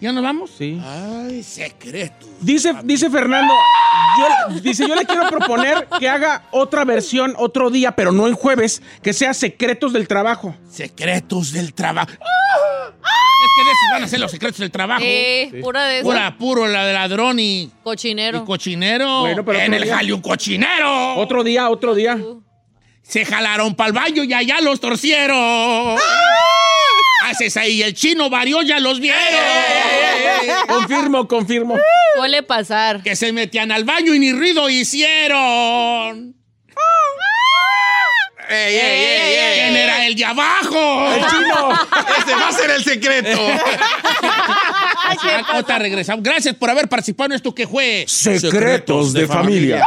¿Ya 0.00 0.12
nos 0.12 0.22
vamos? 0.24 0.50
Sí. 0.58 0.80
Ay, 0.84 1.42
secreto. 1.44 2.26
Dice, 2.40 2.74
dice 2.82 3.08
Fernando, 3.08 3.54
yo, 4.50 4.60
dice, 4.60 4.86
yo 4.88 4.96
le 4.96 5.04
quiero 5.06 5.28
proponer 5.28 5.86
que 6.00 6.08
haga 6.08 6.46
otra 6.50 6.84
versión 6.84 7.34
otro 7.38 7.70
día, 7.70 7.92
pero 7.94 8.10
no 8.10 8.26
en 8.26 8.34
jueves, 8.34 8.82
que 9.00 9.12
sea 9.12 9.32
Secretos 9.32 9.92
del 9.92 10.08
Trabajo. 10.08 10.56
Secretos 10.68 11.52
del 11.52 11.72
trabajo. 11.72 12.10
Es 12.10 12.18
que 13.56 13.64
de 13.64 13.70
esos 13.70 13.88
van 13.92 14.02
a 14.02 14.08
ser 14.08 14.20
los 14.20 14.30
secretos 14.32 14.58
del 14.58 14.70
trabajo. 14.72 15.02
Eh, 15.04 15.60
pura 15.62 15.84
de 15.84 15.98
eso. 15.98 16.06
Pura, 16.08 16.36
puro, 16.36 16.66
la 16.66 16.84
de 16.84 16.92
ladrón 16.94 17.38
y, 17.38 17.70
Cochinero. 17.84 18.38
y 18.38 18.44
cochinero. 18.44 19.20
Bueno, 19.20 19.44
pero 19.44 19.60
en 19.60 19.74
el 19.74 19.82
día. 19.84 19.96
jale 19.96 20.12
un 20.12 20.20
cochinero. 20.20 21.14
Otro 21.14 21.44
día, 21.44 21.68
otro 21.70 21.94
día. 21.94 22.18
Se 23.02 23.24
jalaron 23.24 23.74
para 23.74 23.88
el 23.88 23.92
baño 23.92 24.24
y 24.24 24.32
allá 24.32 24.60
los 24.60 24.80
torcieron. 24.80 25.98
Haces 27.24 27.56
ahí, 27.56 27.82
el 27.82 27.94
chino 27.94 28.30
varió, 28.30 28.62
ya 28.62 28.80
los 28.80 29.00
vieron. 29.00 29.20
Confirmo, 30.68 31.28
confirmo. 31.28 31.78
Suele 32.16 32.42
pasar. 32.42 33.02
Que 33.02 33.14
se 33.14 33.32
metían 33.32 33.70
al 33.70 33.84
baño 33.84 34.14
y 34.14 34.18
ni 34.18 34.32
ruido 34.32 34.68
hicieron. 34.68 36.34
¡Ey, 38.48 38.74
ey, 38.74 38.80
ey, 38.80 39.34
ey! 39.34 39.60
¿Quién 39.62 39.76
era 39.76 40.06
el 40.06 40.14
de 40.14 40.24
abajo? 40.24 41.06
El 41.12 41.24
chino. 41.26 41.70
Ese 42.18 42.34
va 42.34 42.48
a 42.48 42.52
ser 42.52 42.70
el 42.70 42.84
secreto. 42.84 43.38
Ah, 45.04 45.58
Otra 45.58 45.78
regresamos. 45.78 46.22
Gracias 46.22 46.54
por 46.54 46.70
haber 46.70 46.88
participado 46.88 47.26
en 47.26 47.32
esto 47.32 47.54
que 47.54 47.66
fue 47.66 48.04
Secretos 48.08 49.12
de 49.12 49.26
familia. 49.26 49.84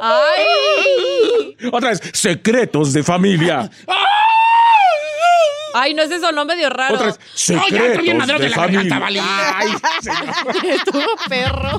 ¡Ay! 0.00 0.44
Otra 1.72 1.90
vez, 1.90 2.00
Secretos 2.12 2.92
de 2.92 3.02
familia. 3.02 3.70
Ay, 5.74 5.92
no, 5.92 6.02
ese 6.02 6.18
sonó 6.18 6.44
medio 6.46 6.70
raro. 6.70 6.94
Otra 6.94 7.06
vez, 7.08 7.18
No, 7.18 7.22
ya 7.24 7.62
Secretos 7.62 8.04
de 8.38 8.42
de 8.42 8.48
la 8.48 8.56
garganta, 8.56 8.98
familia. 9.00 9.00
vale. 9.00 9.20
Ay, 9.54 9.72
Estuvo 10.70 11.04
perro. 11.28 11.78